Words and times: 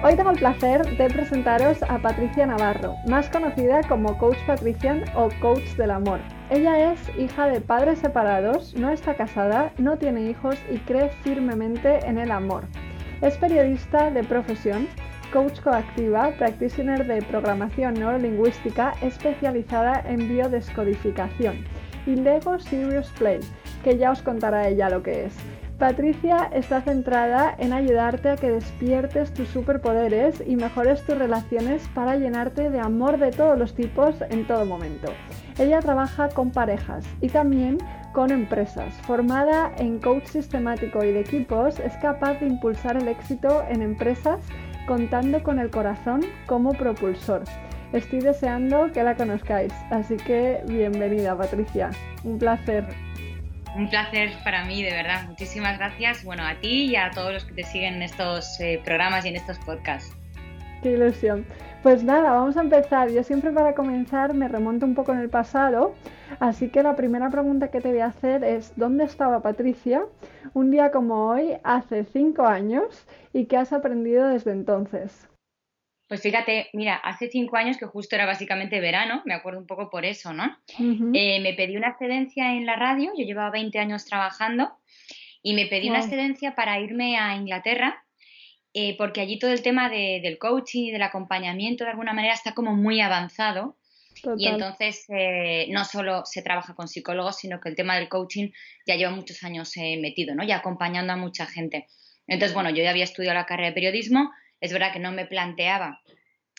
Hoy 0.00 0.14
tengo 0.14 0.30
el 0.30 0.38
placer 0.38 0.96
de 0.96 1.10
presentaros 1.10 1.82
a 1.82 1.98
Patricia 1.98 2.46
Navarro, 2.46 2.94
más 3.08 3.28
conocida 3.30 3.80
como 3.82 4.16
Coach 4.16 4.38
Patrician 4.46 5.02
o 5.16 5.28
Coach 5.40 5.74
del 5.76 5.90
Amor. 5.90 6.20
Ella 6.50 6.92
es 6.92 7.00
hija 7.18 7.48
de 7.48 7.60
padres 7.60 7.98
separados, 7.98 8.76
no 8.76 8.90
está 8.90 9.16
casada, 9.16 9.72
no 9.76 9.98
tiene 9.98 10.30
hijos 10.30 10.56
y 10.70 10.78
cree 10.78 11.08
firmemente 11.24 12.06
en 12.06 12.16
el 12.16 12.30
amor. 12.30 12.62
Es 13.22 13.36
periodista 13.38 14.12
de 14.12 14.22
profesión, 14.22 14.86
coach 15.32 15.58
coactiva, 15.62 16.30
practitioner 16.38 17.04
de 17.04 17.20
programación 17.20 17.94
neurolingüística 17.94 18.94
especializada 19.02 20.04
en 20.06 20.28
biodescodificación 20.28 21.64
y 22.06 22.14
Lego 22.14 22.60
Serious 22.60 23.10
Play, 23.18 23.40
que 23.82 23.98
ya 23.98 24.12
os 24.12 24.22
contará 24.22 24.68
ella 24.68 24.90
lo 24.90 25.02
que 25.02 25.24
es. 25.24 25.34
Patricia 25.78 26.50
está 26.52 26.80
centrada 26.80 27.54
en 27.56 27.72
ayudarte 27.72 28.30
a 28.30 28.36
que 28.36 28.50
despiertes 28.50 29.32
tus 29.32 29.46
superpoderes 29.48 30.42
y 30.44 30.56
mejores 30.56 31.04
tus 31.04 31.16
relaciones 31.16 31.86
para 31.94 32.16
llenarte 32.16 32.68
de 32.68 32.80
amor 32.80 33.18
de 33.18 33.30
todos 33.30 33.56
los 33.56 33.76
tipos 33.76 34.16
en 34.28 34.44
todo 34.48 34.66
momento. 34.66 35.12
Ella 35.56 35.78
trabaja 35.78 36.30
con 36.30 36.50
parejas 36.50 37.04
y 37.20 37.28
también 37.28 37.78
con 38.12 38.32
empresas. 38.32 38.92
Formada 39.02 39.70
en 39.78 40.00
coach 40.00 40.26
sistemático 40.26 41.04
y 41.04 41.12
de 41.12 41.20
equipos, 41.20 41.78
es 41.78 41.96
capaz 41.98 42.40
de 42.40 42.48
impulsar 42.48 42.96
el 42.96 43.06
éxito 43.06 43.62
en 43.68 43.80
empresas 43.80 44.40
contando 44.88 45.44
con 45.44 45.60
el 45.60 45.70
corazón 45.70 46.22
como 46.48 46.72
propulsor. 46.72 47.44
Estoy 47.92 48.18
deseando 48.20 48.90
que 48.92 49.04
la 49.04 49.14
conozcáis, 49.14 49.72
así 49.90 50.16
que 50.16 50.60
bienvenida 50.66 51.36
Patricia, 51.36 51.90
un 52.24 52.36
placer. 52.36 53.07
Un 53.78 53.88
placer 53.88 54.30
para 54.42 54.64
mí, 54.64 54.82
de 54.82 54.90
verdad. 54.90 55.28
Muchísimas 55.28 55.78
gracias, 55.78 56.24
bueno, 56.24 56.44
a 56.44 56.56
ti 56.56 56.86
y 56.86 56.96
a 56.96 57.12
todos 57.12 57.32
los 57.32 57.44
que 57.44 57.54
te 57.54 57.62
siguen 57.62 57.94
en 57.94 58.02
estos 58.02 58.58
eh, 58.58 58.82
programas 58.84 59.24
y 59.24 59.28
en 59.28 59.36
estos 59.36 59.56
podcasts. 59.60 60.16
Qué 60.82 60.94
ilusión. 60.94 61.46
Pues 61.84 62.02
nada, 62.02 62.32
vamos 62.32 62.56
a 62.56 62.62
empezar. 62.62 63.08
Yo 63.08 63.22
siempre 63.22 63.52
para 63.52 63.74
comenzar 63.74 64.34
me 64.34 64.48
remonto 64.48 64.84
un 64.84 64.96
poco 64.96 65.12
en 65.12 65.20
el 65.20 65.30
pasado, 65.30 65.94
así 66.40 66.70
que 66.70 66.82
la 66.82 66.96
primera 66.96 67.30
pregunta 67.30 67.70
que 67.70 67.80
te 67.80 67.90
voy 67.90 68.00
a 68.00 68.06
hacer 68.06 68.42
es 68.42 68.72
¿dónde 68.74 69.04
estaba 69.04 69.42
Patricia 69.42 70.02
un 70.54 70.72
día 70.72 70.90
como 70.90 71.28
hoy, 71.28 71.52
hace 71.62 72.04
cinco 72.04 72.46
años, 72.46 73.06
y 73.32 73.44
qué 73.44 73.58
has 73.58 73.72
aprendido 73.72 74.26
desde 74.26 74.50
entonces? 74.50 75.28
Pues 76.08 76.22
fíjate, 76.22 76.70
mira, 76.72 76.96
hace 76.96 77.28
cinco 77.28 77.56
años 77.56 77.76
que 77.76 77.84
justo 77.84 78.16
era 78.16 78.24
básicamente 78.24 78.80
verano, 78.80 79.22
me 79.26 79.34
acuerdo 79.34 79.60
un 79.60 79.66
poco 79.66 79.90
por 79.90 80.06
eso, 80.06 80.32
¿no? 80.32 80.56
Eh, 80.78 81.40
me 81.40 81.52
pedí 81.52 81.76
una 81.76 81.88
excedencia 81.88 82.54
en 82.54 82.64
la 82.64 82.76
radio, 82.76 83.12
yo 83.16 83.26
llevaba 83.26 83.50
20 83.50 83.78
años 83.78 84.06
trabajando 84.06 84.72
y 85.42 85.52
me 85.52 85.66
pedí 85.66 85.90
una 85.90 86.00
excedencia 86.00 86.54
para 86.54 86.80
irme 86.80 87.18
a 87.18 87.36
Inglaterra 87.36 88.02
eh, 88.72 88.96
porque 88.96 89.20
allí 89.20 89.38
todo 89.38 89.52
el 89.52 89.62
tema 89.62 89.90
del 89.90 90.38
coaching 90.38 90.84
y 90.84 90.90
del 90.90 91.02
acompañamiento 91.02 91.84
de 91.84 91.90
alguna 91.90 92.14
manera 92.14 92.34
está 92.34 92.54
como 92.54 92.74
muy 92.74 93.00
avanzado. 93.00 93.76
Y 94.36 94.48
entonces 94.48 95.04
eh, 95.10 95.66
no 95.70 95.84
solo 95.84 96.24
se 96.24 96.42
trabaja 96.42 96.74
con 96.74 96.88
psicólogos, 96.88 97.36
sino 97.36 97.60
que 97.60 97.68
el 97.68 97.76
tema 97.76 97.96
del 97.96 98.08
coaching 98.08 98.50
ya 98.84 98.96
lleva 98.96 99.12
muchos 99.12 99.44
años 99.44 99.72
metido, 99.76 100.34
¿no? 100.34 100.42
Y 100.42 100.50
acompañando 100.52 101.12
a 101.12 101.16
mucha 101.16 101.46
gente. 101.46 101.86
Entonces, 102.26 102.52
bueno, 102.52 102.70
yo 102.70 102.82
ya 102.82 102.90
había 102.90 103.04
estudiado 103.04 103.34
la 103.34 103.46
carrera 103.46 103.68
de 103.68 103.74
periodismo, 103.74 104.32
es 104.60 104.72
verdad 104.72 104.92
que 104.92 104.98
no 104.98 105.12
me 105.12 105.26
planteaba 105.26 106.00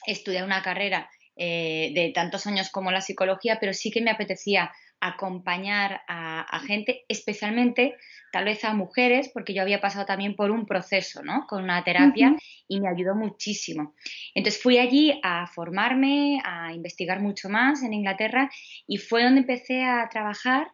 estudiar 0.06 0.46
una 0.46 0.62
carrera 0.62 1.10
eh, 1.36 1.92
de 1.94 2.12
tantos 2.14 2.48
años 2.48 2.70
como 2.70 2.92
la 2.92 3.02
psicología, 3.02 3.58
pero 3.60 3.74
sí 3.74 3.92
que 3.92 4.02
me 4.02 4.12
apetecía 4.12 4.72
acompañar 5.00 6.02
a, 6.08 6.60
gente, 6.68 7.06
especialmente 7.08 7.96
tal 8.34 8.46
vez 8.46 8.66
a 8.66 8.74
mujeres, 8.74 9.32
porque 9.34 9.54
yo 9.54 9.62
había 9.62 9.80
pasado 9.80 10.06
también 10.06 10.36
por 10.36 10.52
un 10.52 10.66
proceso, 10.66 11.24
¿no? 11.24 11.46
Con 11.48 11.64
una 11.64 11.84
terapia 11.84 12.36
y 12.68 12.82
me 12.82 12.90
ayudó 12.90 13.16
muchísimo. 13.16 13.96
Entonces 14.36 14.62
fui 14.62 14.78
allí 14.78 15.20
a 15.24 15.48
formarme, 15.48 16.42
a 16.44 16.74
investigar 16.74 17.22
mucho 17.22 17.48
más 17.48 17.82
en 17.84 17.94
Inglaterra 17.94 18.50
y 18.88 18.98
fue 18.98 19.24
donde 19.24 19.42
empecé 19.42 19.84
a 19.84 20.10
trabajar, 20.12 20.68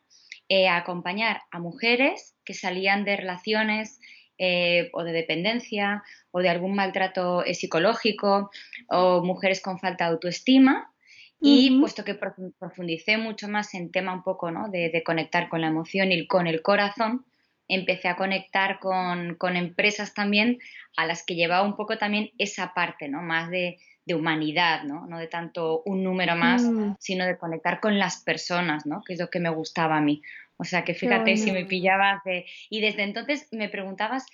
eh, 0.49 0.67
a 0.67 0.77
acompañar 0.77 1.41
a 1.51 1.59
mujeres 1.59 2.35
que 2.43 2.55
salían 2.55 3.05
de 3.05 3.17
relaciones 3.17 3.99
eh, 4.37 4.89
o 4.93 5.03
de 5.03 5.13
dependencia 5.13 6.03
o 6.31 6.39
de 6.39 6.49
algún 6.49 6.75
maltrato 6.75 7.45
eh, 7.45 7.53
psicológico 7.53 8.51
o 8.89 9.23
mujeres 9.23 9.61
con 9.61 9.79
falta 9.79 10.05
de 10.05 10.11
autoestima. 10.11 10.91
Y 11.39 11.79
puesto 11.79 12.03
que 12.03 12.15
profundicé 12.15 13.17
mucho 13.17 13.47
más 13.47 13.73
en 13.75 13.91
tema 13.91 14.13
un 14.13 14.23
poco 14.23 14.49
¿no? 14.49 14.67
de, 14.69 15.03
conectar 15.05 15.47
con 15.47 15.61
la 15.61 15.67
emoción 15.67 16.11
y 16.11 16.25
con 16.25 16.47
el 16.47 16.63
corazón, 16.63 17.25
empecé 17.67 18.07
a 18.07 18.15
conectar 18.15 18.79
con, 18.79 19.37
empresas 19.55 20.13
también 20.13 20.57
a 20.97 21.05
las 21.05 21.23
que 21.23 21.35
llevaba 21.35 21.67
un 21.67 21.75
poco 21.75 21.97
también 21.97 22.31
esa 22.39 22.73
parte, 22.73 23.09
¿no? 23.09 23.21
Más 23.21 23.49
de, 23.51 23.77
humanidad, 24.07 24.83
¿no? 24.83 25.07
No 25.07 25.17
de 25.17 25.27
tanto 25.27 25.81
un 25.85 26.03
número 26.03 26.35
más, 26.35 26.63
mm. 26.63 26.95
sino 26.99 27.25
de 27.25 27.37
conectar 27.37 27.79
con 27.79 27.97
las 27.97 28.23
personas, 28.23 28.85
¿no? 28.85 29.03
Que 29.03 29.13
es 29.13 29.19
lo 29.19 29.29
que 29.29 29.39
me 29.39 29.49
gustaba 29.49 29.97
a 29.97 30.01
mí. 30.01 30.21
O 30.57 30.63
sea 30.63 30.83
que 30.83 30.93
fíjate 30.93 31.37
si 31.37 31.51
me 31.51 31.65
pillabas 31.65 32.21
Y 32.69 32.81
desde 32.81 33.03
entonces 33.03 33.47
me 33.51 33.69
preguntabas, 33.69 34.25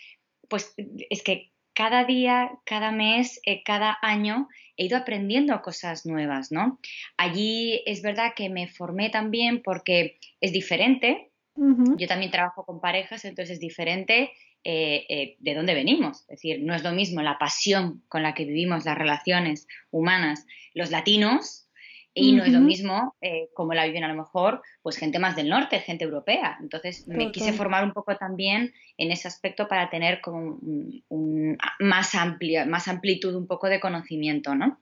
pues 0.48 0.74
es 1.10 1.24
que 1.24 1.52
cada 1.74 2.04
día, 2.04 2.52
cada 2.66 2.92
mes, 2.92 3.40
eh, 3.46 3.64
cada 3.64 3.98
año 4.02 4.50
he 4.76 4.86
ido 4.86 4.98
aprendiendo 4.98 5.62
cosas 5.62 6.06
nuevas, 6.06 6.52
¿no? 6.52 6.80
Allí 7.18 7.82
es 7.86 8.02
verdad 8.02 8.34
que 8.36 8.50
me 8.50 8.68
formé 8.68 9.10
también 9.10 9.62
porque 9.64 10.20
es 10.42 10.52
diferente. 10.52 11.30
Yo 11.56 12.08
también 12.08 12.32
trabajo 12.32 12.66
con 12.66 12.82
parejas, 12.82 13.24
entonces 13.26 13.56
es 13.56 13.60
diferente 13.60 14.32
eh, 14.64 15.06
eh, 15.10 15.36
de 15.40 15.54
dónde 15.54 15.74
venimos. 15.74 16.22
Es 16.22 16.28
decir, 16.28 16.62
no 16.64 16.74
es 16.74 16.84
lo 16.84 16.92
mismo 16.92 17.22
la 17.22 17.38
pasión 17.38 18.04
con 18.08 18.24
la 18.24 18.34
que 18.34 18.46
vivimos 18.46 18.86
las 18.86 18.98
relaciones 18.98 19.68
humanas 19.92 20.46
los 20.74 20.92
latinos 20.92 21.68
y 22.14 22.34
no 22.34 22.44
es 22.44 22.52
lo 22.52 22.60
mismo 22.60 23.16
eh, 23.22 23.50
como 23.54 23.74
la 23.74 23.86
viven 23.86 24.04
a 24.04 24.10
lo 24.10 24.16
mejor 24.16 24.62
pues 24.82 24.98
gente 24.98 25.18
más 25.18 25.36
del 25.36 25.48
norte, 25.48 25.80
gente 25.80 26.04
europea. 26.04 26.58
Entonces 26.60 27.08
me 27.08 27.32
quise 27.32 27.54
formar 27.54 27.86
un 27.86 27.94
poco 27.94 28.18
también 28.18 28.74
en 28.98 29.12
ese 29.12 29.28
aspecto 29.28 29.68
para 29.68 29.90
tener 29.90 30.20
como 30.20 30.60
un, 31.08 31.58
más 31.80 32.14
amplia, 32.16 32.66
más 32.66 32.88
amplitud 32.90 33.34
un 33.36 33.48
poco 33.48 33.70
de 33.70 33.80
conocimiento, 33.80 34.56
¿no? 34.56 34.82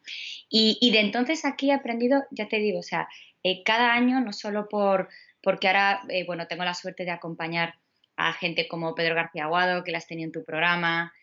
Y, 0.50 0.90
de 0.91 1.00
entonces 1.01 1.45
aquí 1.45 1.69
he 1.69 1.73
aprendido, 1.73 2.23
ya 2.31 2.47
te 2.47 2.57
digo, 2.57 2.79
o 2.79 2.84
sea, 2.84 3.07
eh, 3.44 3.63
cada 3.63 3.94
año 3.94 4.19
no 4.22 4.34
solo 4.34 4.67
por 4.67 5.09
porque 5.41 5.67
ahora 5.67 6.01
eh, 6.09 6.25
bueno 6.25 6.47
tengo 6.47 6.66
la 6.66 6.73
suerte 6.73 7.06
de 7.06 7.11
acompañar 7.11 7.75
a 8.17 8.34
gente 8.34 8.67
como 8.67 8.96
Pedro 8.96 9.16
García 9.16 9.46
Aguado 9.46 9.84
que 9.84 9.91
las 9.91 10.07
tenía 10.07 10.25
en 10.25 10.31
tu 10.31 10.44
programa, 10.44 11.13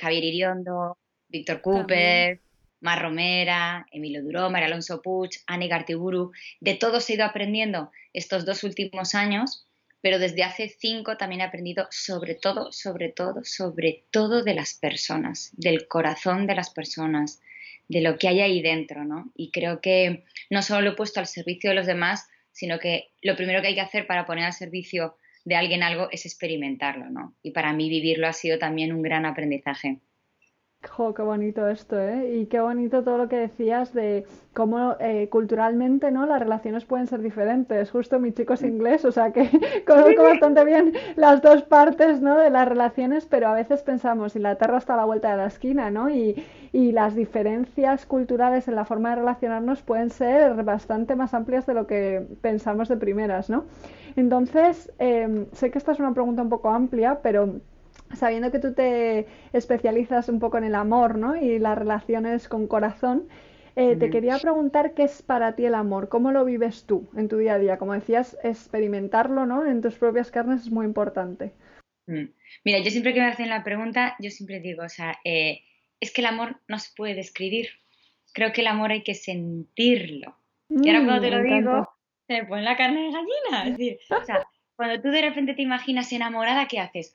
Javier 0.00 0.24
Iriondo, 0.24 0.98
Víctor 1.28 1.60
Cooper. 1.62 2.40
Mar 2.80 3.02
Romera, 3.02 3.86
Emilio 3.92 4.22
Duró, 4.22 4.50
María 4.50 4.66
Alonso 4.66 5.02
Puig, 5.02 5.30
Anne 5.46 5.68
Gartiburu, 5.68 6.32
de 6.60 6.74
todos 6.74 7.08
he 7.08 7.14
ido 7.14 7.24
aprendiendo 7.24 7.90
estos 8.12 8.44
dos 8.44 8.64
últimos 8.64 9.14
años, 9.14 9.66
pero 10.00 10.18
desde 10.18 10.44
hace 10.44 10.68
cinco 10.68 11.16
también 11.16 11.40
he 11.40 11.44
aprendido 11.44 11.88
sobre 11.90 12.34
todo, 12.34 12.72
sobre 12.72 13.08
todo, 13.08 13.42
sobre 13.44 14.04
todo 14.10 14.42
de 14.42 14.54
las 14.54 14.74
personas, 14.74 15.50
del 15.54 15.88
corazón 15.88 16.46
de 16.46 16.54
las 16.54 16.70
personas, 16.70 17.40
de 17.88 18.00
lo 18.00 18.18
que 18.18 18.28
hay 18.28 18.40
ahí 18.40 18.62
dentro, 18.62 19.04
¿no? 19.04 19.32
Y 19.34 19.50
creo 19.50 19.80
que 19.80 20.24
no 20.50 20.62
solo 20.62 20.82
lo 20.82 20.90
he 20.90 20.96
puesto 20.96 21.20
al 21.20 21.26
servicio 21.26 21.70
de 21.70 21.76
los 21.76 21.86
demás, 21.86 22.28
sino 22.52 22.78
que 22.78 23.10
lo 23.22 23.36
primero 23.36 23.60
que 23.60 23.68
hay 23.68 23.74
que 23.74 23.80
hacer 23.80 24.06
para 24.06 24.26
poner 24.26 24.44
al 24.44 24.52
servicio 24.52 25.16
de 25.44 25.56
alguien 25.56 25.82
algo 25.82 26.08
es 26.10 26.26
experimentarlo, 26.26 27.08
¿no? 27.10 27.34
Y 27.42 27.52
para 27.52 27.72
mí 27.72 27.88
vivirlo 27.88 28.28
ha 28.28 28.32
sido 28.32 28.58
también 28.58 28.92
un 28.92 29.02
gran 29.02 29.24
aprendizaje. 29.24 30.00
Jo, 30.86 31.12
qué 31.12 31.22
bonito 31.22 31.66
esto, 31.68 31.98
¿eh? 31.98 32.36
Y 32.36 32.46
qué 32.46 32.60
bonito 32.60 33.02
todo 33.02 33.18
lo 33.18 33.28
que 33.28 33.36
decías 33.36 33.92
de 33.92 34.24
cómo 34.54 34.96
eh, 35.00 35.28
culturalmente, 35.28 36.10
¿no? 36.12 36.24
Las 36.24 36.38
relaciones 36.40 36.84
pueden 36.84 37.06
ser 37.08 37.20
diferentes. 37.20 37.90
Justo 37.90 38.18
mi 38.20 38.32
chico 38.32 38.52
es 38.54 38.62
inglés, 38.62 39.04
o 39.04 39.10
sea 39.12 39.32
que 39.32 39.50
conozco 39.86 40.22
bastante 40.22 40.64
bien 40.64 40.92
las 41.16 41.42
dos 41.42 41.62
partes, 41.64 42.20
¿no? 42.22 42.38
De 42.38 42.50
las 42.50 42.68
relaciones, 42.68 43.26
pero 43.26 43.48
a 43.48 43.54
veces 43.54 43.82
pensamos, 43.82 44.36
Inglaterra 44.36 44.78
está 44.78 44.94
a 44.94 44.98
la 44.98 45.04
vuelta 45.04 45.30
de 45.32 45.36
la 45.38 45.46
esquina, 45.46 45.90
¿no? 45.90 46.10
Y, 46.10 46.36
y 46.72 46.92
las 46.92 47.14
diferencias 47.16 48.06
culturales 48.06 48.68
en 48.68 48.76
la 48.76 48.84
forma 48.84 49.10
de 49.10 49.16
relacionarnos 49.16 49.82
pueden 49.82 50.10
ser 50.10 50.62
bastante 50.62 51.16
más 51.16 51.34
amplias 51.34 51.66
de 51.66 51.74
lo 51.74 51.86
que 51.88 52.24
pensamos 52.40 52.88
de 52.88 52.96
primeras, 52.96 53.50
¿no? 53.50 53.64
Entonces, 54.16 54.92
eh, 54.98 55.46
sé 55.52 55.70
que 55.72 55.78
esta 55.78 55.92
es 55.92 55.98
una 56.00 56.14
pregunta 56.14 56.42
un 56.42 56.48
poco 56.48 56.70
amplia, 56.70 57.20
pero 57.22 57.60
sabiendo 58.14 58.50
que 58.50 58.58
tú 58.58 58.74
te 58.74 59.26
especializas 59.52 60.28
un 60.28 60.38
poco 60.38 60.58
en 60.58 60.64
el 60.64 60.74
amor 60.74 61.18
¿no? 61.18 61.36
y 61.36 61.58
las 61.58 61.76
relaciones 61.78 62.48
con 62.48 62.66
corazón, 62.66 63.28
Eh, 63.80 63.94
te 63.94 64.10
quería 64.10 64.36
preguntar 64.40 64.92
qué 64.92 65.04
es 65.04 65.22
para 65.22 65.54
ti 65.54 65.64
el 65.64 65.76
amor, 65.76 66.08
cómo 66.08 66.32
lo 66.32 66.44
vives 66.44 66.84
tú 66.84 67.08
en 67.16 67.28
tu 67.28 67.38
día 67.38 67.54
a 67.54 67.58
día. 67.60 67.78
Como 67.78 67.92
decías, 67.92 68.36
experimentarlo 68.42 69.46
¿no? 69.46 69.64
en 69.64 69.80
tus 69.80 69.94
propias 69.94 70.32
carnes 70.32 70.62
es 70.62 70.70
muy 70.72 70.84
importante. 70.84 71.52
Mm. 72.08 72.24
Mira, 72.64 72.80
yo 72.80 72.90
siempre 72.90 73.14
que 73.14 73.20
me 73.20 73.26
hacen 73.26 73.48
la 73.48 73.62
pregunta, 73.62 74.16
yo 74.18 74.30
siempre 74.30 74.58
digo, 74.58 74.82
o 74.82 74.88
sea, 74.88 75.14
eh, 75.22 75.60
es 76.00 76.12
que 76.12 76.22
el 76.22 76.26
amor 76.26 76.60
no 76.66 76.80
se 76.80 76.90
puede 76.96 77.14
describir. 77.14 77.68
Creo 78.32 78.52
que 78.52 78.62
el 78.62 78.66
amor 78.66 78.90
hay 78.90 79.04
que 79.04 79.14
sentirlo. 79.14 80.36
y 80.68 80.88
ahora 80.88 81.04
cuando 81.04 81.20
te 81.20 81.30
lo 81.30 81.38
mm, 81.38 81.44
digo, 81.44 81.88
se 82.26 82.32
me 82.32 82.48
pone 82.48 82.62
la 82.62 82.76
carne 82.76 83.02
de 83.02 83.12
gallina. 83.12 83.62
Es 83.64 83.78
decir, 83.78 83.98
o 84.10 84.24
sea, 84.24 84.44
cuando 84.74 85.00
tú 85.00 85.08
de 85.10 85.22
repente 85.22 85.54
te 85.54 85.62
imaginas 85.62 86.12
enamorada, 86.12 86.66
¿qué 86.66 86.80
haces? 86.80 87.14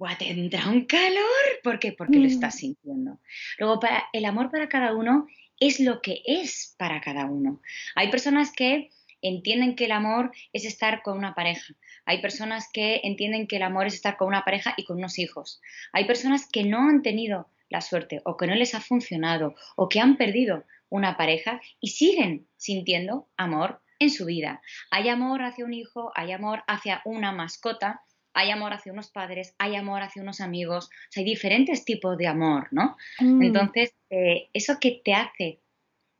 Buah, 0.00 0.16
te 0.16 0.30
entra 0.30 0.66
un 0.70 0.86
calor. 0.86 1.60
¿Por 1.62 1.78
qué? 1.78 1.92
Porque 1.92 2.16
lo 2.16 2.22
mm. 2.22 2.32
estás 2.32 2.54
sintiendo. 2.54 3.20
Luego, 3.58 3.80
para, 3.80 4.08
el 4.14 4.24
amor 4.24 4.50
para 4.50 4.66
cada 4.66 4.94
uno 4.94 5.26
es 5.58 5.78
lo 5.78 6.00
que 6.00 6.22
es 6.24 6.74
para 6.78 7.02
cada 7.02 7.26
uno. 7.26 7.60
Hay 7.96 8.10
personas 8.10 8.50
que 8.50 8.88
entienden 9.20 9.76
que 9.76 9.84
el 9.84 9.92
amor 9.92 10.32
es 10.54 10.64
estar 10.64 11.02
con 11.02 11.18
una 11.18 11.34
pareja. 11.34 11.74
Hay 12.06 12.22
personas 12.22 12.70
que 12.72 13.02
entienden 13.04 13.46
que 13.46 13.56
el 13.56 13.62
amor 13.62 13.88
es 13.88 13.92
estar 13.92 14.16
con 14.16 14.28
una 14.28 14.42
pareja 14.42 14.72
y 14.78 14.84
con 14.84 14.96
unos 14.96 15.18
hijos. 15.18 15.60
Hay 15.92 16.06
personas 16.06 16.48
que 16.50 16.64
no 16.64 16.88
han 16.88 17.02
tenido 17.02 17.50
la 17.68 17.82
suerte 17.82 18.22
o 18.24 18.38
que 18.38 18.46
no 18.46 18.54
les 18.54 18.74
ha 18.74 18.80
funcionado 18.80 19.54
o 19.76 19.90
que 19.90 20.00
han 20.00 20.16
perdido 20.16 20.64
una 20.88 21.18
pareja 21.18 21.60
y 21.78 21.88
siguen 21.88 22.48
sintiendo 22.56 23.28
amor 23.36 23.82
en 23.98 24.08
su 24.08 24.24
vida. 24.24 24.62
Hay 24.90 25.10
amor 25.10 25.42
hacia 25.42 25.66
un 25.66 25.74
hijo, 25.74 26.10
hay 26.14 26.32
amor 26.32 26.64
hacia 26.66 27.02
una 27.04 27.32
mascota, 27.32 28.00
hay 28.32 28.50
amor 28.50 28.72
hacia 28.72 28.92
unos 28.92 29.10
padres, 29.10 29.54
hay 29.58 29.76
amor 29.76 30.02
hacia 30.02 30.22
unos 30.22 30.40
amigos, 30.40 30.90
hay 31.16 31.24
diferentes 31.24 31.84
tipos 31.84 32.16
de 32.16 32.26
amor, 32.26 32.68
¿no? 32.70 32.96
Mm. 33.18 33.42
Entonces, 33.42 33.94
eh, 34.10 34.48
eso 34.52 34.78
que 34.80 35.00
te 35.04 35.14
hace 35.14 35.60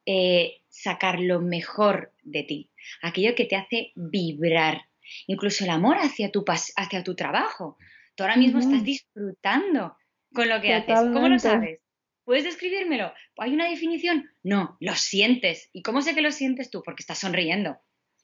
eh, 0.06 0.62
sacar 0.68 1.20
lo 1.20 1.40
mejor 1.40 2.12
de 2.22 2.42
ti, 2.42 2.70
aquello 3.02 3.34
que 3.34 3.44
te 3.44 3.56
hace 3.56 3.92
vibrar, 3.94 4.86
incluso 5.26 5.64
el 5.64 5.70
amor 5.70 5.96
hacia 5.98 6.30
tu, 6.30 6.44
hacia 6.46 7.04
tu 7.04 7.14
trabajo. 7.14 7.76
Tú 8.14 8.24
ahora 8.24 8.36
mismo 8.36 8.58
estás 8.58 8.84
disfrutando 8.84 9.96
con 10.32 10.48
lo 10.48 10.60
que 10.60 10.74
haces. 10.74 11.00
¿Cómo 11.12 11.28
lo 11.28 11.38
sabes? 11.38 11.80
¿Puedes 12.24 12.44
describírmelo? 12.44 13.12
¿Hay 13.38 13.52
una 13.52 13.68
definición? 13.68 14.30
No, 14.42 14.76
lo 14.80 14.94
sientes. 14.94 15.68
¿Y 15.72 15.82
cómo 15.82 16.02
sé 16.02 16.14
que 16.14 16.20
lo 16.20 16.30
sientes 16.30 16.70
tú? 16.70 16.82
Porque 16.84 17.02
estás 17.02 17.18
sonriendo. 17.18 17.78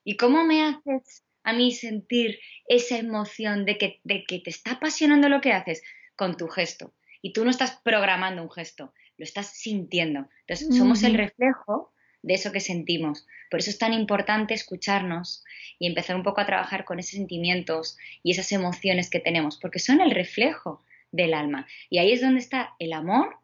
¿Y 0.04 0.16
cómo 0.16 0.44
me 0.44 0.62
haces 0.62 1.25
a 1.46 1.52
mí 1.52 1.72
sentir 1.72 2.40
esa 2.68 2.98
emoción 2.98 3.64
de 3.64 3.78
que, 3.78 4.00
de 4.02 4.24
que 4.24 4.40
te 4.40 4.50
está 4.50 4.72
apasionando 4.72 5.28
lo 5.28 5.40
que 5.40 5.52
haces? 5.52 5.82
Con 6.16 6.36
tu 6.36 6.48
gesto. 6.48 6.92
Y 7.22 7.32
tú 7.32 7.44
no 7.44 7.50
estás 7.50 7.80
programando 7.84 8.42
un 8.42 8.50
gesto, 8.50 8.92
lo 9.16 9.24
estás 9.24 9.46
sintiendo. 9.56 10.28
Entonces, 10.40 10.76
somos 10.76 11.04
el 11.04 11.14
reflejo 11.14 11.92
de 12.22 12.34
eso 12.34 12.50
que 12.50 12.58
sentimos. 12.58 13.26
Por 13.48 13.60
eso 13.60 13.70
es 13.70 13.78
tan 13.78 13.92
importante 13.92 14.54
escucharnos 14.54 15.44
y 15.78 15.86
empezar 15.86 16.16
un 16.16 16.24
poco 16.24 16.40
a 16.40 16.46
trabajar 16.46 16.84
con 16.84 16.98
esos 16.98 17.12
sentimientos 17.12 17.96
y 18.24 18.32
esas 18.32 18.50
emociones 18.50 19.08
que 19.08 19.20
tenemos, 19.20 19.58
porque 19.58 19.78
son 19.78 20.00
el 20.00 20.10
reflejo 20.10 20.82
del 21.12 21.32
alma. 21.32 21.68
Y 21.88 21.98
ahí 21.98 22.10
es 22.10 22.20
donde 22.20 22.40
está 22.40 22.74
el 22.80 22.92
amor 22.92 23.36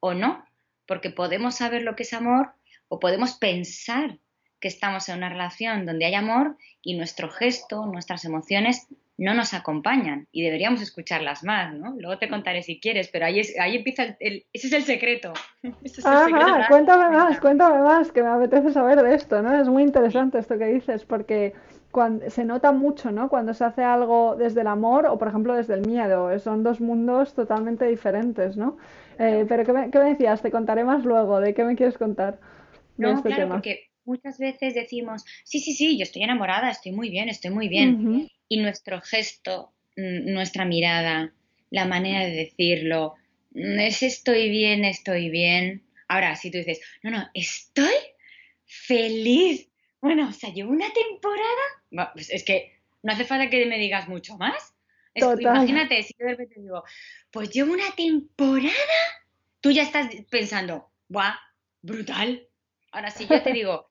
o 0.00 0.12
no, 0.12 0.44
porque 0.86 1.08
podemos 1.08 1.56
saber 1.56 1.82
lo 1.82 1.96
que 1.96 2.02
es 2.02 2.12
amor 2.12 2.52
o 2.88 3.00
podemos 3.00 3.34
pensar 3.34 4.18
que 4.60 4.68
estamos 4.68 5.08
en 5.08 5.18
una 5.18 5.28
relación 5.28 5.86
donde 5.86 6.06
hay 6.06 6.14
amor 6.14 6.56
y 6.82 6.96
nuestro 6.96 7.30
gesto, 7.30 7.86
nuestras 7.86 8.24
emociones 8.24 8.86
no 9.18 9.34
nos 9.34 9.52
acompañan 9.52 10.28
y 10.30 10.42
deberíamos 10.42 10.80
escucharlas 10.80 11.42
más, 11.42 11.74
¿no? 11.74 11.94
Luego 11.98 12.18
te 12.18 12.28
contaré 12.28 12.62
si 12.62 12.78
quieres, 12.78 13.08
pero 13.08 13.26
ahí, 13.26 13.42
ahí 13.60 13.76
empieza 13.76 14.16
el, 14.20 14.46
ese 14.52 14.68
es 14.68 14.72
el 14.72 14.84
secreto. 14.84 15.32
cuéntame 16.68 17.10
más, 17.10 17.40
cuéntame 17.40 17.80
más, 17.80 18.12
que 18.12 18.22
me 18.22 18.28
apetece 18.28 18.72
saber 18.72 19.02
de 19.02 19.16
esto, 19.16 19.42
¿no? 19.42 19.60
Es 19.60 19.68
muy 19.68 19.82
interesante 19.82 20.38
esto 20.38 20.56
que 20.56 20.66
dices, 20.66 21.04
porque 21.04 21.52
cuando, 21.90 22.30
se 22.30 22.44
nota 22.44 22.70
mucho, 22.70 23.10
¿no? 23.10 23.28
Cuando 23.28 23.54
se 23.54 23.64
hace 23.64 23.82
algo 23.82 24.36
desde 24.36 24.60
el 24.60 24.68
amor 24.68 25.06
o, 25.06 25.18
por 25.18 25.26
ejemplo, 25.26 25.54
desde 25.54 25.74
el 25.74 25.86
miedo. 25.86 26.38
Son 26.38 26.62
dos 26.62 26.80
mundos 26.80 27.34
totalmente 27.34 27.86
diferentes, 27.86 28.56
¿no? 28.56 28.76
Eh, 29.18 29.46
pero 29.48 29.64
¿qué 29.64 29.72
me, 29.72 29.90
¿qué 29.90 29.98
me, 29.98 30.10
decías? 30.10 30.42
Te 30.42 30.52
contaré 30.52 30.84
más 30.84 31.04
luego. 31.04 31.40
¿De 31.40 31.54
qué 31.54 31.64
me 31.64 31.74
quieres 31.74 31.98
contar? 31.98 32.38
No, 32.96 33.10
este 33.10 33.30
claro, 33.30 33.48
porque 33.48 33.87
muchas 34.08 34.38
veces 34.38 34.74
decimos, 34.74 35.24
sí, 35.44 35.60
sí, 35.60 35.74
sí, 35.74 35.96
yo 35.96 36.02
estoy 36.02 36.22
enamorada, 36.22 36.70
estoy 36.70 36.92
muy 36.92 37.10
bien, 37.10 37.28
estoy 37.28 37.50
muy 37.50 37.68
bien 37.68 38.28
y 38.48 38.56
nuestro 38.56 39.00
gesto, 39.02 39.72
mm, 39.96 40.32
nuestra 40.32 40.64
mirada, 40.64 41.32
la 41.70 41.84
manera 41.84 42.24
de 42.24 42.32
decirlo, 42.32 43.14
mm, 43.52 43.78
es 43.80 44.02
estoy 44.02 44.48
bien, 44.48 44.84
estoy 44.84 45.28
bien. 45.28 45.82
Ahora, 46.08 46.34
si 46.36 46.50
tú 46.50 46.58
dices, 46.58 46.80
no, 47.02 47.10
no, 47.10 47.28
estoy 47.34 47.94
feliz. 48.64 49.68
Bueno, 50.00 50.28
o 50.28 50.32
sea, 50.32 50.50
llevo 50.52 50.70
una 50.70 50.88
temporada. 50.92 52.12
Pues 52.14 52.30
es 52.30 52.44
que 52.44 52.80
no 53.02 53.12
hace 53.12 53.24
falta 53.24 53.50
que 53.50 53.66
me 53.66 53.78
digas 53.78 54.08
mucho 54.08 54.38
más. 54.38 54.74
imagínate, 55.14 56.02
si 56.02 56.14
yo 56.18 56.26
de 56.26 56.32
repente 56.32 56.60
digo, 56.60 56.82
pues 57.30 57.50
llevo 57.50 57.72
una 57.72 57.90
temporada, 57.94 58.72
tú 59.60 59.70
ya 59.70 59.82
estás 59.82 60.08
pensando, 60.30 60.90
¡guau! 61.08 61.34
Brutal. 61.82 62.48
Ahora, 62.90 63.10
si 63.10 63.26
yo 63.26 63.42
te 63.42 63.52
digo, 63.52 63.90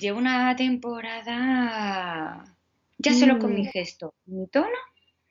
llevo 0.00 0.18
una 0.18 0.54
temporada 0.56 2.44
ya 2.98 3.12
solo 3.12 3.38
con 3.38 3.54
mi 3.54 3.62
mm. 3.62 3.70
gesto, 3.70 4.14
mi 4.26 4.46
tono, 4.46 4.78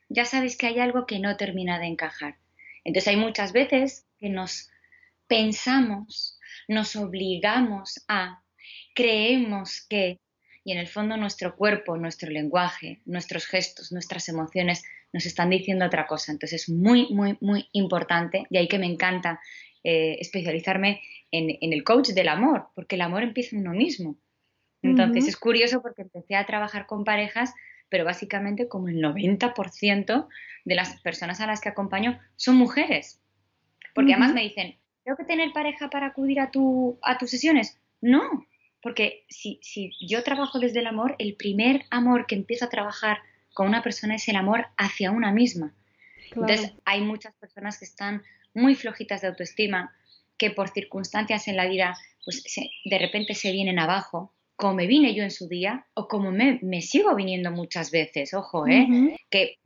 ya 0.08 0.24
sabes 0.24 0.56
que 0.56 0.66
hay 0.66 0.78
algo 0.78 1.06
que 1.06 1.18
no 1.18 1.36
termina 1.36 1.78
de 1.78 1.86
encajar. 1.86 2.36
Entonces 2.84 3.08
hay 3.08 3.16
muchas 3.16 3.52
veces 3.52 4.06
que 4.18 4.28
nos 4.28 4.70
pensamos, 5.26 6.38
nos 6.68 6.94
obligamos 6.96 8.04
a, 8.08 8.42
creemos 8.94 9.86
que, 9.88 10.20
y 10.64 10.72
en 10.72 10.78
el 10.78 10.86
fondo 10.86 11.16
nuestro 11.16 11.56
cuerpo, 11.56 11.96
nuestro 11.96 12.30
lenguaje, 12.30 13.00
nuestros 13.06 13.46
gestos, 13.46 13.92
nuestras 13.92 14.28
emociones 14.28 14.84
nos 15.12 15.26
están 15.26 15.50
diciendo 15.50 15.86
otra 15.86 16.06
cosa. 16.06 16.32
Entonces 16.32 16.62
es 16.62 16.68
muy, 16.68 17.08
muy, 17.12 17.38
muy 17.40 17.68
importante, 17.72 18.44
y 18.50 18.58
ahí 18.58 18.68
que 18.68 18.78
me 18.78 18.86
encanta 18.86 19.40
eh, 19.82 20.16
especializarme 20.20 21.02
en, 21.30 21.56
en, 21.60 21.72
el 21.72 21.82
coach 21.84 22.10
del 22.10 22.28
amor, 22.28 22.68
porque 22.74 22.96
el 22.96 23.02
amor 23.02 23.22
empieza 23.22 23.56
en 23.56 23.62
uno 23.62 23.76
mismo. 23.76 24.16
Entonces 24.84 25.26
es 25.28 25.36
curioso 25.36 25.80
porque 25.80 26.02
empecé 26.02 26.36
a 26.36 26.44
trabajar 26.44 26.86
con 26.86 27.04
parejas, 27.04 27.54
pero 27.88 28.04
básicamente 28.04 28.68
como 28.68 28.88
el 28.88 28.98
90% 29.02 30.28
de 30.64 30.74
las 30.74 31.00
personas 31.00 31.40
a 31.40 31.46
las 31.46 31.60
que 31.60 31.70
acompaño 31.70 32.20
son 32.36 32.56
mujeres. 32.56 33.20
Porque 33.94 34.12
además 34.12 34.34
me 34.34 34.42
dicen, 34.42 34.76
¿tengo 35.02 35.16
que 35.16 35.24
tener 35.24 35.52
pareja 35.52 35.88
para 35.88 36.08
acudir 36.08 36.38
a, 36.40 36.50
tu, 36.50 36.98
a 37.02 37.16
tus 37.16 37.30
sesiones? 37.30 37.78
No, 38.02 38.46
porque 38.82 39.24
si, 39.30 39.58
si 39.62 39.92
yo 40.06 40.22
trabajo 40.22 40.58
desde 40.58 40.80
el 40.80 40.86
amor, 40.86 41.16
el 41.18 41.34
primer 41.36 41.84
amor 41.90 42.26
que 42.26 42.34
empiezo 42.34 42.66
a 42.66 42.70
trabajar 42.70 43.18
con 43.54 43.66
una 43.66 43.82
persona 43.82 44.16
es 44.16 44.28
el 44.28 44.36
amor 44.36 44.66
hacia 44.76 45.10
una 45.10 45.32
misma. 45.32 45.72
Entonces 46.26 46.74
hay 46.84 47.00
muchas 47.00 47.34
personas 47.36 47.78
que 47.78 47.84
están 47.86 48.22
muy 48.52 48.74
flojitas 48.74 49.22
de 49.22 49.28
autoestima, 49.28 49.94
que 50.36 50.50
por 50.50 50.68
circunstancias 50.68 51.48
en 51.48 51.56
la 51.56 51.66
vida 51.66 51.96
pues 52.24 52.42
de 52.84 52.98
repente 52.98 53.34
se 53.34 53.52
vienen 53.52 53.78
abajo 53.78 54.34
como 54.56 54.74
me 54.74 54.86
vine 54.86 55.14
yo 55.14 55.24
en 55.24 55.30
su 55.30 55.48
día 55.48 55.86
o 55.94 56.08
como 56.08 56.30
me, 56.30 56.82
sigo 56.82 57.14
viniendo 57.14 57.50
muchas 57.50 57.90
veces, 57.90 58.34
ojo, 58.34 58.66
¿eh? 58.66 59.16
Que 59.30 59.58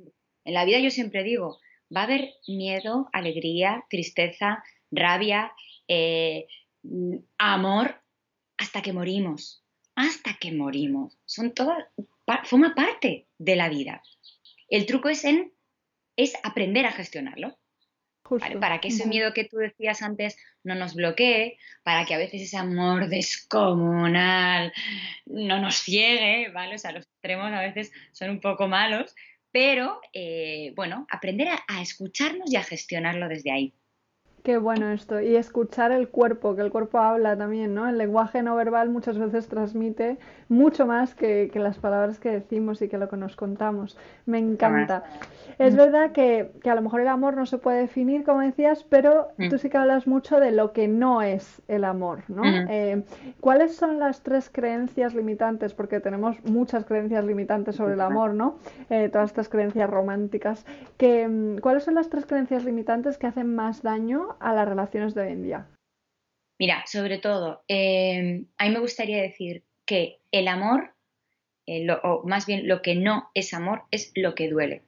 en 0.45 0.55
la 0.55 0.65
vida 0.65 0.79
yo 0.81 0.91
siempre 0.91 1.25
digo, 1.25 1.59
va 1.95 2.03
a 2.03 2.05
haber 2.05 2.31
miedo, 2.47 3.09
alegría, 3.13 3.85
tristeza, 3.91 4.63
rabia, 4.91 5.53
eh, 5.89 6.47
amor, 7.39 8.01
hasta 8.57 8.83
que 8.83 8.93
morimos, 8.93 9.63
hasta 9.95 10.35
que 10.41 10.53
morimos. 10.53 11.19
Son 11.25 11.53
todas, 11.53 11.85
forma 12.45 12.75
parte 12.75 13.27
de 13.39 13.57
la 13.57 13.69
vida. 13.69 14.03
El 14.69 14.87
truco 14.87 15.09
es 15.09 15.25
en 15.25 15.53
es 16.17 16.35
aprender 16.43 16.85
a 16.85 16.93
gestionarlo. 16.93 17.57
Para 18.61 18.81
que 18.81 18.89
ese 18.89 19.07
miedo 19.07 19.33
que 19.33 19.45
tú 19.45 19.57
decías 19.57 20.03
antes 20.03 20.37
no 20.63 20.75
nos 20.75 20.95
bloquee, 20.95 21.59
para 21.83 22.05
que 22.05 22.15
a 22.15 22.19
veces 22.19 22.43
ese 22.43 22.57
amor 22.57 23.09
descomunal 23.09 24.73
no 25.27 25.61
nos 25.61 25.77
ciegue, 25.77 26.51
¿vale? 26.51 26.75
O 26.75 26.79
sea, 26.79 26.93
los 26.93 27.07
extremos 27.07 27.53
a 27.53 27.61
veces 27.61 27.93
son 28.13 28.31
un 28.31 28.41
poco 28.41 28.69
malos, 28.69 29.15
pero 29.51 30.01
eh, 30.13 30.73
bueno, 30.77 31.07
aprender 31.11 31.49
a 31.49 31.83
escucharnos 31.83 32.53
y 32.53 32.57
a 32.57 32.65
gestionarlo 32.65 33.29
desde 33.29 33.53
ahí. 33.53 33.75
Qué 34.43 34.57
bueno 34.57 34.91
esto. 34.91 35.21
Y 35.21 35.37
escuchar 35.37 35.93
el 35.93 36.09
cuerpo, 36.09 36.55
que 36.55 36.63
el 36.63 36.71
cuerpo 36.71 36.99
habla 36.99 37.37
también, 37.37 37.75
¿no? 37.75 37.89
El 37.89 37.99
lenguaje 37.99 38.43
no 38.43 38.55
verbal 38.57 38.89
muchas 38.89 39.19
veces 39.19 39.49
transmite 39.49 40.19
mucho 40.49 40.87
más 40.87 41.15
que, 41.15 41.51
las 41.55 41.79
palabras 41.79 42.19
que 42.19 42.31
decimos 42.31 42.81
y 42.81 42.89
que 42.89 42.99
lo 42.99 43.09
que 43.09 43.17
nos 43.17 43.37
contamos. 43.37 43.99
Me 44.27 44.39
encanta. 44.39 45.03
Es 45.59 45.75
verdad 45.75 46.13
que, 46.13 46.53
a 46.65 46.75
lo 46.75 46.83
mejor 46.83 47.01
el 47.01 47.09
amor 47.09 47.37
no 47.37 47.47
se 47.47 47.59
puede 47.59 47.81
definir, 47.81 48.25
como 48.25 48.41
decías, 48.41 48.85
pero 48.85 49.29
mm. 49.39 49.49
tú 49.49 49.59
sí 49.59 49.69
que 49.69 49.77
hablas 49.77 50.07
mucho 50.07 50.39
de 50.39 50.53
lo 50.53 50.73
que 50.73 50.87
no 50.87 51.21
es 51.21 51.61
el 51.67 51.85
amor, 51.85 52.21
¿no? 52.29 52.43
Eh, 52.45 53.03
¿Cuáles 53.41 53.75
son 53.75 53.99
las 53.99 54.23
tres 54.23 54.51
creencias 54.51 55.15
limitantes? 55.15 55.75
Porque 55.75 56.01
tenemos 56.01 56.37
muchas 56.45 56.85
creencias 56.85 57.25
limitantes 57.25 57.77
sobre 57.77 57.95
el 57.95 58.01
amor, 58.01 58.35
¿no? 58.35 58.57
Eh, 58.89 59.09
todas 59.09 59.31
estas 59.31 59.49
creencias 59.49 59.91
románticas. 59.91 60.65
Que, 60.97 61.27
mm, 61.27 61.59
¿Cuáles 61.59 61.83
son 61.83 61.97
las 61.97 62.09
tres 62.09 62.25
creencias 62.25 62.65
limitantes 62.65 63.19
que 63.19 63.27
hacen 63.27 63.55
más 63.55 63.83
daño 63.83 64.28
a 64.41 64.53
las 64.53 64.69
relaciones 64.69 65.15
de 65.15 65.23
hoy 65.23 65.33
en 65.33 65.43
día? 65.43 65.69
Mira, 66.59 66.85
sobre 66.87 67.19
todo, 67.19 67.63
em, 67.69 68.47
a 68.59 68.65
mí 68.65 68.71
me 68.71 68.81
gustaría 68.81 69.23
decir 69.23 69.65
que 69.85 70.21
el 70.33 70.49
amor, 70.49 70.95
eh, 71.67 71.87
o 72.03 72.27
más 72.27 72.47
bien 72.47 72.67
lo 72.67 72.83
que 72.83 72.95
no 72.95 73.31
es 73.35 73.55
amor, 73.55 73.85
es 73.91 74.13
lo 74.15 74.35
que 74.35 74.49
duele. 74.49 74.83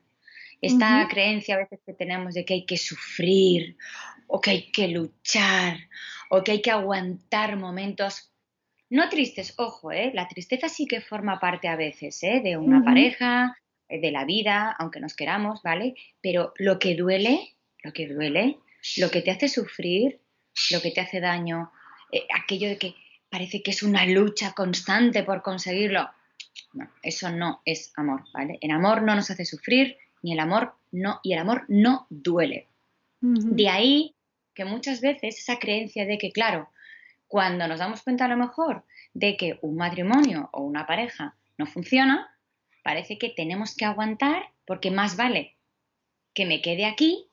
Esta 0.61 1.09
creencia 1.09 1.55
a 1.55 1.59
veces 1.59 1.81
que 1.87 1.95
tenemos 1.95 2.35
de 2.35 2.45
que 2.45 2.53
hay 2.53 2.67
que 2.67 2.77
sufrir, 2.77 3.79
o 4.27 4.41
que 4.41 4.51
hay 4.51 4.71
que 4.71 4.89
luchar, 4.89 5.79
o 6.31 6.43
que 6.43 6.53
hay 6.53 6.63
que 6.63 6.71
aguantar 6.71 7.57
momentos, 7.57 8.33
no 8.89 9.09
tristes, 9.09 9.55
ojo, 9.57 9.93
¿eh? 9.93 10.11
la 10.15 10.29
tristeza 10.29 10.69
sí 10.69 10.87
que 10.87 11.01
forma 11.01 11.39
parte 11.39 11.69
a 11.69 11.77
veces 11.77 12.23
¿eh? 12.23 12.41
de 12.43 12.57
una 12.57 12.85
pareja, 12.85 13.57
eh, 13.89 14.01
de 14.01 14.11
la 14.11 14.25
vida, 14.25 14.75
aunque 14.79 15.01
nos 15.01 15.15
queramos, 15.15 15.63
¿vale? 15.63 15.95
Pero 16.21 16.53
lo 16.57 16.79
que 16.79 16.95
duele, 16.95 17.55
lo 17.83 17.93
que 17.93 18.09
duele, 18.09 18.59
lo 18.97 19.11
que 19.11 19.23
te 19.23 19.31
hace 19.31 19.49
sufrir, 19.49 20.21
lo 20.71 20.81
que 20.81 20.91
te 20.91 21.01
hace 21.01 21.21
daño, 21.21 21.71
eh, 22.13 22.27
aquello 22.35 22.69
de 22.69 22.79
que 22.79 22.95
parece 23.31 23.63
que 23.63 23.71
es 23.71 23.83
una 23.83 24.07
lucha 24.07 24.53
constante 24.53 25.23
por 25.23 25.43
conseguirlo. 25.43 26.11
No, 26.73 26.89
eso 27.03 27.31
no 27.31 27.63
es 27.65 27.93
amor, 27.97 28.25
¿vale? 28.33 28.59
El 28.61 28.71
amor 28.71 29.03
no 29.03 29.15
nos 29.15 29.31
hace 29.31 29.45
sufrir, 29.45 29.97
ni 30.23 30.33
el 30.33 30.41
amor 30.41 30.75
no, 30.93 31.21
y 31.23 31.33
el 31.33 31.39
amor 31.39 31.65
no 31.69 32.07
duele. 32.11 32.67
De 33.21 33.69
ahí 33.69 34.15
que 34.55 34.65
muchas 34.65 35.01
veces 35.01 35.39
esa 35.39 35.59
creencia 35.59 36.07
de 36.07 36.17
que, 36.17 36.33
claro, 36.33 36.71
cuando 37.29 37.69
nos 37.69 37.79
damos 37.79 38.03
cuenta 38.03 38.25
a 38.25 38.29
lo 38.29 38.37
mejor 38.37 38.85
de 39.15 39.37
que 39.37 39.59
un 39.63 39.77
matrimonio 39.77 40.49
o 40.53 40.63
una 40.63 40.87
pareja 40.87 41.37
no 41.59 41.67
funciona, 41.67 42.35
parece 42.83 43.19
que 43.19 43.29
tenemos 43.29 43.77
que 43.77 43.85
aguantar 43.85 44.51
porque 44.65 44.91
más 44.91 45.17
vale 45.17 45.55
que 46.35 46.47
me 46.47 46.63
quede 46.63 46.87
aquí 46.87 47.30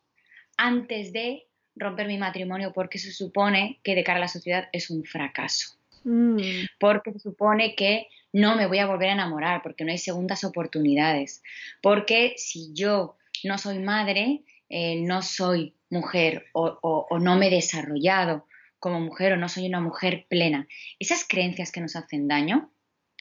antes 0.58 1.14
de 1.14 1.48
romper 1.76 2.08
mi 2.08 2.18
matrimonio 2.18 2.74
porque 2.74 2.98
se 2.98 3.12
supone 3.12 3.80
que 3.84 3.96
de 3.96 4.04
cara 4.04 4.18
a 4.18 4.22
la 4.22 4.28
sociedad 4.28 4.68
es 4.72 4.90
un 4.90 5.04
fracaso. 5.04 5.78
Mm. 6.04 6.38
Porque 6.80 7.12
se 7.14 7.20
supone 7.20 7.76
que 7.76 8.08
no 8.34 8.56
me 8.56 8.68
voy 8.68 8.80
a 8.80 8.88
volver 8.88 9.10
a 9.10 9.14
enamorar, 9.14 9.62
porque 9.62 9.84
no 9.84 9.92
hay 9.92 9.98
segundas 9.98 10.44
oportunidades. 10.44 11.44
Porque 11.82 12.34
si 12.38 12.74
yo 12.74 13.18
no 13.44 13.58
soy 13.58 13.80
madre, 13.80 14.44
eh, 14.70 15.02
no 15.02 15.22
soy 15.22 15.76
mujer 15.90 16.48
o 16.54 17.18
no 17.20 17.38
me 17.38 17.48
he 17.48 17.52
desarrollado 17.52 18.46
como 18.80 19.00
mujer 19.00 19.34
o 19.34 19.38
no 19.38 19.50
soy 19.50 19.68
una 19.68 19.80
mujer 19.80 20.26
plena. 20.30 20.68
Esas 21.00 21.26
creencias 21.28 21.72
que 21.72 21.82
nos 21.82 21.96
hacen 21.96 22.28
daño 22.28 22.72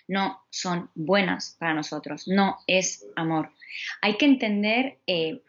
no 0.09 0.45
son 0.50 0.90
buenas 0.95 1.57
para 1.59 1.75
nosotros, 1.75 2.28
no 2.28 2.59
es 2.66 3.07
amor. 3.16 3.50
Hay 4.02 4.16
que 4.16 4.26
entender 4.26 4.99
eh, 5.07 5.43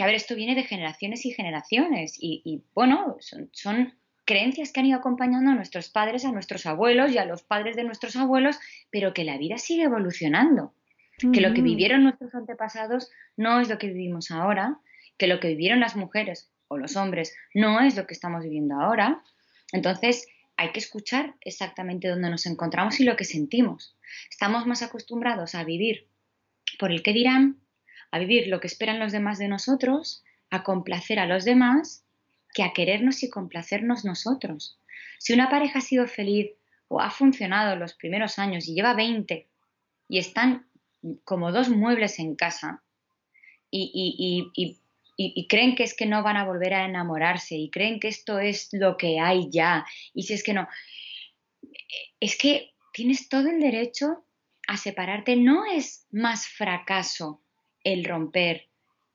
que, 0.00 0.04
a 0.04 0.06
ver, 0.06 0.14
esto 0.14 0.34
viene 0.34 0.54
de 0.54 0.62
generaciones 0.62 1.26
y 1.26 1.32
generaciones 1.32 2.16
y, 2.18 2.62
bueno, 2.72 3.18
son, 3.20 3.92
creencias 4.24 4.72
que 4.72 4.80
han 4.80 4.86
ido 4.86 4.96
acompañando 4.98 5.50
a 5.50 5.54
nuestros 5.54 5.90
padres, 5.90 6.24
a 6.24 6.32
nuestros 6.32 6.64
abuelos 6.64 7.12
y 7.12 7.18
a 7.18 7.26
los 7.26 7.42
padres 7.42 7.76
de 7.76 7.84
nuestros 7.84 8.16
abuelos, 8.16 8.58
pero 8.90 9.12
que 9.12 9.24
la 9.24 9.36
vida 9.36 9.58
sigue 9.58 9.82
evolucionando. 9.82 10.72
Que 11.18 11.42
lo 11.42 11.52
que 11.52 11.60
vivieron 11.60 12.04
nuestros 12.04 12.34
antepasados 12.34 13.10
no 13.36 13.60
es 13.60 13.68
lo 13.68 13.76
que 13.76 13.88
vivimos 13.88 14.30
ahora, 14.30 14.78
que 15.18 15.26
lo 15.26 15.38
que 15.38 15.48
vivieron 15.48 15.80
las 15.80 15.96
mujeres 15.96 16.50
o 16.68 16.78
los 16.78 16.96
hombres 16.96 17.36
no 17.52 17.82
es 17.82 17.94
lo 17.94 18.06
que 18.06 18.14
estamos 18.14 18.42
viviendo 18.42 18.76
ahora. 18.76 19.22
Entonces, 19.70 20.26
hay 20.56 20.72
que 20.72 20.80
escuchar 20.80 21.34
exactamente 21.42 22.08
dónde 22.08 22.30
nos 22.30 22.46
encontramos 22.46 23.00
y 23.00 23.04
lo 23.04 23.16
que 23.16 23.24
sentimos. 23.24 23.98
Estamos 24.30 24.66
más 24.66 24.80
acostumbrados 24.80 25.54
a 25.54 25.62
vivir 25.62 26.08
por 26.78 26.90
el 26.90 27.02
que 27.02 27.12
dirán, 27.12 27.60
a 28.10 28.18
vivir 28.18 28.48
lo 28.48 28.60
que 28.60 28.66
esperan 28.66 28.98
los 28.98 29.12
demás 29.12 29.38
de 29.38 29.48
nosotros, 29.48 30.24
a 30.50 30.62
complacer 30.62 31.18
a 31.18 31.26
los 31.26 31.44
demás, 31.44 32.04
que 32.52 32.62
a 32.62 32.72
querernos 32.72 33.22
y 33.22 33.30
complacernos 33.30 34.04
nosotros. 34.04 34.78
Si 35.18 35.32
una 35.32 35.48
pareja 35.48 35.78
ha 35.78 35.82
sido 35.82 36.06
feliz 36.06 36.50
o 36.88 37.00
ha 37.00 37.10
funcionado 37.10 37.76
los 37.76 37.94
primeros 37.94 38.38
años 38.38 38.66
y 38.66 38.74
lleva 38.74 38.94
20 38.94 39.48
y 40.08 40.18
están 40.18 40.66
como 41.24 41.52
dos 41.52 41.68
muebles 41.68 42.18
en 42.18 42.34
casa 42.34 42.82
y, 43.70 44.52
y 44.54 44.74
y, 45.22 45.46
creen 45.48 45.74
que 45.74 45.82
es 45.82 45.94
que 45.94 46.06
no 46.06 46.22
van 46.22 46.38
a 46.38 46.46
volver 46.46 46.72
a 46.72 46.86
enamorarse 46.86 47.54
y 47.54 47.70
creen 47.70 48.00
que 48.00 48.08
esto 48.08 48.38
es 48.38 48.70
lo 48.72 48.96
que 48.96 49.20
hay 49.20 49.50
ya. 49.50 49.84
Y 50.14 50.22
si 50.22 50.32
es 50.32 50.42
que 50.42 50.54
no, 50.54 50.66
es 52.20 52.38
que 52.38 52.70
tienes 52.94 53.28
todo 53.28 53.50
el 53.50 53.60
derecho 53.60 54.24
a 54.66 54.78
separarte. 54.78 55.36
No 55.36 55.66
es 55.66 56.06
más 56.10 56.46
fracaso 56.46 57.42
el 57.84 58.04
romper 58.04 58.68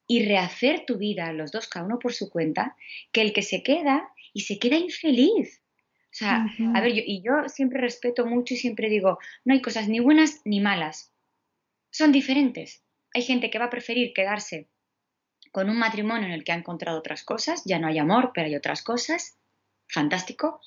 y 0.08 0.26
rehacer 0.26 0.86
tu 0.86 0.98
vida, 0.98 1.34
los 1.34 1.52
dos 1.52 1.68
cada 1.68 1.86
uno 1.86 2.00
por 2.00 2.14
su 2.14 2.30
cuenta, 2.30 2.76
que 3.12 3.22
el 3.22 3.34
que 3.34 3.42
se 3.42 3.64
queda 3.64 4.10
y 4.34 4.42
se 4.42 4.60
queda 4.60 4.78
infeliz. 4.78 5.62
O 6.06 6.18
sea, 6.18 6.46
a 6.74 6.82
ver, 6.82 6.94
yo, 6.94 7.02
y 7.06 7.22
yo 7.22 7.50
siempre 7.50 7.82
respeto 7.82 8.26
mucho 8.26 8.54
y 8.54 8.58
siempre 8.58 8.90
digo, 8.90 9.20
no 9.44 9.54
hay 9.54 9.62
cosas 9.62 9.90
ni 9.90 10.00
buenas 10.00 10.42
ni 10.46 10.62
malas. 10.62 11.12
Son 11.90 12.12
diferentes. 12.12 12.84
Hay 13.14 13.24
gente 13.24 13.50
que 13.50 13.60
va 13.60 13.66
a 13.66 13.70
preferir 13.70 14.14
quedarse 14.14 14.70
con 15.52 15.70
un 15.70 15.78
matrimonio 15.78 16.28
en 16.28 16.34
el 16.34 16.44
que 16.44 16.52
ha 16.52 16.56
encontrado 16.56 17.00
otras 17.00 17.24
cosas, 17.24 17.64
ya 17.66 17.80
no 17.80 17.88
hay 17.88 17.98
amor, 17.98 18.32
pero 18.34 18.48
hay 18.48 18.56
otras 18.56 18.84
cosas, 18.84 19.38
fantástico. 19.88 20.60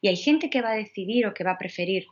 Y 0.00 0.08
hay 0.08 0.16
gente 0.16 0.50
que 0.50 0.60
va 0.60 0.72
a 0.72 0.76
decidir 0.76 1.26
o 1.26 1.34
que 1.34 1.44
va 1.44 1.52
a 1.52 1.58
preferir 1.58 2.06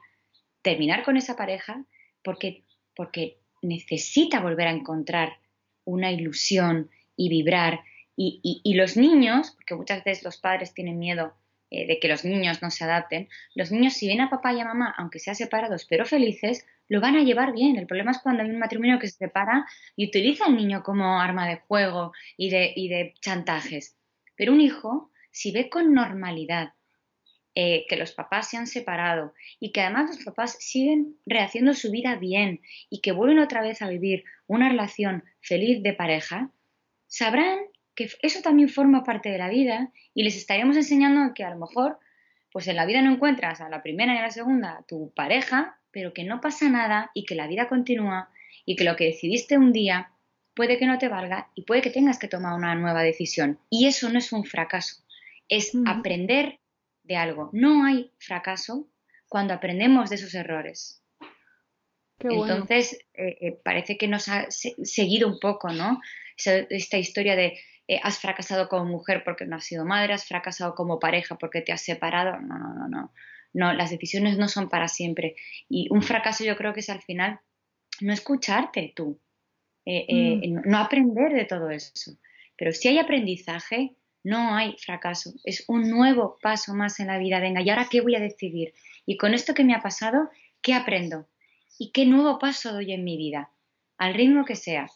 terminar 0.62 1.04
con 1.04 1.16
esa 1.16 1.37
pareja 1.37 1.85
porque, 2.23 2.64
porque 2.95 3.38
necesita 3.67 4.41
volver 4.41 4.69
a 4.69 4.73
encontrar 4.73 5.39
una 5.85 6.11
ilusión 6.11 6.91
y 7.17 7.29
vibrar. 7.29 7.81
Y, 8.17 8.41
y, 8.65 8.75
los 8.75 8.97
niños, 8.97 9.51
porque 9.51 9.75
muchas 9.75 10.03
veces 10.03 10.25
los 10.25 10.39
padres 10.39 10.73
tienen 10.73 10.99
miedo 10.99 11.35
eh, 11.71 11.87
de 11.87 11.99
que 12.01 12.09
los 12.09 12.25
niños 12.25 12.63
no 12.63 12.71
se 12.71 12.85
adapten, 12.85 13.29
los 13.55 13.71
niños 13.71 13.93
si 13.93 14.09
ven 14.09 14.23
a 14.23 14.31
papá 14.31 14.55
y 14.55 14.61
a 14.61 14.65
mamá, 14.65 14.95
aunque 14.97 15.19
sean 15.19 15.37
separados 15.37 15.85
pero 15.85 16.07
felices, 16.07 16.65
lo 16.89 17.01
van 17.01 17.17
a 17.17 17.23
llevar 17.23 17.53
bien. 17.53 17.77
El 17.77 17.87
problema 17.87 18.13
es 18.13 18.19
cuando 18.19 18.43
hay 18.43 18.51
un 18.51 18.59
matrimonio 18.59 18.99
que 18.99 19.09
se 19.09 19.19
separa 19.19 19.67
y 19.97 20.07
utiliza 20.07 20.47
al 20.47 20.57
niño 20.57 20.83
como 20.83 21.21
arma 21.21 21.47
de 21.47 21.57
juego 21.57 22.13
y 22.37 22.51
de, 22.51 22.73
de 22.77 23.15
chantajes. 23.21 23.97
Pero 24.37 24.53
un 24.53 24.61
hijo, 24.61 25.11
si 25.31 25.51
ve 25.51 25.69
con 25.69 25.93
normalidad 25.93 26.73
eh, 27.59 27.87
que 27.89 27.97
los 27.97 28.13
papás 28.13 28.51
se 28.51 28.59
han 28.59 28.67
separado 28.67 29.33
y 29.59 29.73
que 29.73 29.81
además 29.81 30.15
los 30.15 30.23
papás 30.27 30.59
siguen 30.61 31.17
rehaciendo 31.25 31.73
su 31.73 31.91
vida 31.91 32.15
bien 32.17 32.61
y 32.91 33.01
que 33.01 33.13
vuelven 33.13 33.39
otra 33.39 33.63
vez 33.63 33.81
a 33.81 33.89
vivir 33.89 34.25
una 34.47 34.69
relación 34.69 35.25
feliz 35.41 35.83
de 35.83 35.95
pareja, 35.95 36.51
sabrán 37.07 37.59
que 37.95 38.11
eso 38.21 38.43
también 38.43 38.69
forma 38.69 39.05
parte 39.05 39.31
de 39.31 39.39
la 39.39 39.49
vida 39.49 39.91
y 40.13 40.23
les 40.23 40.37
estaremos 40.37 40.77
enseñando 40.77 41.33
que 41.33 41.45
a 41.45 41.51
lo 41.51 41.57
mejor 41.57 41.99
pues 42.53 42.69
en 42.69 42.77
la 42.77 42.85
vida 42.85 43.01
no 43.01 43.13
encuentras 43.13 43.63
a 43.63 43.71
la 43.71 43.83
primera 43.83 44.15
y 44.15 44.19
a 44.19 44.23
la 44.23 44.31
segunda 44.31 44.85
tu 44.87 45.11
pareja, 45.17 45.79
pero 45.91 46.13
que 46.13 46.25
no 46.25 46.43
pasa 46.43 46.69
nada 46.69 47.11
y 47.15 47.25
que 47.25 47.37
la 47.37 47.47
vida 47.47 47.69
continúa 47.69 48.29
y 48.67 48.77
que 48.77 48.85
lo 48.85 48.97
que 48.97 49.07
decidiste 49.07 49.57
un 49.57 49.73
día 49.73 50.11
puede 50.55 50.77
que 50.77 50.85
no 50.85 50.99
te 50.99 51.09
valga 51.09 51.49
y 51.55 51.63
puede 51.63 51.81
que 51.81 51.89
tengas 51.89 52.19
que 52.19 52.29
tomar 52.29 52.53
una 52.53 52.75
nueva 52.75 53.03
decisión. 53.03 53.59
Y 53.71 53.87
eso 53.87 54.11
no 54.11 54.19
es 54.19 54.31
un 54.31 54.45
fracaso, 54.45 55.03
es 55.49 55.73
aprender 55.87 56.59
de 57.07 57.17
algo. 57.17 57.51
No 57.53 57.85
hay 57.85 58.13
fracaso 58.19 58.89
cuando 59.29 59.55
aprendemos 59.55 60.11
de 60.11 60.17
esos 60.17 60.35
errores. 60.35 61.03
Entonces, 62.19 62.99
eh, 63.15 63.37
eh, 63.41 63.61
parece 63.63 63.99
que 63.99 64.09
nos 64.09 64.29
ha 64.29 64.47
seguido 64.51 65.29
un 65.29 65.39
poco, 65.39 65.71
¿no? 65.73 66.01
Esta 66.37 66.99
historia 66.99 67.37
de 67.37 67.59
eh, 67.89 68.01
has 68.03 68.19
fracasado 68.19 68.69
como 68.69 68.85
mujer 68.85 69.23
porque 69.25 69.47
no 69.47 69.57
has 69.57 69.65
sido 69.65 69.85
madre, 69.85 70.15
has 70.15 70.27
fracasado 70.27 70.75
como 70.75 70.99
pareja 70.99 71.37
porque 71.37 71.61
te 71.61 71.73
has 71.73 71.83
separado. 71.83 72.41
No, 72.41 72.59
no, 72.59 72.75
no, 72.75 72.89
no 72.89 73.13
no, 73.57 73.73
las 73.73 73.91
decisiones 73.91 74.37
no 74.37 74.49
son 74.49 74.69
para 74.69 74.87
siempre. 74.87 75.35
Y 75.69 75.89
un 75.91 76.03
fracaso 76.03 76.45
yo 76.45 76.57
creo 76.57 76.75
que 76.75 76.81
es 76.81 76.91
al 76.91 77.03
final 77.03 77.41
no 78.01 78.13
escucharte 78.13 78.93
tú, 78.95 79.19
eh, 79.87 80.05
eh, 80.09 80.49
mm. 80.49 80.69
no 80.69 80.79
aprender 80.79 81.33
de 81.33 81.47
todo 81.47 81.71
eso. 81.71 82.19
Pero 82.57 82.73
si 82.73 82.89
hay 82.89 82.99
aprendizaje, 82.99 83.95
no 84.26 84.56
hay 84.56 84.76
fracaso. 84.76 85.35
Es 85.45 85.64
un 85.68 85.88
nuevo 85.88 86.37
paso 86.42 86.75
más 86.75 86.99
en 86.99 87.06
la 87.06 87.18
vida. 87.18 87.38
Venga, 87.38 87.62
¿y 87.62 87.71
ahora 87.71 87.87
qué 87.88 88.00
voy 88.00 88.16
a 88.16 88.21
decidir? 88.21 88.75
Y 89.06 89.16
con 89.18 89.35
esto 89.35 89.54
que 89.54 89.62
me 89.62 89.73
ha 89.73 89.80
pasado, 89.80 90.30
¿qué 90.61 90.75
aprendo? 90.75 91.26
¿Y 91.78 91.92
qué 91.92 92.06
nuevo 92.06 92.40
paso 92.40 92.73
doy 92.73 92.92
en 92.92 93.04
mi 93.04 93.16
vida? 93.16 93.50
Al 93.99 94.14
ritmo 94.14 94.45
que 94.45 94.56
sea. 94.56 94.90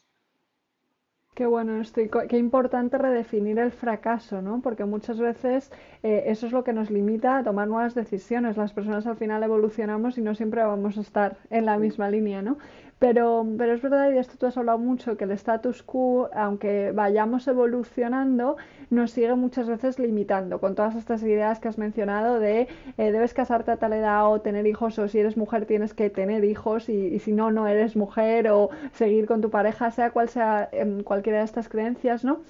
Qué 1.37 1.47
bueno 1.47 1.81
estoy, 1.81 2.11
qué 2.29 2.39
importante 2.39 2.99
redefinir 2.99 3.61
el 3.61 3.71
fracaso, 3.71 4.43
¿no? 4.43 4.61
Porque 4.63 4.85
muchas 4.85 5.21
veces 5.21 5.71
eh, 6.03 6.25
eso 6.27 6.49
es 6.49 6.53
lo 6.53 6.65
que 6.65 6.73
nos 6.73 6.91
limita 6.91 7.39
a 7.39 7.45
tomar 7.45 7.69
nuevas 7.69 7.95
decisiones. 7.95 8.57
Las 8.57 8.73
personas 8.73 9.07
al 9.07 9.17
final 9.17 9.45
evolucionamos 9.45 10.19
y 10.19 10.23
no 10.23 10.35
siempre 10.35 10.65
vamos 10.65 10.99
a 10.99 11.03
estar 11.03 11.39
en 11.51 11.67
la 11.67 11.79
misma 11.79 12.11
línea, 12.11 12.43
¿no? 12.43 12.59
Pero, 13.01 13.47
pero 13.57 13.73
es 13.73 13.81
verdad, 13.81 14.11
y 14.11 14.13
de 14.13 14.21
esto 14.21 14.35
tú 14.39 14.45
has 14.45 14.59
hablado 14.59 14.77
mucho, 14.77 15.17
que 15.17 15.25
el 15.25 15.31
status 15.31 15.83
quo, 15.83 16.29
aunque 16.35 16.93
vayamos 16.93 17.49
evolucionando, 17.49 18.59
nos 18.91 19.13
sigue 19.13 19.35
muchas 19.37 19.69
veces 19.69 19.99
limitando 19.99 20.61
con 20.61 20.75
todas 20.75 20.95
estas 20.97 21.23
ideas 21.23 21.61
que 21.61 21.69
has 21.69 21.79
mencionado 21.79 22.39
de 22.39 22.69
eh, 22.99 23.11
debes 23.11 23.33
casarte 23.33 23.71
a 23.71 23.79
tal 23.79 23.95
edad 23.95 24.31
o 24.31 24.43
tener 24.43 24.67
hijos 24.67 24.99
o 24.99 25.09
si 25.09 25.19
eres 25.19 25.39
mujer 25.39 25.65
tienes 25.65 25.95
que 25.95 26.11
tener 26.11 26.45
hijos 26.45 26.91
y, 26.91 27.19
si 27.21 27.33
no, 27.33 27.51
no 27.51 27.67
eres 27.67 27.97
mujer 27.97 28.49
o 28.51 28.69
seguir 28.93 29.25
con 29.27 29.41
tu 29.41 29.49
pareja, 29.49 29.91
sea 29.91 30.11
cual 30.11 30.29
sea 30.29 30.69
cualquiera 31.03 31.39
de 31.39 31.45
estas 31.47 31.71
creencias, 31.71 32.23
¿no? 32.23 32.41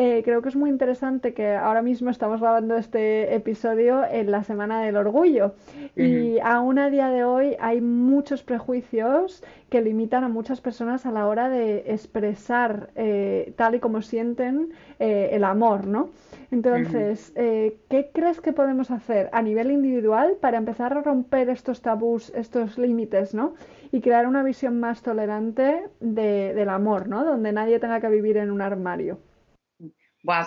Eh, 0.00 0.22
creo 0.22 0.42
que 0.42 0.48
es 0.48 0.54
muy 0.54 0.70
interesante 0.70 1.34
que 1.34 1.56
ahora 1.56 1.82
mismo 1.82 2.08
estamos 2.08 2.40
grabando 2.40 2.76
este 2.76 3.34
episodio 3.34 4.04
en 4.08 4.30
la 4.30 4.44
Semana 4.44 4.80
del 4.80 4.96
Orgullo 4.96 5.56
y 5.96 6.38
aún 6.38 6.78
a 6.78 6.88
día 6.88 7.08
de 7.10 7.24
hoy 7.24 7.56
hay 7.58 7.80
muchos 7.80 8.44
prejuicios 8.44 9.42
que 9.70 9.80
limitan 9.80 10.22
a 10.22 10.28
muchas 10.28 10.60
personas 10.60 11.04
a 11.04 11.10
la 11.10 11.26
hora 11.26 11.48
de 11.48 11.78
expresar 11.88 12.90
eh, 12.94 13.52
tal 13.56 13.74
y 13.74 13.80
como 13.80 14.00
sienten 14.00 14.68
eh, 15.00 15.30
el 15.32 15.42
amor, 15.42 15.88
¿no? 15.88 16.10
Entonces, 16.52 17.32
¿qué 17.34 18.10
crees 18.14 18.40
que 18.40 18.52
podemos 18.52 18.92
hacer 18.92 19.28
a 19.32 19.42
nivel 19.42 19.72
individual 19.72 20.36
para 20.40 20.58
empezar 20.58 20.96
a 20.96 21.02
romper 21.02 21.50
estos 21.50 21.82
tabús, 21.82 22.32
estos 22.36 22.78
límites, 22.78 23.34
¿no? 23.34 23.54
Y 23.90 24.00
crear 24.00 24.28
una 24.28 24.44
visión 24.44 24.78
más 24.78 25.02
tolerante 25.02 25.82
del 25.98 26.68
amor, 26.68 27.08
¿no? 27.08 27.24
Donde 27.24 27.52
nadie 27.52 27.80
tenga 27.80 28.00
que 28.00 28.08
vivir 28.08 28.36
en 28.36 28.52
un 28.52 28.60
armario 28.60 29.18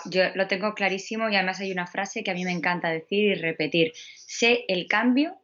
yo 0.09 0.23
lo 0.35 0.47
tengo 0.47 0.73
clarísimo 0.73 1.29
y 1.29 1.35
además 1.35 1.59
hay 1.59 1.71
una 1.71 1.88
frase 1.88 2.23
que 2.23 2.31
a 2.31 2.33
mí 2.33 2.43
me 2.43 2.51
encanta 2.51 2.89
decir 2.89 3.31
y 3.31 3.35
repetir. 3.35 3.93
Sé 4.15 4.65
el 4.67 4.88
cambio 4.88 5.38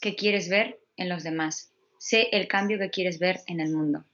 que 0.00 0.16
quieres 0.16 0.48
ver 0.48 0.80
en 0.96 1.08
los 1.08 1.22
demás. 1.22 1.72
Sé 1.98 2.28
el 2.32 2.48
cambio 2.48 2.78
que 2.78 2.90
quieres 2.90 3.18
ver 3.18 3.40
en 3.46 3.60
el 3.60 3.70
mundo. 3.70 4.04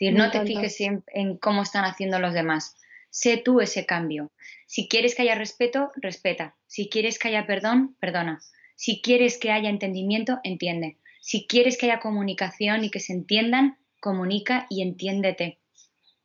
no 0.00 0.30
te 0.30 0.44
fijes 0.44 0.80
en, 0.80 1.04
en, 1.08 1.36
cómo 1.36 1.62
están 1.62 1.84
haciendo 1.84 2.18
los 2.18 2.32
demás. 2.32 2.76
Sé 3.10 3.36
tú 3.36 3.60
ese 3.60 3.86
cambio. 3.86 4.32
Si 4.66 4.88
quieres 4.88 5.14
que 5.14 5.22
haya 5.22 5.34
respeto, 5.34 5.90
respeta. 5.96 6.56
Si 6.66 6.88
quieres 6.88 7.18
que 7.18 7.28
haya 7.28 7.46
perdón, 7.46 7.96
perdona. 8.00 8.40
Si 8.76 9.00
quieres 9.02 9.38
que 9.38 9.50
haya 9.50 9.68
entendimiento, 9.68 10.40
entiende. 10.42 10.96
Si 11.20 11.46
quieres 11.46 11.76
que 11.76 11.86
haya 11.86 12.00
comunicación 12.00 12.84
y 12.84 12.90
que 12.90 13.00
se 13.00 13.12
entiendan, 13.12 13.78
comunica 14.00 14.66
y 14.70 14.82
entiéndete. 14.82 15.58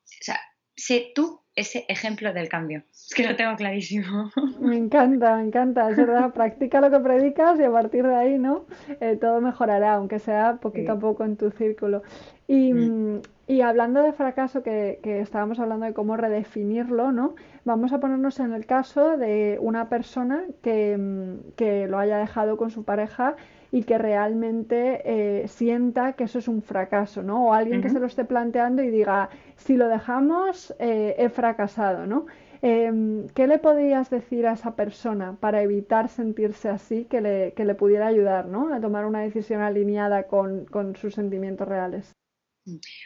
O 0.05 0.24
sea, 0.24 0.39
sé 0.75 1.12
tú 1.13 1.43
ese 1.55 1.86
ejemplo 1.88 2.33
del 2.33 2.50
cambio. 2.50 2.83
Es 2.91 3.13
que 3.15 3.27
lo 3.27 3.36
tengo 3.36 3.55
clarísimo. 3.55 4.31
Me 4.60 4.77
encanta, 4.77 5.36
me 5.36 5.43
encanta, 5.43 5.89
es 5.89 5.98
verdad. 5.98 6.33
Practica 6.33 6.81
lo 6.81 6.89
que 6.89 7.00
predicas 7.00 7.60
y 7.60 7.63
a 7.63 7.72
partir 7.72 8.05
de 8.07 8.15
ahí, 8.15 8.39
¿no? 8.39 8.65
Eh, 9.01 9.17
todo 9.19 9.39
mejorará, 9.41 9.93
aunque 9.93 10.19
sea 10.19 10.57
poquito 10.62 10.93
a 10.93 11.00
poco 11.00 11.24
en 11.24 11.38
tu 11.38 11.51
círculo. 11.51 12.01
Y, 12.48 12.74
mm. 12.74 13.22
y 13.48 13.62
hablando 13.62 14.01
de 14.01 14.13
fracaso, 14.13 14.63
que, 14.63 15.00
que, 15.03 15.19
estábamos 15.19 15.60
hablando 15.60 15.86
de 15.86 15.93
cómo 15.93 16.17
redefinirlo, 16.17 17.12
¿no? 17.12 17.36
Vamos 17.65 17.93
a 17.93 18.00
ponernos 18.00 18.39
en 18.39 18.53
el 18.53 18.65
caso 18.65 19.17
de 19.17 19.57
una 19.62 19.89
persona 19.89 20.43
que, 20.63 20.98
mm, 20.98 21.53
que 21.55 21.88
lo 21.88 22.00
haya 22.00 22.17
dejado 22.17 22.57
con 22.57 22.72
su 22.72 22.83
pareja 22.83 23.36
y 23.74 23.86
que 23.86 23.98
realmente 23.98 25.01
eh, 25.03 25.48
sienta 25.48 26.13
que 26.13 26.25
eso 26.25 26.38
es 26.38 26.48
un 26.48 26.62
fracaso, 26.62 27.24
¿no? 27.24 27.48
O 27.48 27.53
alguien 27.56 27.82
que 27.82 27.89
se 27.89 28.00
lo 28.00 28.06
esté 28.06 28.24
planteando 28.24 28.84
y 28.84 28.92
diga, 28.92 29.32
si 29.56 29.77
lo 29.77 29.88
dejamos, 29.88 30.75
eh, 30.77 31.15
he 31.18 31.27
fracasado, 31.30 32.06
¿no? 32.06 32.27
Em, 32.62 33.27
¿Qué 33.30 33.48
le 33.48 33.58
podrías 33.58 34.12
decir 34.12 34.46
a 34.46 34.53
esa 34.53 34.75
persona 34.75 35.38
para 35.39 35.63
evitar 35.63 36.08
sentirse 36.08 36.70
así, 36.70 37.06
que 37.06 37.20
le, 37.20 37.53
que 37.53 37.65
le 37.65 37.74
pudiera 37.74 38.06
ayudar, 38.06 38.46
¿no? 38.46 38.72
A 38.72 38.80
tomar 38.80 39.08
una 39.08 39.22
decisión 39.22 39.62
alineada 39.62 40.27
con, 40.27 40.65
con 40.65 40.96
sus 40.96 41.15
sentimientos 41.15 41.68
reales. 41.68 42.12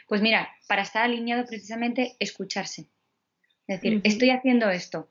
Pues 0.06 0.20
mira, 0.20 0.50
para 0.68 0.82
estar 0.82 1.02
alineado 1.02 1.46
precisamente, 1.46 2.14
escucharse. 2.18 2.90
Es 3.66 3.80
decir, 3.80 4.02
estoy 4.04 4.32
haciendo 4.32 4.68
esto 4.68 5.08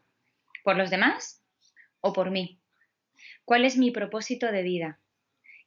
por 0.64 0.78
los 0.78 0.92
demás 0.92 1.42
o 2.00 2.14
por 2.14 2.30
mí. 2.30 2.62
¿Cuál 3.44 3.66
es 3.66 3.76
mi 3.76 3.90
propósito 3.90 4.52
de 4.52 4.62
vida? 4.62 5.00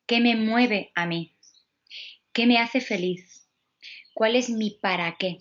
¿Qué 0.07 0.21
me 0.21 0.37
mueve 0.37 0.91
a 0.95 1.07
mí? 1.07 1.35
¿Qué 2.33 2.47
me 2.47 2.59
hace 2.59 2.81
feliz? 2.81 3.49
¿Cuál 4.15 4.37
es 4.37 4.51
mi 4.51 4.71
para 4.71 5.17
qué? 5.19 5.39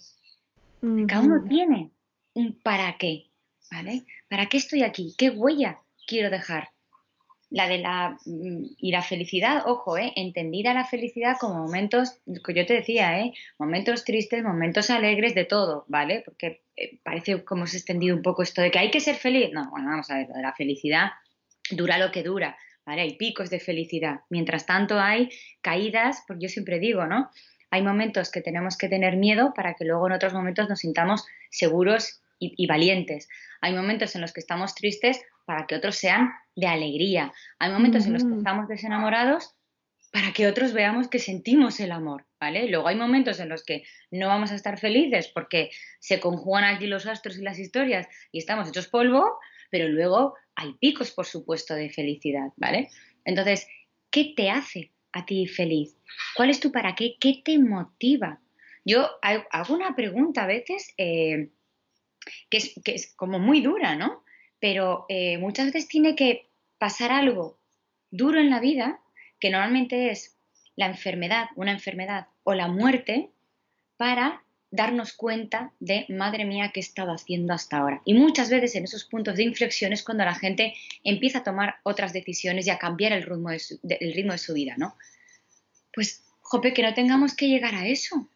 Cada 1.08 1.22
uno 1.22 1.44
tiene 1.48 1.92
un 2.34 2.58
para 2.62 2.98
qué, 2.98 3.26
¿vale? 3.72 4.06
¿Para 4.30 4.46
qué 4.46 4.58
estoy 4.58 4.84
aquí? 4.84 5.14
¿Qué 5.18 5.30
huella 5.30 5.82
quiero 6.08 6.30
dejar? 6.30 6.70
La 7.50 7.68
de 7.68 7.80
la 7.80 8.18
mm, 8.26 8.76
y 8.78 8.92
la 8.92 9.02
felicidad, 9.02 9.64
ojo, 9.66 9.98
¿eh? 9.98 10.14
entendida 10.16 10.74
la 10.74 10.86
felicidad 10.86 11.38
como 11.40 11.56
momentos, 11.56 12.22
que 12.46 12.54
yo 12.54 12.66
te 12.66 12.76
decía, 12.76 13.20
¿eh? 13.20 13.34
momentos 13.58 14.06
tristes, 14.06 14.44
momentos 14.44 14.90
alegres, 14.90 15.36
de 15.36 15.46
todo, 15.46 15.84
¿vale? 15.88 16.22
Porque 16.24 16.64
eh, 16.78 17.00
parece 17.04 17.44
como 17.44 17.66
se 17.68 17.78
ha 17.78 17.80
extendido 17.80 18.16
un 18.16 18.22
poco 18.22 18.44
esto 18.44 18.62
de 18.62 18.72
que 18.72 18.80
hay 18.80 18.92
que 18.92 19.02
ser 19.02 19.16
feliz. 19.16 19.50
No, 19.52 19.70
bueno, 19.72 19.90
vamos 19.90 20.10
a 20.12 20.18
ver, 20.18 20.30
la 20.42 20.54
felicidad 20.54 21.10
dura 21.72 21.98
lo 21.98 22.12
que 22.12 22.24
dura. 22.24 22.58
Hay 22.98 23.18
picos 23.18 23.50
de 23.50 23.60
felicidad. 23.60 24.22
Mientras 24.30 24.66
tanto 24.66 25.00
hay 25.00 25.30
caídas, 25.62 26.24
porque 26.28 26.44
yo 26.44 26.50
siempre 26.50 26.80
digo, 26.80 27.06
¿no? 27.06 27.30
Hay 27.72 27.84
momentos 27.84 28.32
que 28.32 28.42
tenemos 28.42 28.78
que 28.78 28.90
tener 28.90 29.18
miedo 29.18 29.54
para 29.54 29.76
que 29.76 29.86
luego 29.86 30.08
en 30.08 30.14
otros 30.14 30.34
momentos 30.34 30.70
nos 30.70 30.80
sintamos 30.80 31.26
seguros 31.52 32.22
y, 32.40 32.66
valientes. 32.68 33.28
Hay 33.62 33.74
momentos 33.74 34.16
en 34.16 34.22
los 34.22 34.32
que 34.32 34.40
estamos 34.40 34.74
tristes 34.74 35.22
para 35.46 35.68
que 35.68 35.76
otros 35.76 35.98
sean 35.98 36.32
de 36.56 36.68
alegría. 36.68 37.34
Hay 37.60 37.72
momentos 37.72 38.06
en 38.06 38.14
los 38.14 38.24
que 38.24 38.34
estamos 38.34 38.68
desenamorados 38.68 39.56
para 40.12 40.32
que 40.32 40.48
otros 40.48 40.74
veamos 40.74 41.08
que 41.08 41.20
sentimos 41.20 41.80
el 41.80 41.92
amor, 41.92 42.26
¿vale? 42.40 42.68
Luego 42.68 42.88
hay 42.88 42.96
momentos 42.96 43.40
en 43.40 43.50
los 43.50 43.64
que 43.64 43.84
no 44.10 44.28
vamos 44.28 44.52
a 44.52 44.56
estar 44.56 44.80
felices 44.80 45.28
porque 45.28 45.70
se 46.00 46.20
conjugan 46.20 46.64
aquí 46.64 46.88
los 46.88 47.06
astros 47.06 47.38
y 47.38 47.44
las 47.44 47.60
historias 47.60 48.08
y 48.32 48.40
estamos 48.40 48.70
hechos 48.70 48.88
polvo, 48.88 49.38
pero 49.70 49.88
luego 49.88 50.36
hay 50.56 50.74
picos, 50.74 51.12
por 51.12 51.26
supuesto, 51.26 51.76
de 51.76 51.90
felicidad, 51.90 52.50
¿vale? 52.58 52.90
Entonces, 53.26 53.68
¿qué 54.12 54.34
te 54.36 54.50
hace 54.50 54.92
a 55.14 55.26
ti 55.26 55.48
feliz? 55.48 55.98
¿Cuál 56.36 56.50
es 56.50 56.60
tu 56.60 56.72
para 56.72 56.96
qué? 56.96 57.16
¿Qué 57.20 57.42
te 57.44 57.58
motiva? 57.58 58.42
Yo 58.86 59.08
hago 59.22 59.74
una 59.74 59.96
pregunta 59.96 60.44
a 60.44 60.48
veces 60.48 60.94
eh, 60.98 61.50
que, 62.50 62.58
es, 62.86 63.14
como 63.16 63.40
muy 63.40 63.62
dura, 63.62 63.96
¿no? 63.96 64.24
Pero 64.60 65.06
eh, 65.10 65.38
muchas 65.38 65.68
veces 65.68 65.88
tiene 65.88 66.16
que 66.16 66.50
pasar 66.78 67.12
algo 67.12 67.60
duro 68.12 68.40
en 68.40 68.50
la 68.50 68.60
vida, 68.60 69.00
que 69.40 69.52
normalmente 69.52 70.12
es 70.12 70.38
la 70.76 70.88
enfermedad, 70.88 71.50
una 71.56 71.72
enfermedad 71.72 72.28
o 72.44 72.54
la 72.54 72.68
muerte, 72.68 73.32
para 73.98 74.44
darnos 74.72 75.14
cuenta 75.14 75.72
de, 75.80 76.06
madre 76.10 76.46
mía, 76.46 76.72
qué 76.74 76.80
he 76.80 76.84
estado 76.84 77.12
haciendo 77.12 77.54
hasta 77.54 77.78
ahora. 77.78 78.02
Y 78.06 78.14
muchas 78.14 78.50
veces 78.50 78.76
en 78.76 78.84
esos 78.84 79.06
puntos 79.06 79.36
de 79.36 79.44
inflexión 79.44 79.94
es 79.94 80.04
cuando 80.04 80.26
la 80.26 80.36
gente 80.36 80.76
empieza 81.04 81.40
a 81.40 81.44
tomar 81.44 81.78
otras 81.84 82.14
decisiones 82.14 82.68
y 82.68 82.70
a 82.70 82.78
cambiar 82.78 83.14
el 83.14 83.24
ritmo 83.24 83.50
de 83.50 83.60
su, 83.60 83.80
el 83.84 84.14
ritmo 84.14 84.34
de 84.34 84.38
su 84.38 84.54
vida, 84.54 84.76
¿no? 84.78 84.96
Pues, 85.94 86.24
jope, 86.42 86.74
que 86.74 86.84
no 86.84 86.94
tengamos 86.94 87.36
que 87.36 87.48
llegar 87.48 87.76
a 87.76 87.88
eso, 87.88 88.30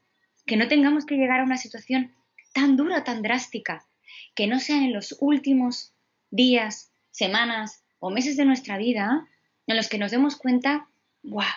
que 0.46 0.58
no 0.58 0.68
tengamos 0.68 1.06
que 1.06 1.16
llegar 1.16 1.40
a 1.40 1.44
una 1.44 1.58
situación 1.58 2.12
tan 2.54 2.78
dura, 2.78 3.04
tan 3.04 3.22
drástica, 3.22 3.86
que 4.36 4.48
no 4.48 4.60
sean 4.60 4.84
en 4.84 4.94
los 4.94 5.16
últimos 5.20 5.94
días, 6.32 6.92
semanas 7.12 7.84
o 8.00 8.10
meses 8.10 8.38
de 8.38 8.46
nuestra 8.46 8.78
vida 8.78 9.28
en 9.68 9.78
los 9.78 9.88
que 9.88 9.98
nos 9.98 10.12
demos 10.12 10.36
cuenta, 10.36 10.88
¡guau! 11.22 11.48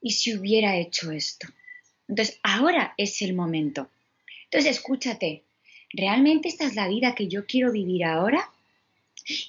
¿Y 0.00 0.12
si 0.12 0.36
hubiera 0.36 0.76
hecho 0.76 1.10
esto? 1.10 1.48
Entonces, 2.06 2.38
ahora 2.42 2.94
es 2.96 3.20
el 3.22 3.34
momento. 3.34 3.90
Entonces, 4.50 4.78
escúchate, 4.78 5.44
¿realmente 5.92 6.48
esta 6.48 6.64
es 6.64 6.74
la 6.74 6.88
vida 6.88 7.14
que 7.14 7.28
yo 7.28 7.46
quiero 7.46 7.70
vivir 7.70 8.04
ahora? 8.04 8.50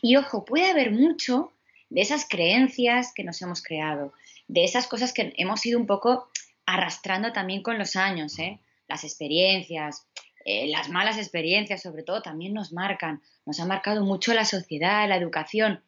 Y 0.02 0.18
ojo, 0.18 0.44
puede 0.44 0.70
haber 0.70 0.92
mucho 0.92 1.54
de 1.90 2.02
esas 2.02 2.28
creencias 2.28 3.14
que 3.14 3.24
nos 3.24 3.42
hemos 3.42 3.64
creado, 3.64 4.14
de 4.48 4.66
esas 4.66 4.88
cosas 4.88 5.14
que 5.14 5.34
hemos 5.38 5.66
ido 5.66 5.80
un 5.80 5.88
poco 5.88 6.30
arrastrando 6.66 7.32
también 7.32 7.64
con 7.64 7.80
los 7.80 7.96
años, 7.96 8.38
¿eh? 8.40 8.60
las 8.90 9.04
experiencias, 9.06 10.06
eh, 10.46 10.68
las 10.68 10.90
malas 10.90 11.18
experiencias 11.18 11.82
sobre 11.82 12.04
todo 12.04 12.22
también 12.22 12.54
nos 12.54 12.74
marcan, 12.74 13.22
nos 13.46 13.60
ha 13.60 13.66
marcado 13.66 14.04
mucho 14.04 14.34
la 14.34 14.46
sociedad, 14.46 15.08
la 15.08 15.16
educación. 15.16 15.82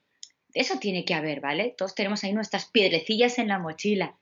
Eso 0.54 0.80
tiene 0.80 1.06
que 1.06 1.14
haber, 1.14 1.42
¿vale? 1.42 1.76
Todos 1.78 1.96
tenemos 1.96 2.24
ahí 2.24 2.34
nuestras 2.34 2.66
piedrecillas 2.66 3.40
en 3.40 3.48
la 3.50 3.60
mochila, 3.60 4.16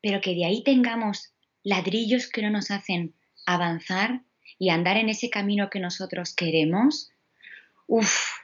pero 0.00 0.20
que 0.20 0.34
de 0.34 0.44
ahí 0.44 0.62
tengamos 0.62 1.32
ladrillos 1.62 2.28
que 2.28 2.42
no 2.42 2.50
nos 2.50 2.70
hacen 2.70 3.14
avanzar 3.48 4.20
y 4.58 4.68
andar 4.68 4.98
en 4.98 5.08
ese 5.08 5.30
camino 5.30 5.70
que 5.70 5.80
nosotros 5.80 6.34
queremos, 6.34 7.10
uff. 7.86 8.38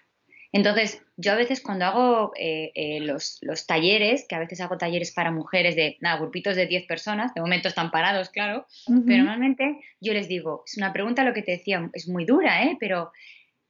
Entonces, 0.50 1.02
yo 1.16 1.32
a 1.32 1.34
veces 1.34 1.60
cuando 1.60 1.84
hago 1.84 2.32
eh, 2.36 2.70
eh, 2.74 3.00
los, 3.00 3.40
talleres, 3.66 4.24
que 4.28 4.36
a 4.36 4.38
veces 4.38 4.60
hago 4.60 4.78
talleres 4.78 5.12
para 5.12 5.32
mujeres 5.32 5.74
de, 5.74 5.98
nada, 6.00 6.20
grupitos 6.20 6.54
de 6.54 6.66
10 6.66 6.86
personas, 6.86 7.34
de 7.34 7.40
momento 7.40 7.68
están 7.68 7.90
parados, 7.90 8.30
claro, 8.30 8.66
pero 8.86 9.24
normalmente 9.24 9.80
yo 10.00 10.12
les 10.12 10.28
digo, 10.28 10.62
es 10.64 10.76
una 10.76 10.92
pregunta 10.92 11.24
lo 11.24 11.34
que 11.34 11.42
te 11.42 11.52
decía, 11.52 11.90
es 11.92 12.08
muy 12.08 12.24
dura, 12.24 12.64
¿eh? 12.64 12.76
Pero 12.78 13.10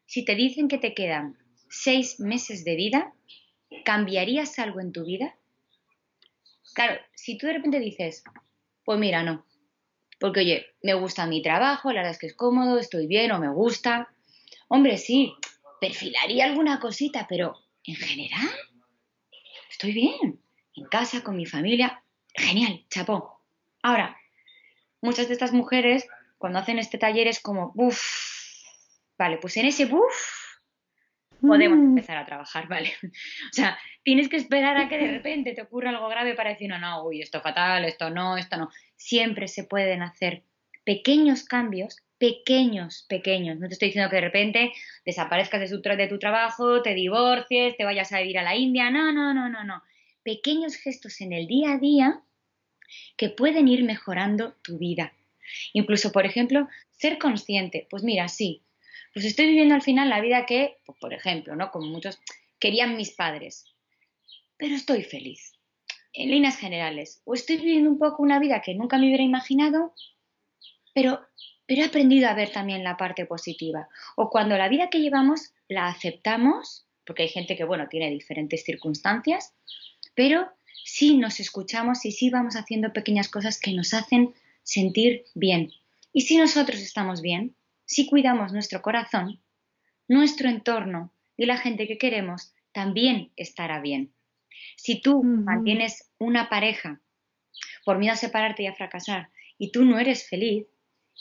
si 0.04 0.26
te 0.26 0.34
dicen 0.34 0.68
que 0.68 0.78
te 0.78 0.92
quedan 0.92 1.38
seis 1.70 2.20
meses 2.20 2.64
de 2.64 2.76
vida, 2.76 3.14
¿cambiarías 3.84 4.58
algo 4.58 4.80
en 4.80 4.92
tu 4.92 5.06
vida? 5.06 5.34
Claro, 6.74 7.00
si 7.14 7.38
tú 7.38 7.46
de 7.46 7.54
repente 7.54 7.80
dices, 7.80 8.22
pues 8.84 8.98
mira, 8.98 9.22
no, 9.22 9.46
porque, 10.20 10.40
oye, 10.40 10.66
me 10.82 10.94
gusta 10.94 11.26
mi 11.26 11.42
trabajo, 11.42 11.90
la 11.92 12.00
verdad 12.00 12.12
es 12.12 12.18
que 12.18 12.26
es 12.26 12.34
cómodo, 12.34 12.78
estoy 12.78 13.06
bien 13.06 13.32
o 13.32 13.38
me 13.38 13.50
gusta. 13.50 14.08
Hombre, 14.68 14.98
sí, 14.98 15.34
perfilaría 15.80 16.44
alguna 16.44 16.80
cosita, 16.80 17.26
pero 17.28 17.56
en 17.84 17.96
general, 17.96 18.50
estoy 19.70 19.92
bien. 19.92 20.40
En 20.76 20.86
casa, 20.86 21.22
con 21.22 21.36
mi 21.36 21.46
familia. 21.46 22.02
Genial, 22.34 22.84
chapó. 22.90 23.40
Ahora, 23.82 24.16
muchas 25.00 25.28
de 25.28 25.34
estas 25.34 25.52
mujeres, 25.52 26.06
cuando 26.38 26.58
hacen 26.58 26.78
este 26.78 26.98
taller, 26.98 27.28
es 27.28 27.40
como, 27.40 27.72
uff, 27.76 28.00
vale, 29.16 29.38
pues 29.38 29.56
en 29.56 29.66
ese 29.66 29.84
buff, 29.84 30.43
podemos 31.46 31.78
mm. 31.78 31.84
empezar 31.84 32.16
a 32.16 32.26
trabajar, 32.26 32.68
¿vale? 32.68 32.92
O 33.02 33.52
sea, 33.52 33.78
tienes 34.02 34.28
que 34.28 34.36
esperar 34.36 34.76
a 34.76 34.88
que 34.88 34.98
de 34.98 35.10
repente 35.10 35.54
te 35.54 35.62
ocurra 35.62 35.90
algo 35.90 36.08
grave 36.08 36.34
para 36.34 36.50
decir, 36.50 36.68
no, 36.68 36.78
no, 36.78 37.04
uy, 37.04 37.20
esto 37.20 37.40
fatal, 37.40 37.84
esto 37.84 38.10
no, 38.10 38.36
esto 38.36 38.56
no. 38.56 38.70
Siempre 38.96 39.48
se 39.48 39.64
pueden 39.64 40.02
hacer 40.02 40.42
pequeños 40.84 41.44
cambios, 41.44 41.98
pequeños, 42.18 43.06
pequeños. 43.08 43.58
No 43.58 43.68
te 43.68 43.74
estoy 43.74 43.88
diciendo 43.88 44.10
que 44.10 44.16
de 44.16 44.22
repente 44.22 44.72
desaparezcas 45.04 45.70
de, 45.70 45.96
de 45.96 46.08
tu 46.08 46.18
trabajo, 46.18 46.82
te 46.82 46.94
divorcies, 46.94 47.76
te 47.76 47.84
vayas 47.84 48.12
a 48.12 48.20
vivir 48.20 48.38
a 48.38 48.42
la 48.42 48.56
India. 48.56 48.90
No, 48.90 49.12
no, 49.12 49.34
no, 49.34 49.48
no, 49.48 49.64
no. 49.64 49.82
Pequeños 50.22 50.76
gestos 50.76 51.20
en 51.20 51.32
el 51.32 51.46
día 51.46 51.72
a 51.72 51.78
día 51.78 52.20
que 53.16 53.30
pueden 53.30 53.68
ir 53.68 53.84
mejorando 53.84 54.54
tu 54.62 54.78
vida. 54.78 55.12
Incluso, 55.72 56.12
por 56.12 56.26
ejemplo, 56.26 56.68
ser 56.90 57.18
consciente. 57.18 57.86
Pues 57.90 58.02
mira, 58.02 58.28
sí, 58.28 58.62
pues 59.14 59.24
estoy 59.26 59.46
viviendo 59.46 59.76
al 59.76 59.82
final 59.82 60.10
la 60.10 60.20
vida 60.20 60.44
que, 60.44 60.78
pues, 60.84 60.98
por 60.98 61.14
ejemplo, 61.14 61.54
¿no? 61.54 61.70
Como 61.70 61.86
muchos 61.86 62.18
querían 62.58 62.96
mis 62.96 63.12
padres. 63.12 63.64
Pero 64.56 64.74
estoy 64.74 65.04
feliz. 65.04 65.52
En 66.12 66.30
líneas 66.30 66.58
generales. 66.58 67.22
O 67.24 67.34
estoy 67.34 67.56
viviendo 67.56 67.90
un 67.90 67.98
poco 67.98 68.22
una 68.22 68.40
vida 68.40 68.60
que 68.60 68.74
nunca 68.74 68.98
me 68.98 69.06
hubiera 69.06 69.22
imaginado, 69.22 69.94
pero, 70.94 71.20
pero 71.66 71.82
he 71.82 71.84
aprendido 71.84 72.28
a 72.28 72.34
ver 72.34 72.50
también 72.50 72.82
la 72.82 72.96
parte 72.96 73.24
positiva. 73.24 73.88
O 74.16 74.30
cuando 74.30 74.58
la 74.58 74.68
vida 74.68 74.90
que 74.90 75.00
llevamos 75.00 75.52
la 75.68 75.86
aceptamos, 75.86 76.86
porque 77.06 77.22
hay 77.22 77.28
gente 77.28 77.56
que, 77.56 77.64
bueno, 77.64 77.86
tiene 77.88 78.10
diferentes 78.10 78.64
circunstancias, 78.64 79.54
pero 80.14 80.48
sí 80.84 81.16
nos 81.16 81.38
escuchamos 81.38 82.04
y 82.04 82.10
sí 82.10 82.30
vamos 82.30 82.56
haciendo 82.56 82.92
pequeñas 82.92 83.28
cosas 83.28 83.60
que 83.60 83.72
nos 83.72 83.94
hacen 83.94 84.34
sentir 84.64 85.24
bien. 85.34 85.72
Y 86.12 86.22
si 86.22 86.36
nosotros 86.36 86.80
estamos 86.80 87.22
bien, 87.22 87.54
si 87.84 88.06
cuidamos 88.06 88.52
nuestro 88.52 88.82
corazón, 88.82 89.40
nuestro 90.08 90.48
entorno 90.48 91.12
y 91.36 91.46
la 91.46 91.56
gente 91.56 91.86
que 91.86 91.98
queremos 91.98 92.54
también 92.72 93.32
estará 93.36 93.80
bien. 93.80 94.12
Si 94.76 95.00
tú 95.00 95.22
mantienes 95.22 96.10
una 96.18 96.48
pareja 96.48 97.00
por 97.84 97.98
miedo 97.98 98.14
a 98.14 98.16
separarte 98.16 98.62
y 98.62 98.66
a 98.66 98.74
fracasar 98.74 99.30
y 99.58 99.70
tú 99.70 99.84
no 99.84 99.98
eres 99.98 100.28
feliz, 100.28 100.66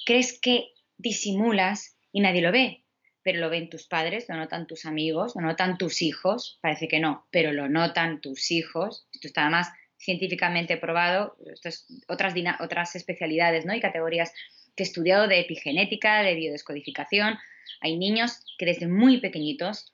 crees 0.06 0.39
que 0.39 0.69
disimulas 0.97 1.97
y 2.12 2.21
nadie 2.21 2.41
lo 2.41 2.52
ve, 2.52 2.84
pero 3.23 3.39
lo 3.39 3.49
ven 3.49 3.69
tus 3.69 3.88
padres, 3.88 4.28
lo 4.28 4.36
notan 4.36 4.67
tus 4.67 4.86
amigos, 4.86 5.34
lo 5.36 5.41
notan 5.41 5.78
tus 5.78 6.02
hijos, 6.02 6.60
parece 6.62 6.88
que 6.88 6.99
no, 6.99 7.28
pero 7.32 7.52
lo 7.54 7.69
notan 7.69 8.21
tus 8.21 8.52
hijos, 8.52 9.08
esto 9.13 9.28
está 9.28 9.49
más 9.49 9.71
científicamente 9.97 10.78
probado, 10.78 11.38
esto 11.52 11.69
es 11.69 11.88
otras, 12.08 12.34
otras 12.60 12.95
especialidades 12.95 13.65
¿no? 13.65 13.73
y 13.73 13.80
categorías 13.80 14.34
que 14.76 14.84
he 14.84 14.86
estudiado 14.86 15.28
de 15.28 15.40
epigenética, 15.40 16.22
de 16.24 16.36
biodescodificación. 16.36 17.38
Hay 17.82 17.98
niños 17.98 18.40
que 18.58 18.66
desde 18.66 18.88
muy 18.88 19.20
pequeñitos 19.20 19.94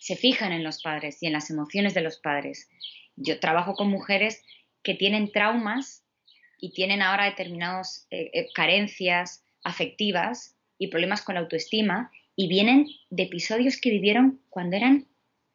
se 0.00 0.16
fijan 0.16 0.52
en 0.52 0.64
los 0.64 0.82
padres 0.82 1.22
y 1.22 1.26
en 1.26 1.32
las 1.32 1.50
emociones 1.50 1.94
de 1.94 2.02
los 2.02 2.18
padres. 2.18 2.68
Yo 3.16 3.40
trabajo 3.40 3.74
con 3.74 3.88
mujeres 3.88 4.42
que 4.82 4.94
tienen 4.94 5.30
traumas 5.32 6.04
y 6.58 6.72
tienen 6.72 7.02
ahora 7.02 7.24
determinadas 7.24 8.06
eh, 8.10 8.30
eh, 8.32 8.48
carencias 8.54 9.44
afectivas 9.62 10.56
y 10.78 10.88
problemas 10.88 11.22
con 11.22 11.34
la 11.34 11.42
autoestima 11.42 12.10
y 12.36 12.48
vienen 12.48 12.86
de 13.10 13.24
episodios 13.24 13.78
que 13.78 13.90
vivieron 13.90 14.40
cuando 14.48 14.76
eran 14.76 15.06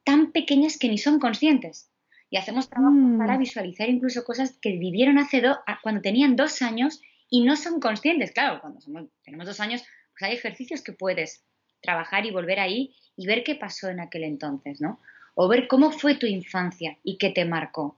tan 0.04 0.32
pequeñas 0.32 0.78
que 0.78 0.88
ni 0.88 0.98
son 0.98 1.20
conscientes. 1.20 1.90
Y 2.30 2.38
hacemos 2.38 2.70
trabajo 2.70 2.94
mm. 2.94 3.18
para 3.18 3.38
visualizar 3.38 3.90
incluso 3.90 4.24
cosas 4.24 4.58
que 4.62 4.72
vivieron 4.74 5.18
hace 5.18 5.42
cuando 5.82 6.02
tenían 6.02 6.36
dos 6.36 6.62
años 6.62 7.02
y 7.30 7.44
no 7.44 7.56
son 7.56 7.80
conscientes. 7.80 8.32
Claro, 8.32 8.62
cuando 8.62 8.80
tenemos 9.24 9.48
dos 9.48 9.60
años, 9.60 9.84
pues 10.12 10.30
hay 10.30 10.38
ejercicios 10.38 10.82
que 10.82 10.94
puedes 10.94 11.44
trabajar 11.82 12.26
y 12.26 12.32
volver 12.32 12.60
ahí 12.60 12.96
y 13.16 13.28
ver 13.28 13.44
qué 13.44 13.56
pasó 13.56 13.90
en 13.90 14.00
aquel 14.00 14.24
entonces, 14.24 14.82
¿no? 14.82 15.00
O 15.36 15.48
ver 15.48 15.68
cómo 15.68 15.92
fue 15.92 16.16
tu 16.16 16.26
infancia 16.26 16.98
y 17.04 17.18
qué 17.18 17.30
te 17.30 17.46
marcó. 17.46 17.98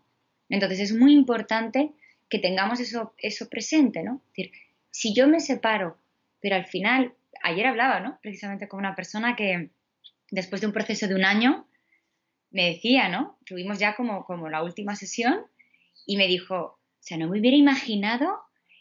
Entonces 0.50 0.80
es 0.80 0.94
muy 0.94 1.14
importante 1.14 1.92
que 2.30 2.40
tengamos 2.40 2.80
eso, 2.80 3.14
eso 3.18 3.50
presente, 3.50 4.04
¿no? 4.04 4.22
Es 4.28 4.28
decir, 4.28 4.52
si 4.92 5.14
yo 5.14 5.28
me 5.28 5.40
separo, 5.40 5.98
pero 6.42 6.56
al 6.56 6.66
final, 6.66 7.14
ayer 7.44 7.68
hablaba, 7.68 8.00
¿no? 8.00 8.20
Precisamente 8.22 8.68
con 8.68 8.80
una 8.80 8.96
persona 8.96 9.36
que 9.36 9.70
después 10.32 10.62
de 10.62 10.68
un 10.68 10.74
proceso 10.74 11.08
de 11.08 11.16
un 11.16 11.26
año 11.26 11.68
me 12.52 12.66
decía, 12.66 13.10
¿no? 13.10 13.38
Tuvimos 13.46 13.80
ya 13.80 13.96
como, 13.96 14.26
como 14.26 14.50
la 14.50 14.64
última 14.64 14.96
sesión 14.96 15.46
y 16.06 16.18
me 16.18 16.28
dijo, 16.28 16.56
o 16.56 16.80
sea, 17.00 17.18
no 17.18 17.30
me 17.30 17.40
hubiera 17.40 17.58
imaginado 17.58 18.40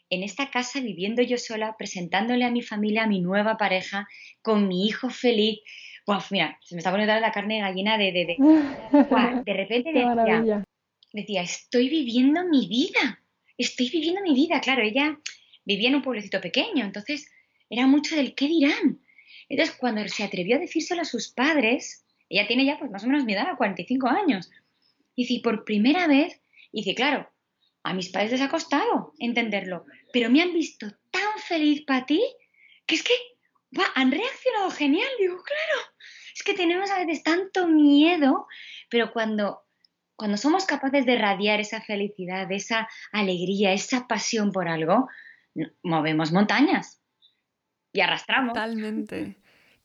en 0.09 0.23
esta 0.23 0.49
casa 0.49 0.79
viviendo 0.79 1.21
yo 1.21 1.37
sola, 1.37 1.75
presentándole 1.77 2.45
a 2.45 2.51
mi 2.51 2.61
familia, 2.61 3.03
a 3.03 3.07
mi 3.07 3.19
nueva 3.21 3.57
pareja, 3.57 4.07
con 4.41 4.67
mi 4.67 4.85
hijo 4.85 5.09
feliz. 5.09 5.59
Pues 6.05 6.31
mira, 6.31 6.57
se 6.63 6.75
me 6.75 6.79
está 6.79 6.91
poniendo 6.91 7.19
la 7.19 7.31
carne 7.31 7.55
de 7.55 7.61
gallina 7.61 7.97
de... 7.97 8.11
De, 8.11 8.25
de, 8.25 8.35
de 9.45 9.53
repente 9.53 9.91
decía, 9.91 10.63
decía, 11.13 11.41
estoy 11.41 11.89
viviendo 11.89 12.45
mi 12.45 12.67
vida, 12.67 13.21
estoy 13.57 13.89
viviendo 13.89 14.21
mi 14.21 14.33
vida. 14.33 14.61
Claro, 14.61 14.81
ella 14.81 15.19
vivía 15.65 15.89
en 15.89 15.95
un 15.95 16.01
pueblecito 16.01 16.39
pequeño, 16.39 16.85
entonces 16.85 17.29
era 17.69 17.87
mucho 17.87 18.15
del 18.15 18.33
qué 18.35 18.47
dirán. 18.47 19.01
Entonces, 19.49 19.75
cuando 19.75 20.07
se 20.07 20.23
atrevió 20.23 20.55
a 20.55 20.59
decírselo 20.59 21.01
a 21.01 21.05
sus 21.05 21.29
padres, 21.29 22.05
ella 22.29 22.47
tiene 22.47 22.65
ya 22.65 22.77
pues 22.79 22.91
más 22.91 23.03
o 23.03 23.07
menos 23.07 23.25
mi 23.25 23.33
edad, 23.33 23.57
45 23.57 24.07
años, 24.07 24.49
y 25.15 25.25
dice, 25.25 25.41
por 25.43 25.65
primera 25.65 26.07
vez, 26.07 26.41
y 26.71 26.81
dice, 26.81 26.95
claro, 26.95 27.29
a 27.87 27.93
mis 27.93 28.09
padres 28.09 28.31
les 28.31 28.41
ha 28.41 28.49
costado 28.49 29.13
entenderlo, 29.17 29.85
pero 30.11 30.29
me 30.29 30.41
han 30.41 30.53
visto 30.53 30.87
tan 31.09 31.39
feliz 31.39 31.85
para 31.85 32.05
ti 32.05 32.21
que 32.85 32.95
es 32.95 33.03
que 33.03 33.13
han 33.95 34.11
reaccionado 34.11 34.71
genial. 34.71 35.07
Digo, 35.19 35.41
claro, 35.43 35.87
es 36.33 36.43
que 36.43 36.53
tenemos 36.53 36.91
a 36.91 36.99
veces 36.99 37.23
tanto 37.23 37.67
miedo, 37.67 38.47
pero 38.89 39.13
cuando, 39.13 39.61
cuando 40.15 40.37
somos 40.37 40.65
capaces 40.65 41.05
de 41.05 41.17
radiar 41.17 41.59
esa 41.59 41.81
felicidad, 41.81 42.51
esa 42.51 42.89
alegría, 43.11 43.71
esa 43.71 44.07
pasión 44.07 44.51
por 44.51 44.67
algo, 44.67 45.07
movemos 45.81 46.31
montañas 46.31 47.01
y 47.93 48.01
arrastramos. 48.01 48.53
Totalmente. 48.53 49.37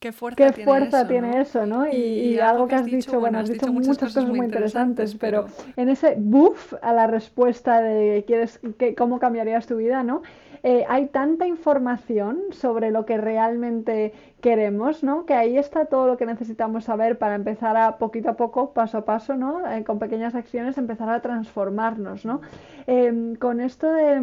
Qué 0.03 0.11
fuerza, 0.11 0.37
Qué 0.37 0.51
tiene, 0.51 0.65
fuerza 0.65 0.99
eso, 1.03 1.09
tiene 1.09 1.31
¿no? 1.31 1.41
eso, 1.41 1.65
¿no? 1.65 1.87
Y, 1.87 2.37
algo 2.41 2.67
que 2.67 2.75
has 2.75 2.87
dicho, 2.87 3.21
bueno, 3.21 3.39
has 3.39 3.49
dicho, 3.49 3.73
muchas 3.73 3.99
cosas 3.99 4.27
muy 4.27 4.41
interesantes, 4.41 5.15
pero... 5.15 5.47
en 5.77 5.89
ese 5.89 6.17
buff 6.19 6.75
a 6.83 6.93
la 6.93 7.07
respuesta 7.07 7.81
de 7.81 8.25
quieres 8.27 8.59
que, 8.79 8.97
cómo 8.97 9.21
cambiarías 9.21 9.69
tu 9.69 9.77
vida, 9.77 10.03
¿no? 10.03 10.23
Eh, 10.65 10.85
hay 10.89 11.07
tanta 11.07 11.47
información 11.47 12.41
sobre 12.51 12.91
lo 12.91 13.07
que 13.07 13.17
realmente 13.17 14.13
queremos, 14.41 15.05
¿no? 15.05 15.25
Que 15.25 15.35
ahí 15.35 15.57
está 15.57 15.85
todo 15.85 16.09
lo 16.09 16.17
que 16.17 16.27
necesitamos 16.27 16.83
saber 16.83 17.17
para 17.17 17.37
empezar 17.37 17.77
a 17.77 17.99
poquito 17.99 18.31
a 18.31 18.35
poco, 18.35 18.73
paso 18.73 18.99
a 18.99 19.05
paso, 19.05 19.37
¿no? 19.37 19.65
Eh, 19.71 19.85
con 19.85 20.01
pequeñas 20.01 20.35
acciones 20.35 20.79
empezar 20.79 21.11
a 21.11 21.21
transformarnos, 21.21 22.25
¿no? 22.25 22.41
Em, 22.89 23.37
con 23.37 23.61
esto 23.61 23.93
de 23.93 24.21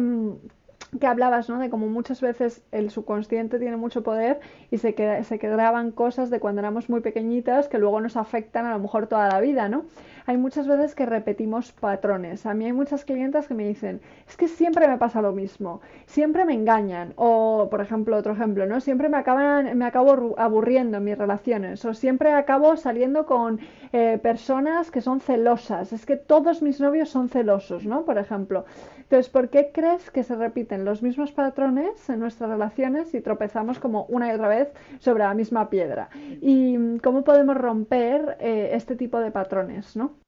que 0.98 1.06
hablabas, 1.06 1.48
¿no? 1.48 1.58
De 1.58 1.70
cómo 1.70 1.86
muchas 1.86 2.20
veces 2.20 2.62
el 2.72 2.90
subconsciente 2.90 3.58
tiene 3.58 3.76
mucho 3.76 4.02
poder 4.02 4.40
y 4.70 4.78
se, 4.78 4.94
queda, 4.94 5.22
se 5.22 5.38
quedaban 5.38 5.92
cosas 5.92 6.30
de 6.30 6.40
cuando 6.40 6.60
éramos 6.60 6.88
muy 6.88 7.00
pequeñitas 7.00 7.68
que 7.68 7.78
luego 7.78 8.00
nos 8.00 8.16
afectan 8.16 8.66
a 8.66 8.72
lo 8.72 8.80
mejor 8.80 9.06
toda 9.06 9.28
la 9.28 9.40
vida, 9.40 9.68
¿no? 9.68 9.84
Hay 10.26 10.36
muchas 10.36 10.66
veces 10.66 10.94
que 10.94 11.06
repetimos 11.06 11.72
patrones. 11.72 12.46
A 12.46 12.54
mí 12.54 12.64
hay 12.64 12.72
muchas 12.72 13.04
clientas 13.04 13.48
que 13.48 13.54
me 13.54 13.66
dicen, 13.66 14.00
es 14.28 14.36
que 14.36 14.48
siempre 14.48 14.86
me 14.86 14.98
pasa 14.98 15.22
lo 15.22 15.32
mismo, 15.32 15.80
siempre 16.06 16.44
me 16.44 16.54
engañan. 16.54 17.14
O, 17.16 17.68
por 17.70 17.80
ejemplo, 17.80 18.16
otro 18.16 18.32
ejemplo, 18.32 18.66
¿no? 18.66 18.80
Siempre 18.80 19.08
me, 19.08 19.16
acaban, 19.16 19.76
me 19.76 19.84
acabo 19.84 20.36
aburriendo 20.38 20.98
en 20.98 21.04
mis 21.04 21.18
relaciones. 21.18 21.84
O 21.84 21.94
siempre 21.94 22.32
acabo 22.32 22.76
saliendo 22.76 23.26
con 23.26 23.60
eh, 23.92 24.18
personas 24.22 24.90
que 24.90 25.00
son 25.00 25.20
celosas. 25.20 25.92
Es 25.92 26.06
que 26.06 26.16
todos 26.16 26.62
mis 26.62 26.80
novios 26.80 27.08
son 27.08 27.28
celosos, 27.28 27.84
¿no? 27.86 28.04
Por 28.04 28.18
ejemplo. 28.18 28.64
Entonces, 29.10 29.32
¿por 29.32 29.50
qué 29.50 29.72
crees 29.74 30.08
que 30.12 30.22
se 30.22 30.36
repiten 30.36 30.84
los 30.84 31.02
mismos 31.02 31.32
patrones 31.32 32.08
en 32.08 32.20
nuestras 32.20 32.48
relaciones 32.48 33.12
y 33.12 33.20
tropezamos 33.20 33.80
como 33.80 34.04
una 34.04 34.28
y 34.28 34.36
otra 34.36 34.46
vez 34.46 34.68
sobre 35.00 35.24
la 35.24 35.34
misma 35.34 35.68
piedra? 35.68 36.10
¿Y 36.40 36.76
cómo 37.02 37.24
podemos 37.24 37.56
romper 37.56 38.36
eh, 38.38 38.70
este 38.72 38.94
tipo 38.94 39.18
de 39.18 39.32
patrones, 39.32 39.96
no? 39.96 40.20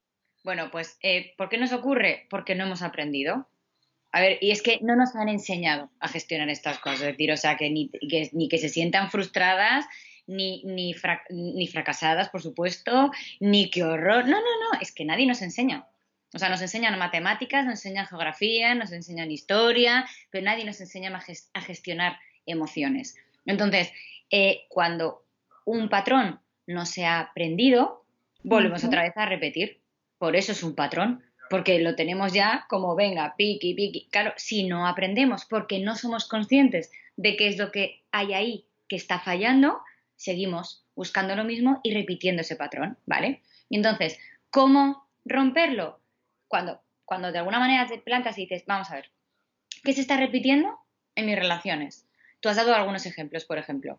Bueno, 0.42 0.68
pues, 0.73 0.99
eh, 1.01 1.33
¿por 1.38 1.49
qué 1.49 1.59
nos 1.59 1.73
ocurre? 1.73 2.27
Porque 2.29 2.57
no 2.57 2.64
hemos 2.64 2.83
aprendido. 2.83 3.47
A 4.11 4.21
ver, 4.21 4.38
y 4.40 4.51
es 4.51 4.62
que 4.62 4.81
no 4.83 4.97
nos 4.97 5.14
han 5.14 5.29
enseñado 5.29 5.88
a 6.01 6.09
gestionar 6.09 6.49
estas 6.49 6.81
cosas, 6.81 7.03
es 7.03 7.07
decir, 7.07 7.31
o 7.31 7.37
sea, 7.37 7.57
que 7.57 7.71
ni 7.71 7.88
que, 7.88 8.59
se 8.59 8.68
sientan 8.68 9.12
frustradas, 9.12 9.87
ni, 10.27 10.64
ni, 10.64 10.92
ni 11.31 11.68
fracasadas, 11.68 12.31
por 12.31 12.42
supuesto, 12.42 13.12
ni 13.38 13.71
qué 13.71 13.85
horror. 13.85 14.25
No, 14.25 14.38
no, 14.40 14.73
no, 14.73 14.81
es 14.81 14.90
que 14.90 15.05
nadie 15.05 15.29
nos 15.29 15.40
enseña. 15.40 15.87
O 16.35 16.38
sea, 16.38 16.49
nos 16.49 16.62
enseñan 16.62 16.99
matemáticas, 16.99 17.64
nos 17.64 17.75
enseñan 17.75 18.07
geografía, 18.07 18.75
nos 18.75 18.92
enseñan 18.92 19.31
historia, 19.31 20.07
pero 20.31 20.45
nadie 20.45 20.64
nos 20.64 20.81
enseña 20.81 21.12
a 21.55 21.61
gestionar 21.61 22.18
emociones. 22.47 23.16
Entonces, 23.45 23.92
eh, 24.31 24.64
cuando 24.68 25.25
un 25.64 25.88
patrón 25.88 26.40
no 26.66 26.87
se 26.87 27.05
ha 27.05 27.21
aprendido, 27.21 28.05
volvemos 28.42 28.85
otra 28.85 29.03
vez 29.03 29.16
a 29.16 29.27
repetir. 29.27 29.81
Por 30.18 30.37
eso 30.37 30.53
es 30.53 30.62
un 30.62 30.75
patrón, 30.75 31.23
porque 31.51 31.79
lo 31.81 31.95
tenemos 31.95 32.33
ya 32.33 32.64
como 32.68 32.95
venga, 32.95 33.35
piqui, 33.37 33.75
piqui. 33.75 34.09
Claro, 34.11 34.33
si 34.37 34.64
no 34.64 34.87
aprendemos 34.87 35.45
porque 35.45 35.81
no 35.81 35.97
somos 35.97 36.27
conscientes 36.27 36.90
de 37.16 37.37
qué 37.37 37.49
es 37.49 37.59
lo 37.59 37.71
que 37.71 38.03
hay 38.11 38.33
ahí 38.33 38.66
que 38.88 38.97
está 38.97 39.21
fallando, 39.21 39.81
seguimos 40.16 40.87
buscando 40.95 41.37
lo 41.37 41.45
mismo 41.45 41.81
y 41.83 41.92
repitiendo 41.92 42.42
ese 42.42 42.57
patrón, 42.57 42.97
¿vale? 43.07 43.42
Y 43.68 43.77
entonces, 43.77 44.18
¿cómo 44.51 45.07
romperlo? 45.25 46.02
Cuando, 46.53 46.83
cuando 47.07 47.33
de 47.33 47.38
alguna 47.38 47.59
manera 47.59 47.87
te 47.87 47.97
plantas 47.97 48.37
y 48.37 48.43
dices, 48.43 48.65
vamos 48.67 48.91
a 48.91 48.97
ver, 48.97 49.11
¿qué 49.83 49.95
se 49.95 50.03
está 50.03 50.19
repitiendo 50.19 50.79
en 51.15 51.25
mis 51.25 51.35
relaciones? 51.35 52.07
Tú 52.41 52.51
has 52.51 52.57
dado 52.57 52.75
algunos 52.75 53.07
ejemplos, 53.07 53.47
por 53.47 53.57
ejemplo, 53.57 53.99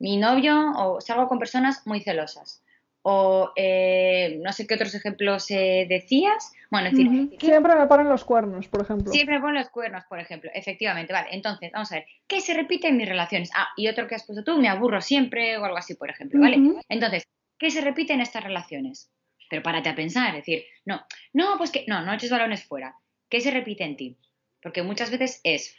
mi 0.00 0.16
novio 0.16 0.72
o 0.76 1.00
salgo 1.00 1.28
con 1.28 1.38
personas 1.38 1.86
muy 1.86 2.00
celosas 2.00 2.64
o 3.02 3.52
eh, 3.54 4.40
no 4.42 4.52
sé 4.52 4.66
qué 4.66 4.74
otros 4.74 4.92
ejemplos 4.96 5.48
eh, 5.52 5.86
decías. 5.88 6.52
Bueno, 6.68 6.90
decir, 6.90 7.38
siempre 7.38 7.76
me 7.76 7.86
ponen 7.86 8.08
los 8.08 8.24
cuernos, 8.24 8.66
por 8.66 8.82
ejemplo. 8.82 9.12
Siempre 9.12 9.36
me 9.36 9.40
ponen 9.42 9.62
los 9.62 9.68
cuernos, 9.68 10.02
por 10.06 10.18
ejemplo. 10.18 10.50
Efectivamente, 10.52 11.12
vale. 11.12 11.28
Entonces, 11.30 11.70
vamos 11.70 11.92
a 11.92 11.96
ver, 11.96 12.06
¿qué 12.26 12.40
se 12.40 12.54
repite 12.54 12.88
en 12.88 12.96
mis 12.96 13.08
relaciones? 13.08 13.50
Ah, 13.54 13.68
y 13.76 13.86
otro 13.86 14.08
que 14.08 14.16
has 14.16 14.26
puesto 14.26 14.42
tú, 14.42 14.58
me 14.58 14.68
aburro 14.68 15.00
siempre 15.00 15.56
o 15.58 15.64
algo 15.64 15.76
así, 15.76 15.94
por 15.94 16.10
ejemplo, 16.10 16.40
¿vale? 16.40 16.58
Entonces, 16.88 17.22
¿qué 17.56 17.70
se 17.70 17.82
repite 17.82 18.14
en 18.14 18.20
estas 18.20 18.42
relaciones? 18.42 19.12
Pero 19.54 19.62
párate 19.62 19.88
a 19.88 19.94
pensar, 19.94 20.30
es 20.30 20.44
decir, 20.44 20.64
no, 20.84 21.06
no, 21.32 21.56
pues 21.58 21.70
que, 21.70 21.84
no, 21.86 22.04
no 22.04 22.12
eches 22.12 22.28
balones 22.28 22.64
fuera. 22.64 22.98
¿Qué 23.28 23.40
se 23.40 23.52
repite 23.52 23.84
en 23.84 23.96
ti? 23.96 24.18
Porque 24.60 24.82
muchas 24.82 25.12
veces 25.12 25.40
es, 25.44 25.76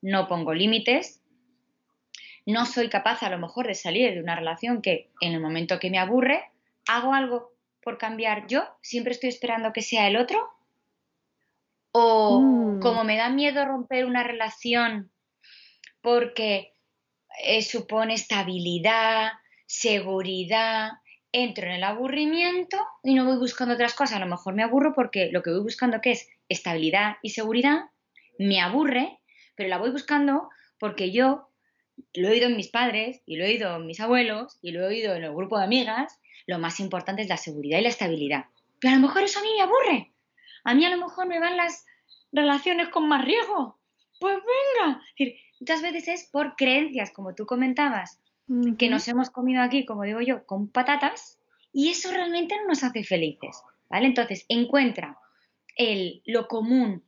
no 0.00 0.26
pongo 0.26 0.54
límites, 0.54 1.20
no 2.46 2.64
soy 2.64 2.88
capaz 2.88 3.22
a 3.22 3.28
lo 3.28 3.38
mejor 3.38 3.66
de 3.66 3.74
salir 3.74 4.14
de 4.14 4.22
una 4.22 4.36
relación 4.36 4.80
que 4.80 5.10
en 5.20 5.34
el 5.34 5.40
momento 5.42 5.78
que 5.78 5.90
me 5.90 5.98
aburre, 5.98 6.50
hago 6.88 7.12
algo 7.12 7.52
por 7.82 7.98
cambiar 7.98 8.46
yo, 8.46 8.66
siempre 8.80 9.12
estoy 9.12 9.28
esperando 9.28 9.74
que 9.74 9.82
sea 9.82 10.08
el 10.08 10.16
otro. 10.16 10.48
O 11.92 12.40
mm. 12.40 12.80
como 12.80 13.04
me 13.04 13.18
da 13.18 13.28
miedo 13.28 13.66
romper 13.66 14.06
una 14.06 14.22
relación 14.22 15.12
porque 16.00 16.72
eh, 17.44 17.60
supone 17.60 18.14
estabilidad, 18.14 19.32
seguridad, 19.66 20.92
entro 21.32 21.66
en 21.66 21.72
el 21.72 21.84
aburrimiento 21.84 22.78
y 23.02 23.14
no 23.14 23.24
voy 23.24 23.38
buscando 23.38 23.74
otras 23.74 23.94
cosas. 23.94 24.16
A 24.16 24.20
lo 24.20 24.26
mejor 24.26 24.54
me 24.54 24.62
aburro 24.62 24.94
porque 24.94 25.30
lo 25.32 25.42
que 25.42 25.50
voy 25.50 25.60
buscando 25.60 26.00
que 26.00 26.12
es 26.12 26.28
estabilidad 26.48 27.16
y 27.22 27.30
seguridad, 27.30 27.90
me 28.38 28.60
aburre, 28.60 29.18
pero 29.54 29.68
la 29.68 29.78
voy 29.78 29.90
buscando 29.90 30.48
porque 30.78 31.12
yo 31.12 31.48
lo 32.14 32.28
he 32.28 32.32
oído 32.32 32.46
en 32.48 32.56
mis 32.56 32.68
padres 32.68 33.22
y 33.26 33.36
lo 33.36 33.44
he 33.44 33.48
oído 33.48 33.76
en 33.76 33.86
mis 33.86 34.00
abuelos 34.00 34.58
y 34.62 34.72
lo 34.72 34.82
he 34.82 34.86
oído 34.86 35.14
en 35.14 35.24
el 35.24 35.34
grupo 35.34 35.58
de 35.58 35.64
amigas 35.64 36.20
lo 36.50 36.58
más 36.58 36.80
importante 36.80 37.22
es 37.22 37.28
la 37.28 37.36
seguridad 37.36 37.78
y 37.78 37.82
la 37.82 37.88
estabilidad. 37.88 38.46
Pero 38.80 38.94
a 38.94 38.96
lo 38.96 39.06
mejor 39.06 39.22
eso 39.22 39.38
a 39.38 39.42
mí 39.42 39.50
me 39.56 39.62
aburre. 39.62 40.12
A 40.64 40.74
mí 40.74 40.84
a 40.84 40.90
lo 40.90 40.98
mejor 40.98 41.26
me 41.26 41.38
van 41.38 41.56
las 41.56 41.86
relaciones 42.32 42.88
con 42.88 43.08
más 43.08 43.24
riesgo. 43.24 43.78
Pues 44.18 44.36
venga. 44.36 45.00
muchas 45.60 45.82
veces 45.82 46.08
es 46.08 46.28
por 46.30 46.56
creencias, 46.56 47.12
como 47.12 47.34
tú 47.34 47.46
comentabas, 47.46 48.20
que 48.78 48.88
nos 48.88 49.06
hemos 49.08 49.30
comido 49.30 49.62
aquí, 49.62 49.84
como 49.84 50.02
digo 50.02 50.20
yo, 50.20 50.44
con 50.46 50.68
patatas, 50.68 51.38
y 51.72 51.90
eso 51.90 52.10
realmente 52.10 52.56
no 52.56 52.68
nos 52.68 52.82
hace 52.82 53.04
felices. 53.04 53.62
¿Vale? 53.88 54.06
Entonces, 54.06 54.44
encuentra 54.48 55.18
el, 55.76 56.22
lo 56.24 56.46
común 56.46 57.04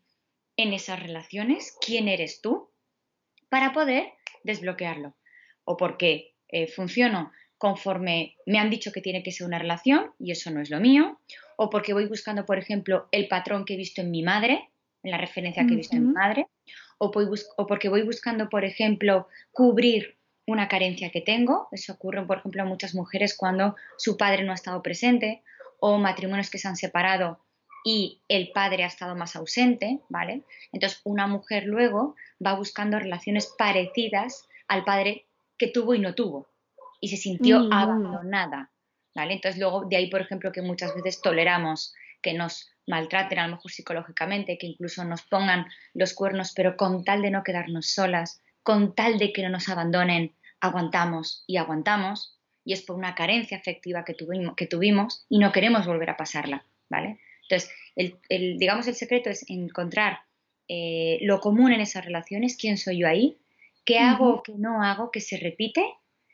en 0.56 0.72
esas 0.72 1.00
relaciones, 1.00 1.76
quién 1.84 2.08
eres 2.08 2.40
tú, 2.40 2.70
para 3.48 3.72
poder 3.72 4.12
desbloquearlo. 4.44 5.14
O 5.64 5.76
porque 5.76 6.34
eh, 6.48 6.66
funciono 6.66 7.30
conforme 7.56 8.36
me 8.46 8.58
han 8.58 8.70
dicho 8.70 8.90
que 8.90 9.00
tiene 9.00 9.22
que 9.22 9.30
ser 9.30 9.46
una 9.46 9.58
relación 9.60 10.10
y 10.18 10.32
eso 10.32 10.50
no 10.50 10.60
es 10.60 10.70
lo 10.70 10.80
mío, 10.80 11.20
o 11.56 11.70
porque 11.70 11.92
voy 11.92 12.06
buscando, 12.06 12.44
por 12.44 12.58
ejemplo, 12.58 13.08
el 13.12 13.28
patrón 13.28 13.64
que 13.64 13.74
he 13.74 13.76
visto 13.76 14.00
en 14.00 14.10
mi 14.10 14.24
madre, 14.24 14.68
en 15.04 15.12
la 15.12 15.18
referencia 15.18 15.64
que 15.64 15.74
he 15.74 15.76
visto 15.76 15.94
en 15.94 16.08
mi 16.08 16.12
madre, 16.12 16.48
o, 16.98 17.12
o 17.56 17.66
porque 17.66 17.88
voy 17.88 18.02
buscando, 18.02 18.48
por 18.48 18.64
ejemplo, 18.64 19.28
cubrir 19.52 20.16
una 20.46 20.68
carencia 20.68 21.10
que 21.10 21.20
tengo, 21.20 21.68
eso 21.72 21.92
ocurre, 21.92 22.24
por 22.26 22.38
ejemplo, 22.38 22.62
a 22.62 22.66
muchas 22.66 22.94
mujeres 22.94 23.36
cuando 23.36 23.76
su 23.96 24.16
padre 24.16 24.42
no 24.42 24.52
ha 24.52 24.56
estado 24.56 24.82
presente, 24.82 25.42
o 25.80 25.98
matrimonios 25.98 26.50
que 26.50 26.58
se 26.58 26.68
han 26.68 26.76
separado 26.76 27.40
y 27.84 28.20
el 28.28 28.52
padre 28.52 28.84
ha 28.84 28.86
estado 28.86 29.16
más 29.16 29.34
ausente, 29.34 29.98
¿vale? 30.08 30.42
Entonces, 30.70 31.00
una 31.04 31.26
mujer 31.26 31.64
luego 31.64 32.14
va 32.44 32.54
buscando 32.54 32.98
relaciones 33.00 33.52
parecidas 33.58 34.48
al 34.68 34.84
padre 34.84 35.26
que 35.58 35.66
tuvo 35.66 35.94
y 35.94 35.98
no 35.98 36.14
tuvo 36.14 36.48
y 37.00 37.08
se 37.08 37.16
sintió 37.16 37.60
mm. 37.60 37.72
abandonada. 37.72 38.70
¿vale? 39.14 39.34
Entonces 39.34 39.60
luego 39.60 39.84
de 39.84 39.96
ahí, 39.96 40.08
por 40.08 40.20
ejemplo, 40.20 40.52
que 40.52 40.62
muchas 40.62 40.94
veces 40.94 41.20
toleramos 41.20 41.94
que 42.22 42.32
nos 42.32 42.70
maltraten 42.86 43.38
a 43.38 43.46
lo 43.48 43.56
mejor 43.56 43.70
psicológicamente, 43.70 44.56
que 44.56 44.68
incluso 44.68 45.04
nos 45.04 45.22
pongan 45.22 45.66
los 45.94 46.14
cuernos, 46.14 46.52
pero 46.54 46.76
con 46.76 47.04
tal 47.04 47.20
de 47.20 47.30
no 47.30 47.42
quedarnos 47.42 47.88
solas, 47.88 48.40
con 48.62 48.94
tal 48.94 49.18
de 49.18 49.32
que 49.32 49.42
no 49.42 49.48
nos 49.48 49.68
abandonen, 49.68 50.34
aguantamos 50.60 51.44
y 51.46 51.56
aguantamos, 51.56 52.38
y 52.64 52.72
es 52.72 52.82
por 52.82 52.96
una 52.96 53.14
carencia 53.14 53.56
afectiva 53.56 54.04
que 54.04 54.14
tuvimos, 54.14 54.54
que 54.56 54.66
tuvimos 54.66 55.26
y 55.28 55.38
no 55.38 55.52
queremos 55.52 55.86
volver 55.86 56.10
a 56.10 56.16
pasarla, 56.16 56.64
¿vale? 56.88 57.18
Entonces, 57.42 57.70
el, 57.96 58.58
digamos, 58.58 58.86
el 58.86 58.94
secreto 58.94 59.30
es 59.30 59.44
encontrar 59.48 60.20
eh, 60.68 61.18
lo 61.22 61.40
común 61.40 61.72
en 61.72 61.80
esas 61.80 62.04
relaciones, 62.04 62.56
quién 62.56 62.78
soy 62.78 63.00
yo 63.00 63.08
ahí, 63.08 63.38
qué 63.84 63.98
hago 63.98 64.36
o 64.36 64.42
qué 64.42 64.52
no 64.56 64.82
hago 64.82 65.10
que 65.10 65.20
se 65.20 65.36
repite 65.36 65.84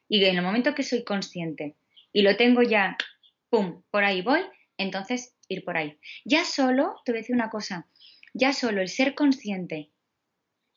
y 0.08 0.22
en 0.24 0.36
el 0.36 0.42
momento 0.42 0.74
que 0.74 0.82
soy 0.82 1.02
consciente 1.04 1.76
y 2.12 2.22
lo 2.22 2.36
tengo 2.36 2.62
ya, 2.62 2.96
¡pum!, 3.48 3.82
por 3.90 4.04
ahí 4.04 4.22
voy, 4.22 4.40
entonces 4.76 5.34
ir 5.48 5.64
por 5.64 5.76
ahí. 5.76 5.98
Ya 6.24 6.44
solo, 6.44 7.00
te 7.04 7.12
voy 7.12 7.18
a 7.18 7.22
decir 7.22 7.34
una 7.34 7.50
cosa, 7.50 7.88
ya 8.34 8.52
solo 8.52 8.82
el 8.82 8.88
ser 8.88 9.14
consciente 9.14 9.90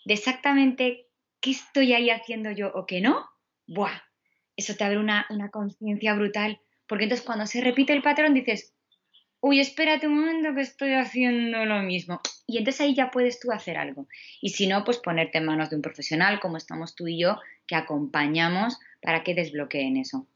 de 0.06 0.14
exactamente 0.14 1.08
qué 1.42 1.52
estoy 1.52 1.94
ahí 1.94 2.10
haciendo 2.10 2.52
yo 2.52 2.72
o 2.74 2.86
qué 2.86 3.02
no, 3.02 3.28
¡buah! 3.68 4.02
Eso 4.56 4.76
te 4.76 4.84
abre 4.84 5.00
una, 5.00 5.26
una 5.30 5.50
conciencia 5.50 6.14
brutal. 6.14 6.62
Porque 6.88 7.06
entonces 7.06 7.26
cuando 7.26 7.46
se 7.48 7.62
repite 7.62 7.94
el 7.94 8.02
patrón 8.02 8.34
dices, 8.34 8.74
uy, 9.40 9.60
espérate 9.60 10.08
un 10.08 10.20
momento 10.20 10.54
que 10.54 10.62
estoy 10.62 10.94
haciendo 10.94 11.66
lo 11.66 11.82
mismo. 11.82 12.22
Y 12.48 12.58
entonces 12.58 12.82
ahí 12.82 12.96
ya 12.96 13.12
puedes 13.12 13.40
tú 13.40 13.52
hacer 13.52 13.78
algo. 13.78 14.08
Y 14.42 14.50
si 14.50 14.68
no, 14.68 14.84
pues 14.84 15.00
ponerte 15.00 15.40
en 15.40 15.46
manos 15.46 15.70
de 15.70 15.78
un 15.78 15.82
profesional, 15.82 16.40
como 16.40 16.58
estamos 16.58 16.96
tú 16.96 17.08
y 17.08 17.20
yo, 17.20 17.40
que 17.66 17.76
acompañamos 17.76 18.78
para 19.02 19.24
que 19.24 19.34
desbloqueen 19.34 19.98
eso. 19.98 20.28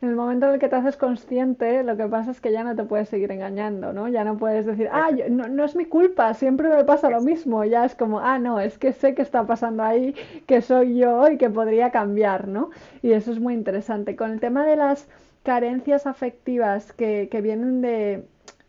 En 0.00 0.10
el 0.10 0.14
momento 0.16 0.46
en 0.46 0.54
el 0.54 0.60
que 0.60 0.68
te 0.68 0.76
haces 0.76 0.96
consciente, 0.96 1.82
lo 1.82 1.96
que 1.96 2.06
pasa 2.06 2.30
es 2.30 2.40
que 2.40 2.52
ya 2.52 2.62
no 2.62 2.76
te 2.76 2.84
puedes 2.84 3.08
seguir 3.08 3.32
engañando, 3.32 3.92
¿no? 3.92 4.06
Ya 4.06 4.22
no 4.22 4.36
puedes 4.38 4.64
decir, 4.64 4.88
ah, 4.92 5.10
no, 5.28 5.48
no, 5.48 5.64
es 5.64 5.74
mi 5.74 5.86
culpa, 5.86 6.34
siempre 6.34 6.68
me 6.68 6.84
pasa 6.84 7.10
lo 7.10 7.20
mismo. 7.20 7.64
Ya 7.64 7.84
es 7.84 7.96
como, 7.96 8.20
ah, 8.20 8.38
no, 8.38 8.60
es 8.60 8.78
que 8.78 8.92
sé 8.92 9.14
que 9.16 9.22
está 9.22 9.44
pasando 9.46 9.82
ahí, 9.82 10.14
que 10.46 10.62
soy 10.62 10.98
yo 10.98 11.28
y 11.28 11.36
que 11.36 11.50
podría 11.50 11.90
cambiar, 11.90 12.46
¿no? 12.46 12.70
Y 13.02 13.12
eso 13.12 13.32
es 13.32 13.40
muy 13.40 13.54
interesante. 13.54 14.14
Con 14.14 14.30
el 14.30 14.40
tema 14.40 14.64
de 14.64 14.76
las 14.76 15.08
carencias 15.42 16.06
afectivas 16.06 16.92
que, 16.92 17.28
que 17.30 17.40
vienen 17.40 17.80
de 17.82 18.24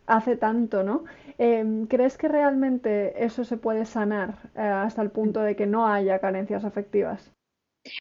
hace 0.07 0.35
tanto, 0.35 0.83
¿no? 0.83 1.03
Em, 1.37 1.85
¿Crees 1.87 2.17
que 2.17 2.27
realmente 2.27 3.23
eso 3.23 3.43
se 3.45 3.57
puede 3.57 3.85
sanar 3.85 4.49
eh, 4.55 4.61
hasta 4.61 5.01
el 5.01 5.11
punto 5.11 5.41
de 5.41 5.55
que 5.55 5.67
no 5.67 5.87
haya 5.87 6.19
carencias 6.19 6.65
afectivas? 6.65 7.31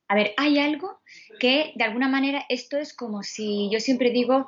A 0.09 0.15
ver, 0.15 0.35
hay 0.37 0.59
algo 0.59 1.01
que 1.39 1.73
de 1.77 1.85
alguna 1.85 2.09
manera 2.09 2.45
esto 2.49 2.79
es 2.79 2.95
como 2.95 3.23
si, 3.23 3.71
yo 3.73 3.81
siempre 3.81 4.11
digo 4.11 4.47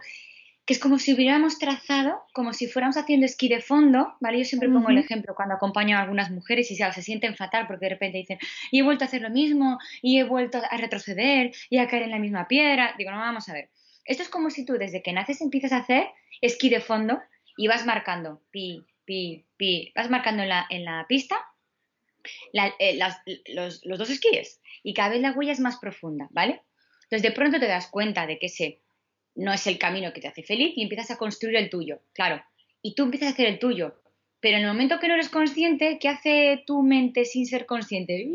que 0.67 0.75
es 0.75 0.81
como 0.81 0.99
si 0.99 1.15
hubiéramos 1.15 1.59
trazado, 1.59 2.23
como 2.33 2.53
si 2.53 2.69
fuéramos 2.69 2.97
haciendo 2.97 3.27
esquí 3.27 3.49
de 3.49 3.61
fondo, 3.61 4.15
¿vale? 4.21 4.39
Yo 4.39 4.45
siempre 4.45 4.69
pongo 4.69 4.91
el 4.91 4.99
ejemplo 4.99 5.35
cuando 5.35 5.57
acompaño 5.57 5.97
a 5.97 6.03
algunas 6.03 6.31
mujeres 6.31 6.71
y 6.71 6.77
se 6.77 7.03
sienten 7.03 7.35
fatal 7.35 7.67
porque 7.67 7.87
de 7.87 7.91
repente 7.91 8.19
dicen, 8.19 8.39
y 8.71 8.79
he 8.79 8.83
vuelto 8.83 9.03
a 9.05 9.09
hacer 9.09 9.21
lo 9.21 9.31
mismo, 9.31 9.79
y 10.01 10.19
he 10.19 10.25
vuelto 10.25 10.59
a 10.59 10.77
retroceder, 10.77 11.53
y 11.71 11.79
a 11.79 11.89
caer 11.89 12.05
en 12.05 12.13
la 12.13 12.21
misma 12.21 12.47
piedra. 12.47 12.95
Digo, 12.99 13.11
no, 13.11 13.19
vamos 13.19 13.49
a 13.49 13.53
ver. 13.53 13.71
Esto 14.05 14.23
es 14.23 14.29
como 14.29 14.51
si 14.51 14.65
tú 14.65 14.75
desde 14.75 15.03
que 15.03 15.13
naces 15.13 15.41
empiezas 15.41 15.73
a 15.73 15.79
hacer 15.79 16.09
esquí 16.41 16.69
de 16.69 16.81
fondo 16.81 17.21
y 17.57 17.67
vas 17.67 17.85
marcando, 17.85 18.43
pi, 18.53 18.87
pi, 19.05 19.45
pi, 19.57 19.93
vas 19.97 20.09
marcando 20.09 20.45
en 20.45 20.51
la, 20.51 20.67
en 20.71 20.85
la 20.85 21.05
pista 21.09 21.37
eh, 22.79 22.99
los, 23.49 23.85
los 23.85 23.99
dos 23.99 24.11
esquíes 24.11 24.61
y 24.83 24.95
cada 24.95 25.11
vez 25.11 25.21
la 25.21 25.33
huella 25.33 25.53
es 25.53 25.61
más 25.61 25.79
profunda, 25.79 26.29
¿vale? 26.31 26.63
Entonces 27.05 27.23
de 27.23 27.33
pronto 27.33 27.59
te 27.59 27.67
das 27.67 27.89
cuenta 27.89 28.27
de 28.27 28.39
que 28.39 28.47
ese 28.47 28.81
no 29.35 29.53
es 29.53 29.67
el 29.67 29.79
camino 29.79 30.13
que 30.13 30.21
te 30.21 30.29
hace 30.29 30.43
feliz 30.43 30.73
y 30.77 30.83
empiezas 30.83 31.11
a 31.11 31.17
construir 31.19 31.57
el 31.57 31.71
tuyo, 31.71 32.01
claro. 32.13 32.43
Y 32.83 32.95
tú 32.95 33.05
empiezas 33.05 33.29
a 33.29 33.33
hacer 33.33 33.47
el 33.47 33.59
tuyo, 33.59 34.01
pero 34.41 34.57
en 34.57 34.63
el 34.63 34.69
momento 34.69 34.99
que 34.99 35.09
no 35.09 35.15
eres 35.15 35.29
consciente, 35.29 35.99
¿qué 36.01 36.09
hace 36.09 36.63
tu 36.67 36.83
mente 36.83 37.25
sin 37.25 37.47
ser 37.47 37.67
consciente? 37.67 38.27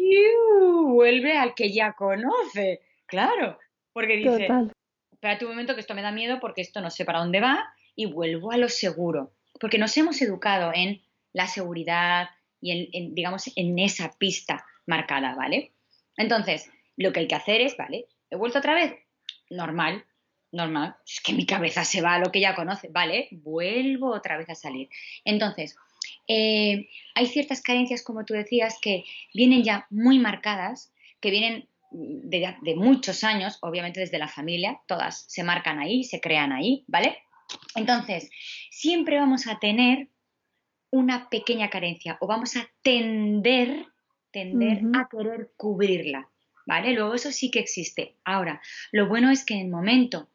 Vuelve 0.83 1.37
al 1.37 1.55
que 1.55 1.71
ya 1.71 1.93
conoce, 1.93 2.81
claro, 3.05 3.57
porque 3.91 4.17
dice, 4.17 4.47
espera 5.11 5.37
un 5.41 5.47
momento 5.47 5.73
que 5.73 5.81
esto 5.81 5.95
me 5.95 6.01
da 6.01 6.11
miedo 6.11 6.39
porque 6.39 6.61
esto 6.61 6.81
no 6.81 6.91
sé 6.91 7.05
para 7.05 7.19
dónde 7.19 7.39
va 7.39 7.65
y 7.95 8.05
vuelvo 8.05 8.51
a 8.51 8.57
lo 8.57 8.69
seguro, 8.69 9.33
porque 9.59 9.77
nos 9.77 9.95
hemos 9.97 10.21
educado 10.21 10.71
en 10.75 11.01
la 11.33 11.47
seguridad 11.47 12.29
y 12.65 12.89
en 12.93 13.13
digamos, 13.13 13.51
en 13.55 13.77
esa 13.77 14.11
pista 14.17 14.65
marcada, 14.87 15.35
¿vale? 15.35 15.73
Entonces, 16.17 16.69
lo 16.97 17.13
que 17.13 17.21
hay 17.21 17.27
que 17.27 17.35
hacer 17.35 17.61
es, 17.61 17.77
vale, 17.77 18.07
he 18.29 18.35
vuelto 18.35 18.59
otra 18.59 18.73
vez, 18.73 18.93
normal, 19.49 20.05
normal, 20.51 20.95
es 21.05 21.21
que 21.21 21.33
mi 21.33 21.45
cabeza 21.45 21.83
se 21.83 22.01
va 22.01 22.15
a 22.15 22.19
lo 22.19 22.31
que 22.31 22.39
ya 22.39 22.55
conoce, 22.55 22.87
vale, 22.89 23.27
vuelvo 23.31 24.13
otra 24.13 24.37
vez 24.37 24.49
a 24.49 24.55
salir. 24.55 24.89
Entonces, 25.25 25.75
eh, 26.27 26.89
hay 27.13 27.27
ciertas 27.27 27.61
carencias, 27.61 28.03
como 28.03 28.25
tú 28.25 28.33
decías, 28.33 28.79
que 28.81 29.03
vienen 29.33 29.63
ya 29.63 29.85
muy 29.89 30.17
marcadas, 30.17 30.91
que 31.19 31.29
vienen 31.29 31.69
de, 31.91 32.75
muchos 32.75 33.23
años, 33.23 33.57
obviamente 33.61 33.99
desde 33.99 34.17
la 34.17 34.27
familia, 34.27 34.81
todas 34.87 35.25
se 35.27 35.43
marcan 35.43 35.79
ahí, 35.79 36.03
se 36.03 36.19
crean 36.19 36.51
ahí, 36.51 36.83
¿vale? 36.87 37.17
Entonces, 37.75 38.29
siempre 38.71 39.19
vamos 39.19 39.47
a 39.47 39.59
tener 39.59 40.09
una 40.91 41.29
pequeña 41.29 41.69
carencia 41.69 42.17
o 42.21 42.27
vamos 42.27 42.55
a 42.55 42.69
tender, 42.81 43.85
tender 44.31 44.81
a 44.93 45.07
querer 45.09 45.51
cubrirla, 45.57 46.29
¿vale? 46.65 46.93
Luego 46.93 47.15
eso 47.15 47.31
sí 47.31 47.51
que 47.51 47.59
existe. 47.59 48.15
Ahora, 48.23 48.61
lo 48.91 49.07
bueno 49.07 49.31
es 49.31 49.45
que 49.45 49.55
en 49.55 49.61
el 49.61 49.69
momento 49.69 50.29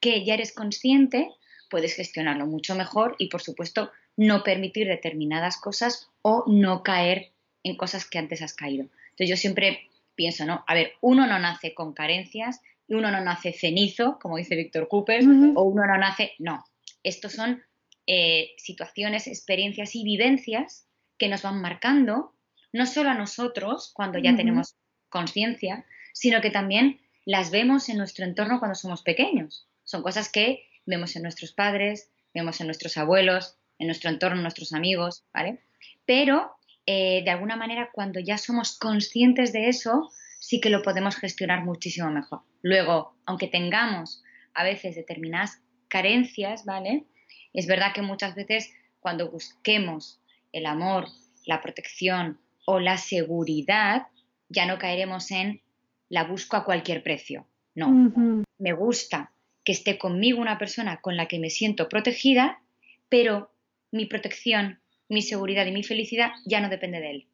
que 0.00 0.24
ya 0.24 0.34
eres 0.34 0.52
consciente, 0.52 1.30
puedes 1.68 1.94
gestionarlo 1.94 2.46
mucho 2.46 2.74
mejor 2.74 3.16
y, 3.18 3.28
por 3.28 3.42
supuesto, 3.42 3.90
no 4.16 4.42
permitir 4.42 4.88
determinadas 4.88 5.58
cosas 5.58 6.10
o 6.22 6.44
no 6.46 6.82
caer 6.82 7.32
en 7.62 7.76
cosas 7.76 8.08
que 8.08 8.18
antes 8.18 8.42
has 8.42 8.54
caído. 8.54 8.88
Entonces 9.10 9.28
yo 9.28 9.36
siempre 9.36 9.88
pienso, 10.14 10.44
¿no? 10.44 10.64
A 10.66 10.74
ver, 10.74 10.92
uno 11.00 11.26
no 11.26 11.38
nace 11.38 11.74
con 11.74 11.92
carencias, 11.92 12.60
y 12.90 12.94
uno 12.94 13.12
no 13.12 13.20
nace 13.20 13.52
cenizo, 13.52 14.18
como 14.20 14.36
dice 14.36 14.56
Víctor 14.56 14.88
Cooper, 14.88 15.22
o 15.54 15.62
uno 15.62 15.86
no 15.86 15.96
nace, 15.96 16.32
no. 16.40 16.64
Estos 17.04 17.32
son 17.32 17.62
eh, 18.06 18.50
situaciones, 18.56 19.26
experiencias 19.26 19.94
y 19.94 20.04
vivencias 20.04 20.86
que 21.18 21.28
nos 21.28 21.42
van 21.42 21.60
marcando, 21.60 22.34
no 22.72 22.86
solo 22.86 23.10
a 23.10 23.14
nosotros 23.14 23.92
cuando 23.94 24.18
ya 24.18 24.36
tenemos 24.36 24.76
conciencia, 25.08 25.84
sino 26.12 26.40
que 26.40 26.50
también 26.50 27.00
las 27.26 27.50
vemos 27.50 27.88
en 27.88 27.98
nuestro 27.98 28.24
entorno 28.24 28.58
cuando 28.58 28.74
somos 28.74 29.02
pequeños. 29.02 29.68
Son 29.84 30.02
cosas 30.02 30.30
que 30.30 30.64
vemos 30.86 31.16
en 31.16 31.22
nuestros 31.22 31.52
padres, 31.52 32.10
vemos 32.34 32.60
en 32.60 32.66
nuestros 32.66 32.96
abuelos, 32.96 33.56
en 33.78 33.86
nuestro 33.86 34.10
entorno, 34.10 34.36
en 34.36 34.42
nuestros 34.42 34.72
amigos, 34.72 35.24
¿vale? 35.32 35.60
Pero 36.06 36.52
eh, 36.86 37.22
de 37.24 37.30
alguna 37.30 37.56
manera 37.56 37.90
cuando 37.92 38.20
ya 38.20 38.38
somos 38.38 38.78
conscientes 38.78 39.52
de 39.52 39.68
eso, 39.68 40.10
sí 40.38 40.60
que 40.60 40.70
lo 40.70 40.82
podemos 40.82 41.16
gestionar 41.16 41.64
muchísimo 41.64 42.10
mejor. 42.10 42.42
Luego, 42.62 43.14
aunque 43.26 43.46
tengamos 43.46 44.22
a 44.54 44.64
veces 44.64 44.96
determinadas 44.96 45.60
carencias, 45.88 46.64
¿vale? 46.64 47.04
Es 47.52 47.66
verdad 47.66 47.92
que 47.94 48.02
muchas 48.02 48.34
veces 48.34 48.72
cuando 49.00 49.30
busquemos 49.30 50.20
el 50.52 50.66
amor, 50.66 51.08
la 51.46 51.60
protección 51.60 52.38
o 52.66 52.80
la 52.80 52.98
seguridad, 52.98 54.06
ya 54.48 54.66
no 54.66 54.78
caeremos 54.78 55.30
en 55.30 55.62
la 56.08 56.24
busco 56.24 56.56
a 56.56 56.64
cualquier 56.64 57.02
precio. 57.02 57.46
No, 57.74 58.44
me 58.58 58.72
gusta 58.72 59.32
que 59.64 59.72
esté 59.72 59.96
conmigo 59.96 60.40
una 60.40 60.58
persona 60.58 61.00
con 61.00 61.16
la 61.16 61.26
que 61.26 61.38
me 61.38 61.50
siento 61.50 61.88
protegida, 61.88 62.60
pero 63.08 63.52
mi 63.90 64.06
protección, 64.06 64.80
mi 65.08 65.22
seguridad 65.22 65.66
y 65.66 65.72
mi 65.72 65.82
felicidad 65.82 66.30
ya 66.46 66.60
no 66.60 66.68
depende 66.68 67.00
de 67.00 67.10
él. 67.10 67.26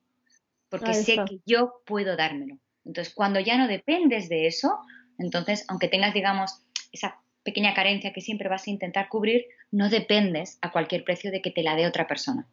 Porque 0.68 0.94
sé 0.94 1.16
que 1.28 1.40
yo 1.46 1.80
puedo 1.86 2.16
dármelo. 2.16 2.58
Entonces, 2.84 3.14
cuando 3.14 3.40
ya 3.40 3.56
no 3.56 3.66
dependes 3.66 4.28
de 4.28 4.46
eso, 4.46 4.78
entonces, 5.18 5.64
aunque 5.68 5.88
tengas, 5.88 6.12
digamos, 6.12 6.62
esa 6.92 7.20
pequeña 7.46 7.72
carencia 7.72 8.12
que 8.12 8.20
siempre 8.20 8.50
vas 8.50 8.66
a 8.66 8.70
intentar 8.70 9.08
cubrir, 9.08 9.46
no 9.70 9.88
dependes 9.88 10.58
a 10.60 10.72
cualquier 10.72 11.04
precio 11.04 11.30
de 11.30 11.40
que 11.40 11.50
te 11.50 11.62
la 11.62 11.76
dé 11.76 11.86
otra 11.86 12.06
persona. 12.06 12.46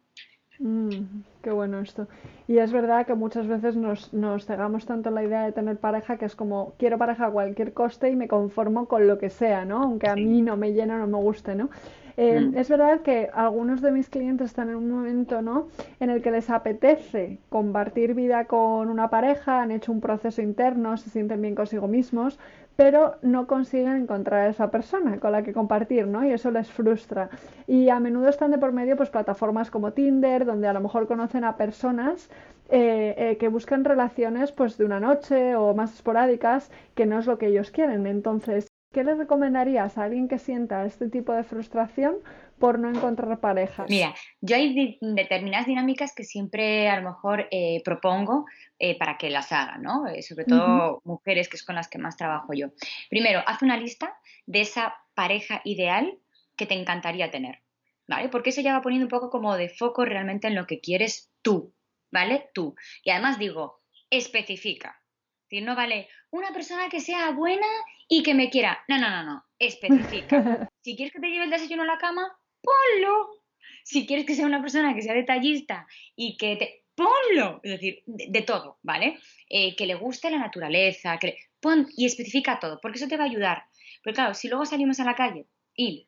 Mm, 0.60 1.22
qué 1.42 1.50
bueno 1.50 1.80
esto. 1.80 2.06
Y 2.46 2.58
es 2.58 2.72
verdad 2.72 3.04
que 3.06 3.14
muchas 3.14 3.48
veces 3.48 3.76
nos, 3.76 4.14
nos 4.14 4.46
cegamos 4.46 4.86
tanto 4.86 5.08
en 5.08 5.16
la 5.16 5.24
idea 5.24 5.42
de 5.44 5.52
tener 5.52 5.78
pareja 5.78 6.16
que 6.16 6.26
es 6.26 6.36
como 6.36 6.74
quiero 6.78 6.96
pareja 6.96 7.26
a 7.26 7.30
cualquier 7.30 7.72
coste 7.72 8.08
y 8.08 8.16
me 8.16 8.28
conformo 8.28 8.86
con 8.86 9.06
lo 9.08 9.18
que 9.18 9.30
sea, 9.30 9.64
¿no? 9.64 9.82
Aunque 9.82 10.08
a 10.08 10.14
mí 10.14 10.42
no 10.42 10.56
me 10.56 10.72
llene 10.72 10.94
o 10.94 10.98
no 10.98 11.06
me 11.08 11.18
guste, 11.18 11.56
¿no? 11.56 11.70
Eh, 12.16 12.40
mm. 12.40 12.56
Es 12.56 12.68
verdad 12.68 13.00
que 13.00 13.28
algunos 13.32 13.82
de 13.82 13.90
mis 13.90 14.08
clientes 14.08 14.46
están 14.46 14.68
en 14.68 14.76
un 14.76 14.88
momento 14.88 15.42
¿no? 15.42 15.68
en 15.98 16.10
el 16.10 16.22
que 16.22 16.30
les 16.30 16.48
apetece 16.48 17.38
compartir 17.48 18.14
vida 18.14 18.44
con 18.44 18.88
una 18.88 19.10
pareja, 19.10 19.62
han 19.62 19.72
hecho 19.72 19.90
un 19.90 20.00
proceso 20.00 20.40
interno, 20.40 20.96
se 20.96 21.10
sienten 21.10 21.42
bien 21.42 21.54
consigo 21.54 21.88
mismos, 21.88 22.38
pero 22.76 23.16
no 23.22 23.46
consiguen 23.46 23.96
encontrar 23.96 24.46
a 24.46 24.48
esa 24.48 24.70
persona 24.70 25.18
con 25.20 25.32
la 25.32 25.42
que 25.42 25.52
compartir, 25.52 26.06
¿no? 26.06 26.24
Y 26.24 26.32
eso 26.32 26.50
les 26.50 26.70
frustra. 26.70 27.30
Y 27.66 27.88
a 27.88 28.00
menudo 28.00 28.28
están 28.28 28.50
de 28.50 28.58
por 28.58 28.72
medio 28.72 28.96
pues 28.96 29.10
plataformas 29.10 29.70
como 29.70 29.92
Tinder, 29.92 30.44
donde 30.44 30.68
a 30.68 30.72
lo 30.72 30.80
mejor 30.80 31.06
conocen 31.06 31.44
a 31.44 31.56
personas 31.56 32.28
eh, 32.70 33.14
eh, 33.16 33.36
que 33.38 33.48
buscan 33.48 33.84
relaciones 33.84 34.52
pues 34.52 34.76
de 34.78 34.84
una 34.84 35.00
noche 35.00 35.54
o 35.56 35.74
más 35.74 35.94
esporádicas, 35.94 36.70
que 36.94 37.06
no 37.06 37.18
es 37.18 37.26
lo 37.26 37.38
que 37.38 37.48
ellos 37.48 37.70
quieren. 37.70 38.06
Entonces, 38.06 38.73
¿Qué 38.94 39.02
le 39.02 39.16
recomendarías 39.16 39.98
a 39.98 40.04
alguien 40.04 40.28
que 40.28 40.38
sienta 40.38 40.86
este 40.86 41.10
tipo 41.10 41.32
de 41.32 41.42
frustración 41.42 42.14
por 42.60 42.78
no 42.78 42.88
encontrar 42.88 43.40
pareja? 43.40 43.86
Mira, 43.88 44.14
yo 44.40 44.54
hay 44.54 44.98
determinadas 45.00 45.66
dinámicas 45.66 46.14
que 46.14 46.22
siempre 46.22 46.88
a 46.88 47.00
lo 47.00 47.10
mejor 47.10 47.48
eh, 47.50 47.82
propongo 47.84 48.46
eh, 48.78 48.96
para 48.96 49.18
que 49.18 49.30
las 49.30 49.50
hagan, 49.50 49.82
¿no? 49.82 50.06
Eh, 50.06 50.22
sobre 50.22 50.44
todo 50.44 51.02
mujeres, 51.02 51.48
que 51.48 51.56
es 51.56 51.64
con 51.64 51.74
las 51.74 51.88
que 51.88 51.98
más 51.98 52.16
trabajo 52.16 52.52
yo. 52.54 52.68
Primero, 53.10 53.42
haz 53.48 53.62
una 53.62 53.76
lista 53.76 54.16
de 54.46 54.60
esa 54.60 54.94
pareja 55.14 55.60
ideal 55.64 56.16
que 56.54 56.66
te 56.66 56.74
encantaría 56.74 57.32
tener, 57.32 57.62
¿vale? 58.06 58.28
Porque 58.28 58.50
eso 58.50 58.60
ya 58.60 58.74
va 58.74 58.82
poniendo 58.82 59.06
un 59.06 59.10
poco 59.10 59.28
como 59.28 59.56
de 59.56 59.70
foco 59.70 60.04
realmente 60.04 60.46
en 60.46 60.54
lo 60.54 60.68
que 60.68 60.78
quieres 60.78 61.32
tú, 61.42 61.74
¿vale? 62.12 62.48
Tú. 62.54 62.76
Y 63.02 63.10
además 63.10 63.40
digo, 63.40 63.82
especifica. 64.08 65.03
Si 65.48 65.60
no 65.60 65.76
vale 65.76 66.08
una 66.30 66.52
persona 66.52 66.88
que 66.88 67.00
sea 67.00 67.30
buena 67.30 67.66
y 68.08 68.22
que 68.22 68.34
me 68.34 68.50
quiera. 68.50 68.82
No, 68.88 68.98
no, 68.98 69.10
no, 69.10 69.22
no. 69.22 69.44
Especifica. 69.58 70.68
Si 70.84 70.96
quieres 70.96 71.14
que 71.14 71.20
te 71.20 71.28
lleve 71.28 71.44
el 71.44 71.50
desayuno 71.50 71.82
a 71.84 71.86
la 71.86 71.96
cama, 71.96 72.30
ponlo. 72.60 73.42
Si 73.84 74.06
quieres 74.06 74.26
que 74.26 74.34
sea 74.34 74.44
una 74.44 74.60
persona 74.60 74.94
que 74.94 75.00
sea 75.00 75.14
detallista 75.14 75.86
y 76.14 76.36
que 76.36 76.56
te. 76.56 76.84
Ponlo. 76.94 77.60
Es 77.62 77.72
decir, 77.72 78.02
de, 78.06 78.42
todo, 78.42 78.78
¿vale? 78.82 79.18
Eh, 79.48 79.74
que 79.76 79.86
le 79.86 79.94
guste 79.94 80.30
la 80.30 80.38
naturaleza, 80.38 81.18
que 81.18 81.38
pon 81.58 81.88
y 81.96 82.04
especifica 82.04 82.60
todo, 82.60 82.80
porque 82.82 82.98
eso 82.98 83.08
te 83.08 83.16
va 83.16 83.24
a 83.24 83.28
ayudar. 83.28 83.64
Pero 84.02 84.14
claro, 84.14 84.34
si 84.34 84.48
luego 84.48 84.66
salimos 84.66 85.00
a 85.00 85.04
la 85.04 85.14
calle 85.14 85.46
y 85.74 86.06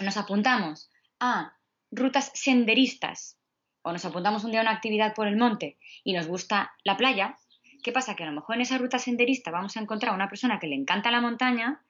nos 0.00 0.16
apuntamos 0.16 0.90
a 1.20 1.56
rutas 1.90 2.32
senderistas 2.34 3.38
o 3.82 3.92
nos 3.92 4.04
apuntamos 4.04 4.44
un 4.44 4.50
día 4.50 4.60
a 4.60 4.64
una 4.64 4.72
actividad 4.72 5.14
por 5.14 5.28
el 5.28 5.36
monte 5.36 5.78
y 6.04 6.12
nos 6.12 6.26
gusta 6.26 6.72
la 6.84 6.96
playa, 6.96 7.38
¿Qué 7.82 7.92
pasa? 7.92 8.16
Que 8.16 8.24
a 8.24 8.26
lo 8.26 8.32
mejor 8.32 8.56
en 8.56 8.62
esa 8.62 8.78
ruta 8.78 8.98
senderista 8.98 9.50
vamos 9.50 9.76
a 9.76 9.80
encontrar 9.80 10.12
a 10.12 10.14
una 10.14 10.28
persona 10.28 10.58
que 10.58 10.66
le 10.66 10.74
encanta 10.74 11.10
la 11.10 11.20
montaña, 11.20 11.82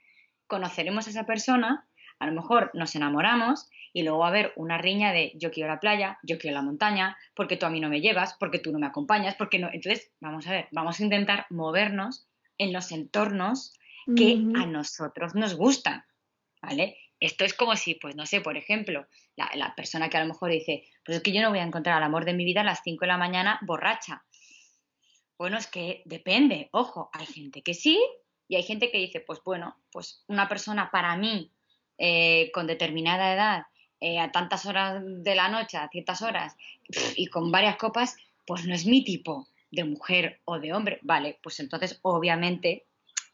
conoceremos 0.47 1.07
a 1.07 1.11
esa 1.11 1.25
persona, 1.25 1.89
a 2.19 2.27
lo 2.27 2.33
mejor 2.33 2.71
nos 2.75 2.95
enamoramos 2.95 3.71
y 3.93 4.03
luego 4.03 4.19
va 4.19 4.27
a 4.27 4.31
haber 4.31 4.53
una 4.57 4.79
riña 4.79 5.13
de 5.13 5.33
yo 5.37 5.51
quiero 5.51 5.69
la 5.69 5.81
playa, 5.81 6.19
yo 6.23 6.39
quiero 6.39 6.55
la 6.55 6.63
montaña, 6.63 7.17
porque 7.35 7.57
tú 7.57 7.67
a 7.67 7.71
mí 7.71 7.81
no 7.81 7.89
me 7.89 8.01
llevas, 8.01 8.37
porque 8.39 8.59
tú 8.59 8.73
no 8.73 8.79
me 8.79 8.87
acompañas, 8.87 9.35
porque 9.37 9.59
no. 9.59 9.69
Entonces, 9.73 10.11
vamos 10.21 10.47
a 10.47 10.53
ver, 10.53 10.69
vamos 10.73 11.01
a 11.01 11.05
intentar 11.05 11.47
movernos 11.51 12.29
en 12.59 12.73
los 12.73 12.93
entornos 12.93 13.75
que 14.17 14.43
a 14.57 14.65
nosotros 14.65 15.35
nos 15.35 15.55
gustan, 15.55 16.03
¿vale? 16.63 16.97
Esto 17.21 17.45
es 17.45 17.53
como 17.53 17.77
si, 17.77 17.95
pues 17.95 18.17
no 18.17 18.25
sé, 18.25 18.41
por 18.41 18.57
ejemplo, 18.57 19.07
la, 19.37 19.51
la, 19.55 19.75
persona 19.75 20.09
que 20.09 20.17
a 20.17 20.21
lo 20.21 20.29
mejor 20.29 20.51
dice, 20.51 20.85
pues 21.05 21.19
es 21.19 21.23
que 21.23 21.33
yo 21.33 21.43
no 21.43 21.51
voy 21.51 21.59
a 21.59 21.65
encontrar 21.65 21.97
al 21.97 22.03
amor 22.03 22.25
de 22.25 22.33
mi 22.33 22.47
vida 22.47 22.63
a 22.63 22.65
las 22.65 22.81
5 22.85 23.01
de 23.03 23.07
la 23.07 23.19
mañana 23.19 23.59
borracha. 23.63 24.25
Bueno, 25.39 25.57
es 25.57 25.69
que 25.69 26.03
depende, 26.05 26.69
ojo, 26.73 27.11
hay 27.13 27.27
gente 27.27 27.63
que 27.63 27.73
sí 27.73 27.99
y 28.49 28.57
hay 28.57 28.65
gente 28.65 28.91
que 28.91 28.99
dice, 28.99 29.21
pues 29.21 29.41
bueno, 29.45 29.77
pues 29.93 30.25
una 30.27 30.49
persona 30.49 30.91
para 30.91 31.17
mí 31.17 31.53
eh, 31.97 32.51
con 32.53 32.67
determinada 32.67 33.33
edad, 33.33 33.63
eh, 34.01 34.19
a 34.19 34.33
tantas 34.33 34.67
horas 34.67 35.03
de 35.05 35.35
la 35.35 35.49
noche, 35.49 35.77
a 35.77 35.89
ciertas 35.89 36.23
horas, 36.23 36.57
y 37.17 37.27
con 37.27 37.51
varias 37.51 37.77
copas, 37.77 38.17
pues 38.47 38.65
no 38.67 38.75
es 38.75 38.87
mi 38.87 39.05
tipo 39.05 39.47
de 39.71 39.85
mujer 39.85 40.41
o 40.45 40.59
de 40.59 40.73
hombre. 40.73 40.99
Vale, 41.03 41.39
pues 41.43 41.61
entonces 41.61 41.99
obviamente 42.03 42.87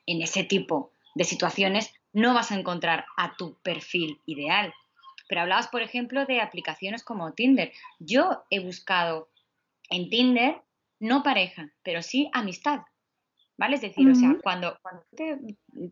en 0.07 0.21
ese 0.23 0.45
tipo 0.45 0.93
de 1.15 1.25
situaciones 1.25 1.93
no 2.13 2.35
vas 2.35 2.53
a 2.53 2.59
encontrar 2.59 3.07
a 3.17 3.37
tu 3.37 3.55
perfil 3.63 4.21
ideal. 4.27 4.75
Pero 5.29 5.43
hablabas, 5.43 5.69
por 5.69 5.83
ejemplo, 5.83 6.27
de 6.27 6.41
aplicaciones 6.41 7.03
como 7.03 7.33
Tinder. 7.33 7.73
Yo 7.99 8.45
he 8.51 8.61
buscado 8.61 9.29
en 9.91 10.11
Tinder 10.11 10.64
no 11.05 11.23
pareja, 11.23 11.71
pero 11.83 12.03
sí 12.03 12.31
amistad. 12.33 12.81
¿Vale? 13.57 13.77
Es 13.77 13.83
decir, 13.83 14.09
o 14.11 14.15
sea, 14.17 14.37
cuando, 14.43 14.77
cuando 14.83 15.05
te, 15.17 15.39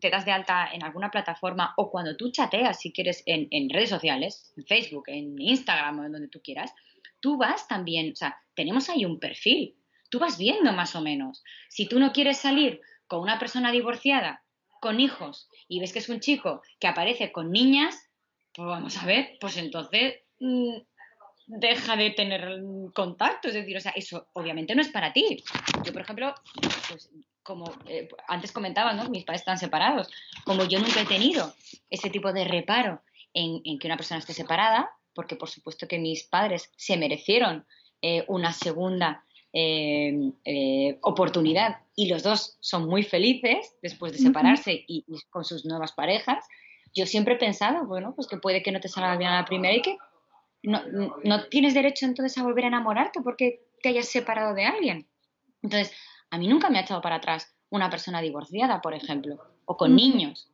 te, 0.01 0.09
das 0.09 0.25
de 0.25 0.33
alta 0.33 0.67
en 0.73 0.83
alguna 0.83 1.09
plataforma 1.09 1.73
o 1.77 1.89
cuando 1.89 2.17
tú 2.17 2.29
chateas, 2.29 2.81
si 2.81 2.91
quieres, 2.91 3.23
en, 3.25 3.47
en, 3.51 3.69
redes 3.69 3.89
sociales, 3.89 4.51
en 4.57 4.65
Facebook, 4.65 5.05
en 5.07 5.39
Instagram 5.39 5.99
o 5.99 6.03
en 6.03 6.11
donde 6.11 6.27
tú 6.27 6.41
quieras, 6.43 6.73
tú 7.21 7.37
vas 7.37 7.65
también, 7.69 8.11
o 8.11 8.15
sea, 8.17 8.37
tenemos 8.53 8.89
ahí 8.89 9.05
un 9.05 9.17
perfil, 9.17 9.77
tú 10.09 10.19
vas 10.19 10.37
viendo 10.37 10.73
más 10.73 10.93
o 10.93 11.01
menos. 11.01 11.41
Si 11.69 11.87
tú 11.87 11.99
no 11.99 12.11
quieres 12.11 12.37
salir 12.37 12.81
con 13.07 13.21
una 13.21 13.39
persona 13.39 13.71
divorciada, 13.71 14.43
con 14.81 14.99
hijos, 14.99 15.47
y 15.69 15.79
ves 15.79 15.93
que 15.93 15.99
es 15.99 16.09
un 16.09 16.19
chico 16.19 16.61
que 16.81 16.87
aparece 16.87 17.31
con 17.31 17.49
niñas, 17.49 18.09
pues 18.53 18.67
vamos 18.67 19.01
a 19.01 19.05
ver, 19.05 19.37
pues 19.39 19.55
entonces 19.55 20.15
mm, 20.41 20.79
deja 21.47 21.95
de 21.95 22.11
tener 22.11 22.61
contacto. 22.93 23.47
Es 23.47 23.53
decir, 23.53 23.77
o 23.77 23.81
sea, 23.81 23.93
eso 23.95 24.27
obviamente 24.33 24.75
no 24.75 24.81
es 24.81 24.89
para 24.89 25.13
ti. 25.13 25.43
Yo, 25.83 25.93
por 25.93 26.01
ejemplo, 26.01 26.33
pues 26.89 27.09
como 27.43 27.73
eh, 27.87 28.07
antes 28.27 28.51
comentaba, 28.51 28.93
¿no? 28.93 29.09
Mis 29.09 29.25
padres 29.25 29.41
están 29.41 29.57
separados. 29.57 30.09
Como 30.45 30.63
yo 30.65 30.79
nunca 30.79 31.01
he 31.01 31.05
tenido 31.05 31.53
ese 31.89 32.09
tipo 32.09 32.31
de 32.31 32.45
reparo 32.45 33.01
en, 33.33 33.79
que 33.79 33.87
una 33.87 33.97
persona 33.97 34.19
esté 34.19 34.33
separada, 34.33 34.89
porque 35.13 35.35
por 35.35 35.49
supuesto 35.49 35.87
que 35.87 35.99
mis 35.99 36.23
padres 36.23 36.71
se 36.75 36.97
merecieron 36.97 37.65
eh, 38.01 38.23
una 38.27 38.53
segunda 38.53 39.23
eh, 39.55 40.31
eh, 40.45 40.97
oportunidad 41.01 41.77
y 41.95 42.07
los 42.07 42.23
dos 42.23 42.57
son 42.59 42.87
muy 42.87 43.03
felices 43.03 43.75
después 43.83 44.11
de 44.11 44.17
separarse 44.17 44.83
y, 44.87 45.05
con 45.29 45.45
sus 45.45 45.63
nuevas 45.63 45.91
parejas, 45.91 46.43
yo 46.95 47.05
siempre 47.05 47.35
he 47.35 47.37
pensado, 47.37 47.85
bueno, 47.85 48.13
pues 48.15 48.27
que 48.27 48.37
puede 48.37 48.63
que 48.63 48.71
no 48.71 48.79
te 48.79 48.87
salga 48.87 49.15
bien 49.15 49.29
a 49.29 49.41
la 49.41 49.45
primera 49.45 49.75
y 49.75 49.83
que 49.83 49.97
no, 50.63 50.81
no 51.23 51.45
tienes 51.47 51.73
derecho 51.73 52.05
entonces 52.05 52.37
a 52.37 52.43
volver 52.43 52.65
a 52.65 52.69
enamorarte 52.69 53.21
porque 53.21 53.65
te 53.81 53.89
hayas 53.89 54.07
separado 54.07 54.53
de 54.53 54.65
alguien. 54.65 55.07
Entonces, 55.61 55.93
a 56.31 56.37
mí 56.37 56.47
nunca 56.47 56.69
me 56.69 56.79
ha 56.79 56.81
echado 56.81 57.01
para 57.01 57.17
atrás 57.17 57.53
una 57.69 57.89
persona 57.89 58.21
divorciada, 58.21 58.81
por 58.81 58.93
ejemplo, 58.93 59.39
o 59.65 59.77
con 59.77 59.95
niños. 59.95 60.49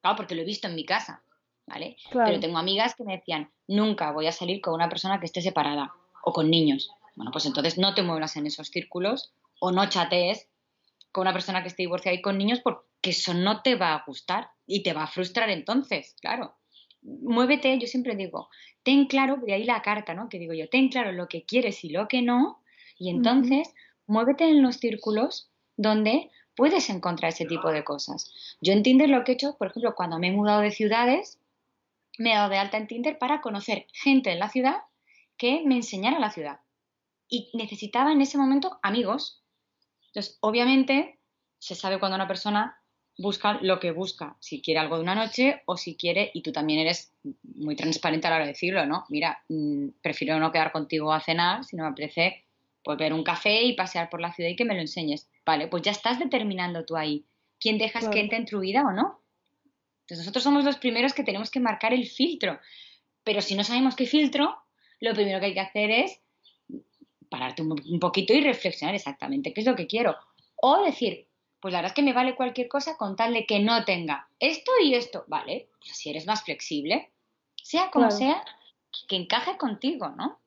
Claro, 0.00 0.16
porque 0.16 0.34
lo 0.34 0.42
he 0.42 0.44
visto 0.44 0.68
en 0.68 0.74
mi 0.74 0.84
casa, 0.84 1.22
¿vale? 1.66 1.96
Pero 2.12 2.38
tengo 2.40 2.58
amigas 2.58 2.94
que 2.94 3.04
me 3.04 3.16
decían, 3.16 3.50
nunca 3.66 4.12
voy 4.12 4.26
a 4.26 4.32
salir 4.32 4.60
con 4.60 4.74
una 4.74 4.88
persona 4.88 5.18
que 5.18 5.26
esté 5.26 5.42
separada 5.42 5.92
o 6.24 6.32
con 6.32 6.50
niños. 6.50 6.90
Bueno, 7.16 7.32
pues 7.32 7.46
entonces 7.46 7.78
no 7.78 7.94
te 7.94 8.02
muevas 8.02 8.36
en 8.36 8.46
esos 8.46 8.68
círculos 8.68 9.32
o 9.58 9.72
no 9.72 9.88
chatees 9.88 10.48
con 11.12 11.22
una 11.22 11.32
persona 11.32 11.62
que 11.62 11.68
esté 11.68 11.84
divorciada 11.84 12.16
y 12.16 12.20
con 12.20 12.36
niños 12.36 12.60
porque 12.62 12.84
eso 13.02 13.32
no 13.32 13.62
te 13.62 13.74
va 13.74 13.94
a 13.94 14.04
gustar 14.06 14.50
y 14.66 14.82
te 14.82 14.92
va 14.92 15.04
a 15.04 15.06
frustrar 15.06 15.48
entonces, 15.50 16.14
claro. 16.20 16.54
Muévete, 17.06 17.78
yo 17.78 17.86
siempre 17.86 18.16
digo, 18.16 18.48
ten 18.82 19.06
claro, 19.06 19.36
de 19.36 19.54
ahí 19.54 19.64
la 19.64 19.80
carta, 19.80 20.12
¿no? 20.12 20.28
Que 20.28 20.38
digo 20.38 20.52
yo, 20.52 20.68
ten 20.68 20.88
claro 20.88 21.12
lo 21.12 21.28
que 21.28 21.44
quieres 21.44 21.84
y 21.84 21.90
lo 21.90 22.08
que 22.08 22.20
no, 22.20 22.60
y 22.98 23.10
entonces 23.10 23.72
muévete 24.06 24.44
en 24.48 24.62
los 24.62 24.76
círculos 24.76 25.50
donde 25.76 26.30
puedes 26.56 26.90
encontrar 26.90 27.32
ese 27.32 27.44
tipo 27.44 27.70
de 27.70 27.84
cosas. 27.84 28.32
Yo 28.60 28.72
en 28.72 28.82
Tinder 28.82 29.08
lo 29.08 29.22
que 29.22 29.32
he 29.32 29.34
hecho, 29.34 29.56
por 29.56 29.68
ejemplo, 29.68 29.94
cuando 29.94 30.18
me 30.18 30.28
he 30.28 30.32
mudado 30.32 30.62
de 30.62 30.70
ciudades, 30.72 31.38
me 32.18 32.32
he 32.32 32.34
dado 32.34 32.48
de 32.48 32.58
alta 32.58 32.78
en 32.78 32.86
Tinder 32.86 33.18
para 33.18 33.40
conocer 33.40 33.86
gente 33.92 34.32
en 34.32 34.38
la 34.38 34.48
ciudad 34.48 34.78
que 35.36 35.62
me 35.64 35.76
enseñara 35.76 36.18
la 36.18 36.30
ciudad. 36.30 36.60
Y 37.28 37.50
necesitaba 37.54 38.12
en 38.12 38.22
ese 38.22 38.38
momento 38.38 38.78
amigos. 38.82 39.42
Entonces, 40.08 40.38
obviamente, 40.40 41.18
se 41.58 41.74
sabe 41.74 41.98
cuando 41.98 42.16
una 42.16 42.28
persona 42.28 42.80
busca 43.18 43.58
lo 43.62 43.80
que 43.80 43.92
busca, 43.92 44.36
si 44.40 44.60
quiere 44.60 44.80
algo 44.80 44.96
de 44.96 45.02
una 45.02 45.14
noche 45.14 45.62
o 45.66 45.76
si 45.76 45.96
quiere, 45.96 46.30
y 46.34 46.42
tú 46.42 46.52
también 46.52 46.80
eres 46.80 47.12
muy 47.42 47.76
transparente 47.76 48.26
a 48.26 48.30
la 48.30 48.36
hora 48.36 48.44
de 48.44 48.52
decirlo, 48.52 48.84
¿no? 48.86 49.04
Mira, 49.08 49.42
mm, 49.48 49.88
prefiero 50.02 50.38
no 50.38 50.52
quedar 50.52 50.72
contigo 50.72 51.12
a 51.12 51.20
cenar, 51.20 51.64
si 51.64 51.76
no 51.76 51.84
me 51.84 51.90
apetece 51.90 52.44
pues 52.86 52.98
ver 52.98 53.12
un 53.12 53.24
café 53.24 53.64
y 53.64 53.72
pasear 53.72 54.08
por 54.08 54.20
la 54.20 54.32
ciudad 54.32 54.48
y 54.48 54.54
que 54.54 54.64
me 54.64 54.74
lo 54.74 54.80
enseñes. 54.80 55.28
Vale, 55.44 55.66
pues 55.66 55.82
ya 55.82 55.90
estás 55.90 56.20
determinando 56.20 56.84
tú 56.84 56.96
ahí 56.96 57.24
quién 57.58 57.78
dejas 57.78 58.08
que 58.08 58.20
entre 58.20 58.38
en 58.38 58.46
tu 58.46 58.60
vida 58.60 58.82
o 58.86 58.92
no. 58.92 59.20
Entonces 60.02 60.18
nosotros 60.18 60.44
somos 60.44 60.64
los 60.64 60.76
primeros 60.76 61.12
que 61.12 61.24
tenemos 61.24 61.50
que 61.50 61.58
marcar 61.58 61.92
el 61.92 62.06
filtro. 62.06 62.60
Pero 63.24 63.40
si 63.42 63.56
no 63.56 63.64
sabemos 63.64 63.96
qué 63.96 64.06
filtro, 64.06 64.56
lo 65.00 65.14
primero 65.14 65.40
que 65.40 65.46
hay 65.46 65.54
que 65.54 65.60
hacer 65.60 65.90
es 65.90 66.20
pararte 67.28 67.62
un, 67.62 67.98
poquito 67.98 68.32
y 68.32 68.40
reflexionar 68.40 68.94
exactamente 68.94 69.52
qué 69.52 69.62
es 69.62 69.66
lo 69.66 69.74
que 69.74 69.88
quiero. 69.88 70.14
O 70.54 70.84
decir, 70.84 71.25
pues 71.66 71.72
la 71.72 71.78
verdad 71.78 71.90
es 71.90 71.96
que 71.96 72.02
me 72.02 72.12
vale 72.12 72.36
cualquier 72.36 72.68
cosa 72.68 72.96
con 72.96 73.16
tal 73.16 73.34
de 73.34 73.44
que 73.44 73.58
no 73.58 73.84
tenga 73.84 74.28
esto 74.38 74.70
y 74.80 74.94
esto. 74.94 75.24
Vale, 75.26 75.68
pues 75.80 75.96
si 75.96 76.10
eres 76.10 76.24
más 76.24 76.44
flexible, 76.44 77.10
sea 77.60 77.90
como 77.90 78.12
sea, 78.12 78.40
que 79.08 79.16
encaje 79.16 79.56
contigo, 79.58 80.10
¿no? 80.10 80.38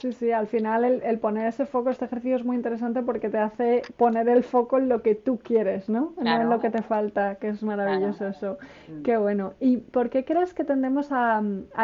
Sí, 0.00 0.12
sí, 0.12 0.32
al 0.32 0.46
final 0.46 1.02
el, 1.04 1.18
poner 1.18 1.46
ese 1.46 1.66
foco, 1.66 1.90
este 1.90 2.06
ejercicio 2.06 2.36
es 2.36 2.44
muy 2.44 2.56
interesante 2.56 3.02
porque 3.02 3.28
te 3.28 3.36
hace 3.36 3.82
poner 3.98 4.30
el 4.30 4.44
foco 4.44 4.78
en 4.78 4.88
lo 4.88 5.02
que 5.02 5.14
tú 5.14 5.38
quieres, 5.38 5.90
¿no? 5.90 6.14
No 6.16 6.40
en 6.40 6.48
lo 6.48 6.58
que 6.58 6.70
te 6.70 6.80
falta, 6.80 7.34
que 7.34 7.48
es 7.48 7.62
maravilloso 7.62 8.26
eso. 8.26 8.56
Mm. 8.88 9.02
Qué 9.02 9.18
bueno. 9.18 9.52
¿Y 9.60 9.76
por 9.76 10.08
qué 10.08 10.24
crees 10.24 10.54
que 10.54 10.64
tendemos 10.64 11.08
a, 11.10 11.42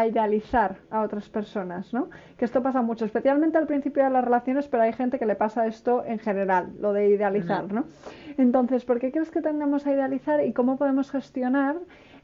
idealizar 0.09 0.79
a 0.91 1.03
otras 1.03 1.29
personas, 1.29 1.93
¿no? 1.93 2.09
Que 2.39 2.47
esto 2.47 2.63
pasa 2.63 2.81
mucho, 2.81 3.05
especialmente 3.05 3.59
al 3.59 3.67
principio 3.67 4.03
de 4.05 4.09
las 4.09 4.25
relaciones, 4.25 4.67
pero 4.67 4.85
hay 4.85 4.95
gente 4.95 5.19
que 5.19 5.27
le 5.27 5.35
pasa 5.35 5.67
esto 5.67 6.03
en 6.07 6.19
general, 6.19 6.73
lo 6.81 6.95
de 6.95 7.11
idealizar, 7.11 7.71
¿no? 7.71 7.85
Entonces, 8.39 8.87
¿por 8.87 8.99
qué 8.99 9.13
crees 9.13 9.31
que 9.31 9.43
tendemos 9.43 9.87
a 9.87 9.93
idealizar 9.93 10.43
y 10.43 10.55
cómo 10.55 10.79
podemos 10.79 11.11
gestionar 11.11 11.77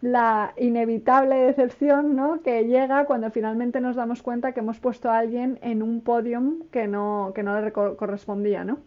la 0.03 0.53
inevitable 0.59 1.37
decepción 1.37 2.17
¿no? 2.17 2.43
que 2.43 2.65
llega 2.65 3.07
cuando 3.07 3.31
finalmente 3.31 3.81
nos 3.81 3.95
damos 3.95 4.21
cuenta 4.21 4.53
que 4.53 4.61
hemos 4.61 4.81
puesto 4.81 5.11
a 5.11 5.19
alguien 5.19 5.59
en 5.63 5.81
un 5.81 6.03
podium 6.03 6.69
que 6.71 6.89
no, 6.89 7.33
que 7.35 7.45
no 7.45 7.59
le 7.61 7.73
correspondía, 7.73 8.65
¿no? 8.65 8.81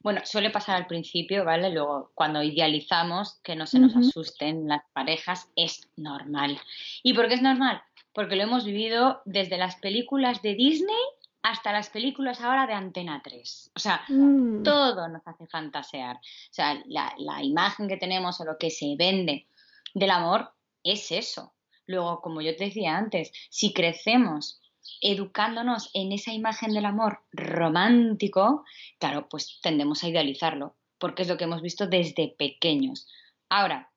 Bueno, 0.00 0.20
suele 0.24 0.50
pasar 0.50 0.76
al 0.76 0.86
principio, 0.86 1.44
¿vale? 1.44 1.70
Luego, 1.70 2.12
cuando 2.14 2.42
idealizamos, 2.42 3.40
que 3.42 3.56
no 3.56 3.66
se 3.66 3.80
nos 3.80 3.96
asusten 3.96 4.68
las 4.68 4.82
parejas, 4.92 5.48
es 5.56 5.88
normal. 5.96 6.60
¿Y 7.02 7.14
por 7.14 7.28
qué 7.28 7.34
es 7.34 7.42
normal? 7.42 7.82
Porque 8.12 8.36
lo 8.36 8.42
hemos 8.42 8.64
vivido 8.64 9.22
desde 9.24 9.56
las 9.56 9.76
películas 9.76 10.42
de 10.42 10.54
Disney 10.54 10.94
hasta 11.42 11.72
las 11.72 11.88
películas 11.88 12.40
ahora 12.40 12.66
de 12.66 12.74
Antena 12.74 13.20
3. 13.24 13.72
O 13.74 13.78
sea, 13.78 14.02
mm. 14.08 14.62
todo 14.62 15.08
nos 15.08 15.26
hace 15.26 15.46
fantasear. 15.46 16.16
O 16.16 16.52
sea, 16.52 16.80
la, 16.86 17.12
la, 17.18 17.42
imagen 17.42 17.88
que 17.88 17.96
tenemos 17.96 18.40
o 18.40 18.44
lo 18.44 18.58
que 18.58 18.70
se 18.70 18.94
vende 18.98 19.46
del 19.94 20.10
amor 20.10 20.52
es 20.82 21.10
eso. 21.12 21.54
Luego, 21.86 22.20
como 22.20 22.40
yo 22.40 22.54
te 22.56 22.64
decía 22.64 22.96
antes, 22.96 23.32
si 23.50 23.72
crecemos 23.72 24.60
educándonos 25.00 25.90
en 25.94 26.12
esa 26.12 26.32
imagen 26.32 26.72
del 26.74 26.84
amor 26.84 27.20
romántico, 27.32 28.64
claro, 28.98 29.28
pues 29.28 29.58
tendemos 29.62 30.04
a 30.04 30.08
idealizarlo, 30.08 30.76
porque 30.98 31.22
es 31.22 31.28
lo 31.28 31.36
que 31.36 31.44
hemos 31.44 31.62
visto 31.62 31.86
desde 31.86 32.34
pequeños. 32.38 33.06
Ahora, 33.48 33.90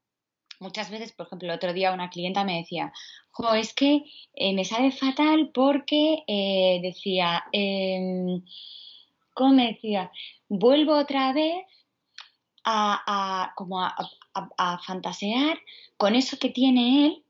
muchas 0.59 0.89
veces, 0.89 1.11
por 1.11 1.27
ejemplo, 1.27 1.49
el 1.49 1.55
otro 1.55 1.73
día 1.73 1.93
una 1.93 2.09
clienta 2.09 2.43
me 2.43 2.57
decía, 2.57 2.93
jo, 3.31 3.53
es 3.53 3.73
que 3.73 4.03
eh, 4.33 4.53
me 4.53 4.65
sale 4.65 4.91
fatal 4.91 5.51
porque 5.53 6.23
eh, 6.27 6.79
decía, 6.81 7.43
eh, 7.51 8.41
¿cómo 9.33 9.53
me 9.53 9.67
decía? 9.73 10.11
Vuelvo 10.47 10.97
otra 10.97 11.33
vez 11.33 11.65
a, 12.69 13.53
como 13.55 13.81
a, 13.81 13.95
a, 14.33 14.79
fantasear 14.79 15.59
con 15.95 16.15
eso 16.15 16.37
que 16.37 16.49
tiene 16.49 17.05
él 17.05 17.23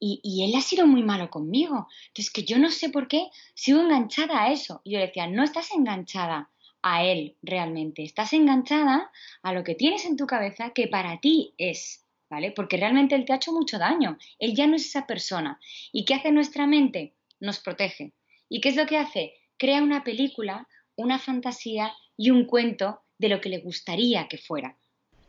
y, 0.00 0.44
él 0.44 0.56
ha 0.56 0.60
sido 0.60 0.86
muy 0.86 1.02
malo 1.02 1.28
conmigo. 1.30 1.88
Entonces, 2.08 2.32
que 2.32 2.44
yo 2.44 2.58
no 2.58 2.70
sé 2.70 2.88
por 2.88 3.08
qué 3.08 3.28
sigo 3.54 3.80
enganchada 3.80 4.44
a 4.44 4.52
eso. 4.52 4.80
Y 4.84 4.92
yo 4.92 4.98
le 4.98 5.06
decía, 5.06 5.26
no 5.26 5.42
estás 5.42 5.72
enganchada 5.72 6.50
a 6.82 7.04
él 7.04 7.36
realmente, 7.42 8.04
estás 8.04 8.32
enganchada 8.32 9.10
a 9.42 9.52
lo 9.52 9.64
que 9.64 9.74
tienes 9.74 10.04
en 10.04 10.16
tu 10.16 10.28
cabeza 10.28 10.70
que 10.70 10.86
para 10.86 11.18
ti 11.18 11.52
es, 11.58 12.06
¿vale? 12.30 12.52
Porque 12.52 12.76
realmente 12.76 13.16
él 13.16 13.24
te 13.24 13.32
ha 13.32 13.36
hecho 13.36 13.52
mucho 13.52 13.78
daño. 13.78 14.16
Él 14.38 14.54
ya 14.54 14.68
no 14.68 14.76
es 14.76 14.86
esa 14.86 15.06
persona. 15.06 15.58
¿Y 15.90 16.04
qué 16.04 16.14
hace 16.14 16.30
nuestra 16.30 16.68
mente? 16.68 17.14
Nos 17.40 17.58
protege. 17.58 18.12
¿Y 18.48 18.60
qué 18.60 18.68
es 18.68 18.76
lo 18.76 18.86
que 18.86 18.98
hace? 18.98 19.34
Crea 19.56 19.82
una 19.82 20.04
película, 20.04 20.68
una 20.94 21.18
fantasía 21.18 21.92
y 22.16 22.30
un 22.30 22.44
cuento 22.44 23.00
de 23.18 23.28
lo 23.28 23.40
que 23.40 23.48
le 23.48 23.58
gustaría 23.58 24.28
que 24.28 24.38
fuera 24.38 24.76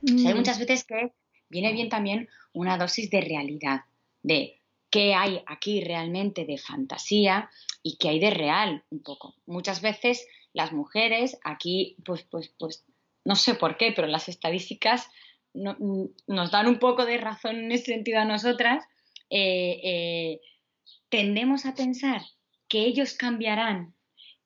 hay 0.08 0.34
mm. 0.34 0.38
muchas 0.38 0.60
veces 0.60 0.84
que 0.84 1.12
viene 1.50 1.74
bien 1.74 1.90
también 1.90 2.30
una 2.54 2.78
dosis 2.78 3.10
de 3.10 3.22
realidad, 3.22 3.82
de 4.22 4.60
qué 4.90 5.14
hay 5.14 5.42
aquí 5.46 5.82
realmente 5.82 6.46
de 6.46 6.58
fantasía 6.58 7.50
y 7.84 7.98
qué 7.98 8.10
hay 8.10 8.20
de 8.20 8.32
real 8.32 8.84
un 8.90 9.02
poco. 9.04 9.36
Muchas 9.46 9.82
veces 9.82 10.26
las 10.54 10.72
mujeres 10.72 11.38
aquí, 11.44 11.96
pues, 12.06 12.24
pues, 12.24 12.54
pues, 12.58 12.86
no 13.26 13.36
sé 13.36 13.56
por 13.56 13.78
qué, 13.78 13.92
pero 13.96 14.08
las 14.08 14.30
estadísticas 14.30 15.08
nos 15.54 16.52
dan 16.52 16.68
un 16.68 16.80
poco 16.80 17.06
de 17.06 17.18
razón 17.18 17.58
en 17.58 17.72
ese 17.72 17.86
sentido 17.86 18.20
a 18.20 18.26
nosotras. 18.26 18.86
Eh, 19.30 19.80
eh, 19.84 20.42
tendemos 21.10 21.66
a 21.66 21.76
pensar 21.76 22.22
que 22.68 22.86
ellos 22.86 23.14
cambiarán 23.14 23.94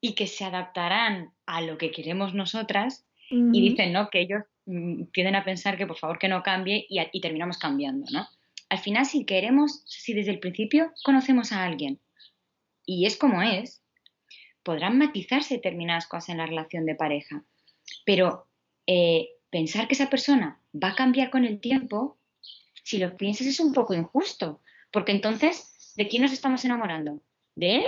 y 0.01 0.15
que 0.15 0.27
se 0.27 0.43
adaptarán 0.43 1.33
a 1.45 1.61
lo 1.61 1.77
que 1.77 1.91
queremos 1.91 2.33
nosotras 2.33 3.05
y 3.29 3.69
dicen, 3.69 3.93
¿no? 3.93 4.09
Que 4.09 4.21
ellos 4.21 4.43
Mm, 4.65 5.05
tienden 5.11 5.35
a 5.35 5.43
pensar 5.43 5.77
que 5.77 5.85
por 5.85 5.97
favor 5.97 6.17
que 6.19 6.29
no 6.29 6.41
cambie 6.41 6.85
y, 6.89 7.21
terminamos 7.21 7.57
cambiando, 7.57 8.09
¿no? 8.11 8.27
Al 8.69 8.79
final, 8.79 9.05
si 9.05 9.25
queremos, 9.25 9.83
si 9.85 10.13
desde 10.13 10.31
el 10.31 10.39
principio 10.39 10.93
conocemos 11.03 11.51
a 11.51 11.65
alguien 11.65 11.99
y 12.85 13.05
es 13.05 13.17
como 13.17 13.41
es, 13.41 13.83
podrán 14.63 14.97
matizarse 14.97 15.55
determinadas 15.55 16.07
cosas 16.07 16.29
en 16.29 16.37
la 16.37 16.45
relación 16.45 16.85
de 16.85 16.95
pareja, 16.95 17.43
pero 18.05 18.47
eh, 18.87 19.29
pensar 19.49 19.87
que 19.87 19.95
esa 19.95 20.09
persona 20.09 20.59
va 20.73 20.89
a 20.89 20.95
cambiar 20.95 21.29
con 21.29 21.43
el 21.43 21.59
tiempo, 21.59 22.17
si 22.83 22.97
lo 22.97 23.17
piensas 23.17 23.47
es 23.47 23.59
un 23.59 23.73
poco 23.73 23.93
injusto, 23.93 24.61
porque 24.91 25.11
entonces, 25.11 25.93
¿de 25.97 26.07
quién 26.07 26.21
nos 26.21 26.31
estamos 26.31 26.63
enamorando? 26.63 27.21
¿De 27.55 27.75
él? 27.75 27.85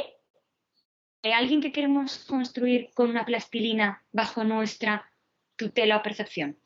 ¿De 1.24 1.34
alguien 1.34 1.62
que 1.62 1.72
queremos 1.72 2.26
construir 2.26 2.90
con 2.94 3.10
una 3.10 3.26
plastilina 3.26 4.04
bajo 4.12 4.44
nuestra 4.44 5.10
tutela 5.56 5.98
o 5.98 6.04
percepción? 6.04 6.58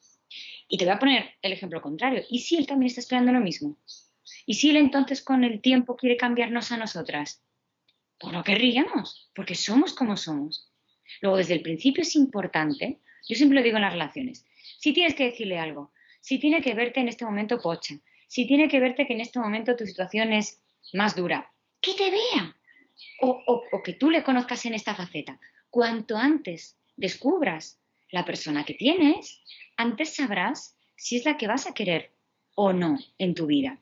Y 0.67 0.77
te 0.77 0.85
voy 0.85 0.93
a 0.93 0.99
poner 0.99 1.31
el 1.41 1.51
ejemplo 1.51 1.81
contrario. 1.81 2.23
¿Y 2.29 2.39
si 2.39 2.55
él 2.55 2.67
también 2.67 2.87
está 2.87 3.01
esperando 3.01 3.31
lo 3.31 3.39
mismo? 3.39 3.77
¿Y 4.45 4.55
si 4.55 4.69
él 4.69 4.77
entonces 4.77 5.21
con 5.21 5.43
el 5.43 5.61
tiempo 5.61 5.95
quiere 5.95 6.17
cambiarnos 6.17 6.71
a 6.71 6.77
nosotras? 6.77 7.43
Pues 8.19 8.33
no 8.33 8.43
querríamos, 8.43 9.31
porque 9.33 9.55
somos 9.55 9.93
como 9.93 10.17
somos. 10.17 10.71
Luego, 11.21 11.37
desde 11.37 11.55
el 11.55 11.61
principio 11.61 12.03
es 12.03 12.15
importante, 12.15 12.99
yo 13.27 13.35
siempre 13.35 13.57
lo 13.57 13.63
digo 13.63 13.77
en 13.77 13.83
las 13.83 13.93
relaciones, 13.93 14.45
si 14.77 14.93
tienes 14.93 15.15
que 15.15 15.25
decirle 15.25 15.57
algo, 15.57 15.91
si 16.21 16.37
tiene 16.37 16.61
que 16.61 16.73
verte 16.73 16.99
en 16.99 17.07
este 17.07 17.25
momento 17.25 17.59
pocha, 17.59 17.95
si 18.27 18.45
tiene 18.45 18.67
que 18.67 18.79
verte 18.79 19.07
que 19.07 19.13
en 19.13 19.21
este 19.21 19.39
momento 19.39 19.75
tu 19.75 19.85
situación 19.85 20.33
es 20.33 20.61
más 20.93 21.15
dura, 21.15 21.51
que 21.81 21.93
te 21.93 22.11
vea 22.11 22.55
o, 23.21 23.41
o 23.71 23.83
que 23.83 23.93
tú 23.93 24.09
le 24.09 24.23
conozcas 24.23 24.65
en 24.65 24.73
esta 24.73 24.93
faceta. 24.93 25.39
Cuanto 25.69 26.17
antes 26.17 26.77
descubras 26.97 27.78
la 28.11 28.25
persona 28.25 28.63
que 28.65 28.73
tienes, 28.73 29.41
antes 29.77 30.15
sabrás 30.15 30.75
si 30.95 31.17
es 31.17 31.25
la 31.25 31.37
que 31.37 31.47
vas 31.47 31.67
a 31.67 31.73
querer 31.73 32.11
o 32.55 32.73
no 32.73 32.97
en 33.17 33.35
tu 33.35 33.45
vida. 33.45 33.79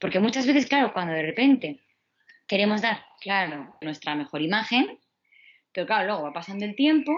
Porque 0.00 0.20
muchas 0.20 0.46
veces, 0.46 0.66
claro, 0.66 0.92
cuando 0.92 1.12
de 1.12 1.22
repente 1.22 1.80
queremos 2.46 2.82
dar, 2.82 3.04
claro, 3.20 3.76
nuestra 3.80 4.14
mejor 4.14 4.42
imagen, 4.42 4.98
pero 5.72 5.86
claro, 5.86 6.06
luego 6.06 6.22
va 6.22 6.32
pasando 6.32 6.64
el 6.64 6.74
tiempo, 6.74 7.12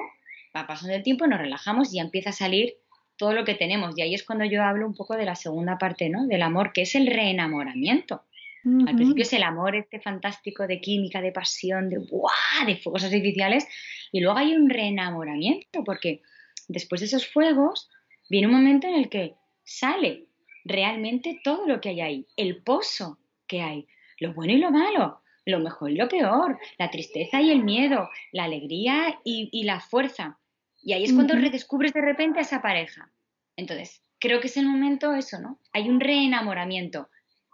va 0.56 0.66
pasando 0.66 0.94
el 0.94 1.02
tiempo, 1.02 1.26
nos 1.26 1.38
relajamos 1.38 1.92
y 1.92 1.96
ya 1.96 2.02
empieza 2.02 2.30
a 2.30 2.32
salir 2.32 2.74
todo 3.16 3.32
lo 3.32 3.44
que 3.44 3.54
tenemos. 3.54 3.96
Y 3.96 4.02
ahí 4.02 4.14
es 4.14 4.24
cuando 4.24 4.44
yo 4.44 4.62
hablo 4.62 4.86
un 4.86 4.94
poco 4.94 5.16
de 5.16 5.24
la 5.24 5.34
segunda 5.34 5.78
parte, 5.78 6.08
¿no? 6.08 6.26
Del 6.26 6.42
amor, 6.42 6.72
que 6.72 6.82
es 6.82 6.94
el 6.94 7.06
reenamoramiento. 7.06 8.22
Al 8.64 8.96
principio 8.96 9.22
es 9.22 9.32
el 9.32 9.44
amor 9.44 9.76
este 9.76 10.00
fantástico 10.00 10.66
de 10.66 10.80
química, 10.80 11.20
de 11.20 11.30
pasión, 11.30 11.88
de 11.88 11.98
¡buah! 11.98 12.66
de 12.66 12.76
fuegos 12.76 13.04
artificiales. 13.04 13.68
Y 14.10 14.20
luego 14.20 14.38
hay 14.38 14.56
un 14.56 14.68
reenamoramiento, 14.68 15.84
porque 15.84 16.22
después 16.68 17.00
de 17.00 17.06
esos 17.06 17.26
fuegos 17.26 17.90
viene 18.28 18.48
un 18.48 18.54
momento 18.54 18.86
en 18.86 18.94
el 18.94 19.08
que 19.08 19.34
sale 19.64 20.26
realmente 20.64 21.40
todo 21.44 21.66
lo 21.66 21.80
que 21.80 21.90
hay 21.90 22.00
ahí, 22.00 22.26
el 22.36 22.62
pozo 22.62 23.18
que 23.46 23.62
hay, 23.62 23.86
lo 24.18 24.34
bueno 24.34 24.52
y 24.52 24.58
lo 24.58 24.70
malo, 24.70 25.22
lo 25.44 25.60
mejor 25.60 25.90
y 25.92 25.96
lo 25.96 26.08
peor, 26.08 26.58
la 26.78 26.90
tristeza 26.90 27.40
y 27.40 27.50
el 27.50 27.62
miedo, 27.62 28.10
la 28.32 28.44
alegría 28.44 29.20
y, 29.24 29.62
la 29.64 29.80
fuerza. 29.80 30.38
Y 30.82 30.92
ahí 30.92 31.04
es 31.04 31.12
cuando 31.12 31.34
redescubres 31.34 31.92
de 31.92 32.00
repente 32.00 32.40
a 32.40 32.42
esa 32.42 32.60
pareja. 32.62 33.10
Entonces, 33.56 34.02
creo 34.18 34.40
que 34.40 34.48
es 34.48 34.56
el 34.56 34.66
momento 34.66 35.14
eso, 35.14 35.40
¿no? 35.40 35.60
Hay 35.72 35.88
un 35.88 36.00
reenamoramiento. 36.00 37.08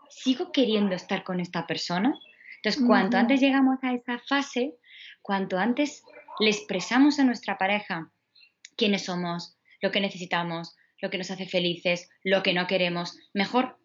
¿Sigo 0.09 0.53
queriendo 0.53 0.95
estar 0.95 1.23
con 1.23 1.41
esta 1.41 1.67
persona? 1.67 2.19
Entonces, 2.57 2.83
cuanto 2.87 3.17
antes 3.17 3.41
llegamos 3.41 3.79
a 3.83 3.93
esa 3.93 4.19
fase, 4.29 4.75
cuanto 5.21 5.59
antes 5.59 6.03
le 6.41 6.51
expresamos 6.51 7.19
a 7.19 7.25
nuestra 7.25 7.59
pareja 7.59 8.11
quiénes 8.77 9.05
somos, 9.05 9.57
lo 9.81 9.91
que 9.91 10.01
necesitamos, 10.01 10.77
lo 11.01 11.11
que 11.11 11.19
nos 11.19 11.31
hace 11.31 11.47
felices, 11.47 12.09
lo 12.23 12.43
que 12.43 12.55
no 12.55 12.67
queremos, 12.67 13.19
mejor 13.35 13.79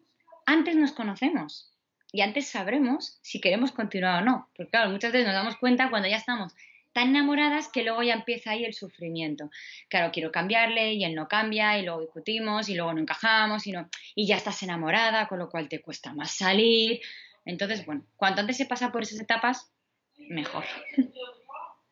antes 0.46 0.76
nos 0.76 0.92
conocemos 0.92 1.72
y 2.12 2.22
antes 2.22 2.48
sabremos 2.48 3.18
si 3.22 3.40
queremos 3.40 3.72
continuar 3.72 4.22
o 4.22 4.24
no. 4.24 4.50
Porque 4.56 4.70
claro, 4.70 4.90
muchas 4.90 5.12
veces 5.12 5.26
nos 5.26 5.34
damos 5.34 5.56
cuenta 5.56 5.90
cuando 5.90 6.08
ya 6.08 6.16
estamos 6.16 6.54
tan 6.92 7.08
enamoradas 7.08 7.68
que 7.68 7.82
luego 7.82 8.02
ya 8.02 8.14
empieza 8.14 8.52
ahí 8.52 8.64
el 8.64 8.74
sufrimiento. 8.74 9.50
Claro, 9.88 10.10
quiero 10.12 10.32
cambiarle 10.32 10.94
y 10.94 11.04
él 11.04 11.14
no 11.14 11.28
cambia 11.28 11.78
y 11.78 11.84
luego 11.84 12.00
discutimos 12.00 12.68
y 12.68 12.74
luego 12.74 12.94
no 12.94 13.00
encajamos 13.00 13.66
y, 13.66 13.72
no, 13.72 13.88
y 14.14 14.26
ya 14.26 14.36
estás 14.36 14.62
enamorada, 14.62 15.28
con 15.28 15.38
lo 15.38 15.50
cual 15.50 15.68
te 15.68 15.80
cuesta 15.80 16.14
más 16.14 16.32
salir. 16.32 17.00
Entonces, 17.44 17.84
bueno, 17.84 18.04
cuanto 18.16 18.40
antes 18.40 18.56
se 18.56 18.66
pasa 18.66 18.90
por 18.90 19.02
esas 19.02 19.20
etapas, 19.20 19.70
mejor. 20.16 20.64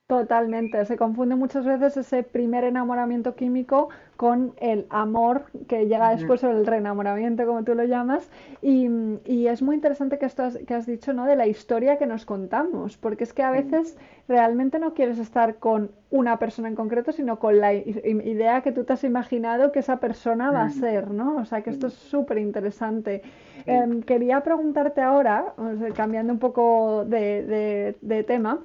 Totalmente, 0.09 0.85
se 0.85 0.97
confunde 0.97 1.35
muchas 1.35 1.67
veces 1.67 1.97
ese 1.97 2.23
primer 2.23 2.63
enamoramiento 2.63 3.35
químico 3.35 3.89
con 4.17 4.55
el 4.59 4.87
amor 4.89 5.47
que 5.67 5.89
llega 5.89 6.15
después 6.15 6.45
o 6.45 6.51
el 6.53 6.65
reenamoramiento, 6.65 7.45
como 7.45 7.65
tú 7.65 7.75
lo 7.75 7.83
llamas. 7.83 8.31
Y, 8.63 8.87
es 9.49 9.63
muy 9.63 9.75
interesante 9.75 10.17
que 10.21 10.27
esto 10.27 10.45
has, 10.45 10.59
que 10.59 10.75
has 10.75 10.87
dicho, 10.87 11.13
¿no? 11.13 11.27
De 11.27 11.35
la 11.35 11.49
historia 11.49 11.99
que 11.99 12.07
nos 12.07 12.25
contamos, 12.25 12.97
porque 12.97 13.25
es 13.25 13.33
que 13.33 13.43
a 13.43 13.51
veces 13.51 13.99
realmente 14.29 14.79
no 14.79 14.95
quieres 14.95 15.19
estar 15.19 15.57
con 15.57 15.91
una 16.11 16.39
persona 16.39 16.69
en 16.69 16.77
concreto, 16.77 17.11
sino 17.11 17.41
con 17.41 17.59
la 17.59 17.75
idea 17.75 18.61
que 18.61 18.71
tú 18.71 18.85
te 18.85 18.93
has 18.93 19.03
imaginado 19.03 19.73
que 19.73 19.81
esa 19.81 19.99
persona 19.99 20.53
va 20.53 20.67
a 20.67 20.71
ser, 20.71 21.11
¿no? 21.11 21.39
O 21.39 21.45
sea 21.47 21.63
que 21.63 21.71
esto 21.71 21.89
es 21.89 21.95
súper 21.95 22.39
interesante. 22.39 23.23
Em, 23.67 24.03
quería 24.03 24.41
preguntarte 24.45 25.01
ahora, 25.01 25.53
cambiando 25.97 26.33
un 26.33 26.39
poco 26.39 27.05
de, 27.05 27.97
de 28.01 28.23
tema, 28.23 28.61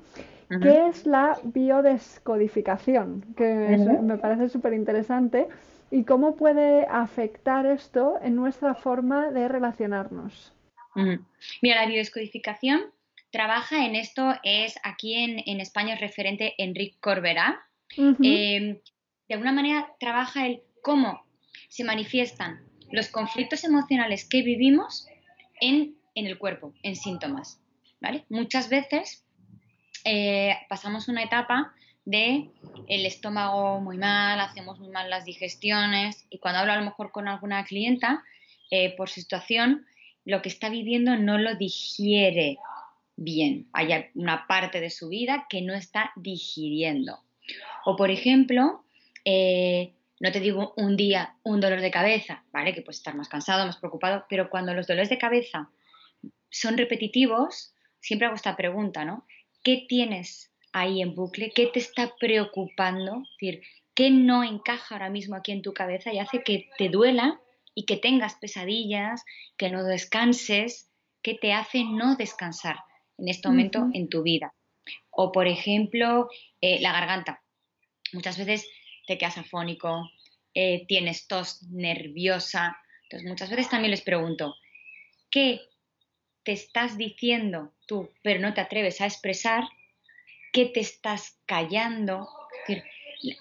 ¿Qué 0.60 0.88
es 0.88 1.06
la 1.06 1.40
biodescodificación? 1.44 3.34
Que 3.38 3.78
me 4.02 4.18
parece 4.18 4.50
súper 4.50 4.74
interesante. 4.74 5.48
¿Y 5.92 6.04
cómo 6.04 6.36
puede 6.36 6.86
afectar 6.88 7.66
esto 7.66 8.20
en 8.22 8.36
nuestra 8.36 8.76
forma 8.76 9.32
de 9.32 9.48
relacionarnos? 9.48 10.54
Mira, 11.62 11.82
la 11.82 11.86
biodescodificación 11.86 12.82
trabaja 13.32 13.86
en 13.86 13.96
esto, 13.96 14.34
es 14.44 14.76
aquí 14.84 15.16
en, 15.16 15.60
España 15.62 15.94
es 15.94 16.02
referente 16.02 16.54
Enrique 16.58 16.98
Corberá. 17.00 17.62
Em, 17.98 18.80
de 19.28 19.34
alguna 19.34 19.52
manera 19.54 19.94
trabaja 20.00 20.48
el 20.48 20.62
cómo 20.82 21.26
se 21.70 21.84
manifiestan 21.84 22.62
los 22.92 23.08
conflictos 23.10 23.64
emocionales 23.64 24.28
que 24.28 24.42
vivimos 24.42 25.08
en, 25.62 25.96
en 26.16 26.26
el 26.26 26.38
cuerpo, 26.38 26.74
en 26.84 26.96
síntomas. 26.96 27.62
¿vale? 28.02 28.26
Muchas 28.30 28.70
veces 28.70 29.26
eh, 30.06 30.58
pasamos 30.70 31.08
una 31.08 31.24
etapa 31.24 31.74
de 32.06 32.50
el 32.88 33.06
estómago 33.06 33.80
muy 33.80 33.98
mal, 33.98 34.40
hacemos 34.40 34.80
muy 34.80 34.90
mal 34.90 35.10
las 35.10 35.26
digestiones 35.26 36.26
y 36.30 36.40
cuando 36.40 36.60
hablo 36.60 36.74
a 36.74 36.78
lo 36.78 36.86
mejor 36.86 37.12
con 37.12 37.28
alguna 37.28 37.64
clienta, 37.66 38.24
eh, 38.72 38.96
por 38.96 39.10
situación, 39.10 39.86
lo 40.26 40.42
que 40.42 40.50
está 40.50 40.70
viviendo 40.70 41.18
no 41.18 41.38
lo 41.38 41.56
digiere 41.56 42.58
bien. 43.16 43.68
Hay 43.74 43.90
una 44.16 44.48
parte 44.48 44.80
de 44.80 44.90
su 44.90 45.10
vida 45.10 45.46
que 45.50 45.62
no 45.62 45.74
está 45.74 46.12
digiriendo. 46.16 47.20
O 47.86 47.96
por 47.96 48.12
ejemplo, 48.12 48.84
eh, 49.26 49.94
no 50.20 50.32
te 50.32 50.40
digo 50.40 50.74
un 50.78 50.96
día 50.96 51.36
un 51.44 51.60
dolor 51.62 51.82
de 51.82 51.92
cabeza, 51.92 52.44
¿vale? 52.52 52.74
Que 52.74 52.82
puedes 52.82 52.98
estar 52.98 53.16
más 53.16 53.28
cansado, 53.28 53.66
más 53.66 53.78
preocupado, 53.78 54.26
pero 54.30 54.50
cuando 54.50 54.74
los 54.74 54.88
dolores 54.88 55.10
de 55.10 55.18
cabeza 55.18 55.70
son 56.50 56.78
repetitivos, 56.78 57.74
siempre 58.00 58.28
hago 58.28 58.36
esta 58.36 58.56
pregunta, 58.56 59.06
¿no? 59.06 59.26
Qué 59.64 59.86
tienes 59.88 60.52
ahí 60.74 61.02
en 61.02 61.16
bucle, 61.16 61.52
qué 61.54 61.68
te 61.68 61.80
está 61.80 62.14
preocupando, 62.20 63.24
es 63.24 63.30
decir, 63.40 63.62
qué 63.94 64.10
no 64.10 64.44
encaja 64.44 64.96
ahora 64.96 65.10
mismo 65.10 65.36
aquí 65.36 65.52
en 65.52 65.62
tu 65.62 65.74
cabeza 65.74 66.14
y 66.14 66.20
hace 66.20 66.44
que 66.44 66.70
te 66.78 66.90
duela 66.90 67.40
y 67.76 67.86
que 67.86 67.98
tengas 67.98 68.36
pesadillas, 68.36 69.24
que 69.58 69.70
no 69.70 69.84
descanses, 69.84 70.90
qué 71.22 71.36
te 71.36 71.54
hace 71.54 71.84
no 71.84 72.16
descansar 72.16 72.78
en 73.18 73.30
este 73.30 73.48
momento 73.48 73.90
en 73.94 74.10
tu 74.10 74.24
vida. 74.24 74.54
O, 75.12 75.32
por 75.32 75.48
ejemplo, 75.48 76.30
eh, 76.62 76.82
la 76.82 76.92
garganta. 76.92 77.42
Muchas 78.14 78.38
veces 78.38 78.68
te 79.08 79.18
quedas 79.18 79.38
afónico, 79.38 80.10
eh, 80.54 80.86
tienes 80.88 81.28
tos 81.28 81.64
nerviosa. 81.70 82.78
Entonces, 83.04 83.30
muchas 83.30 83.50
veces 83.50 83.70
también 83.70 83.92
les 83.92 84.02
pregunto, 84.02 84.56
¿qué 85.30 85.62
te 86.44 86.54
estás 86.54 86.98
diciendo 86.98 87.74
tú, 87.92 88.10
pero 88.24 88.40
no 88.40 88.54
te 88.54 88.62
atreves 88.62 89.02
a 89.02 89.06
expresar, 89.06 89.66
qué 90.54 90.66
te 90.66 90.80
estás 90.80 91.38
callando. 91.46 92.30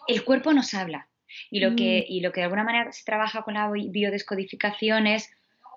el 0.08 0.24
cuerpo 0.24 0.52
nos 0.52 0.74
habla. 0.74 1.08
Y 1.52 1.60
lo, 1.60 1.76
que, 1.76 2.06
mm. 2.08 2.12
y 2.12 2.20
lo 2.20 2.32
que 2.32 2.40
de 2.40 2.46
alguna 2.46 2.64
manera 2.64 2.90
se 2.90 3.04
trabaja 3.04 3.42
con 3.44 3.54
la 3.54 3.70
biodescodificación 3.70 5.06
es 5.06 5.30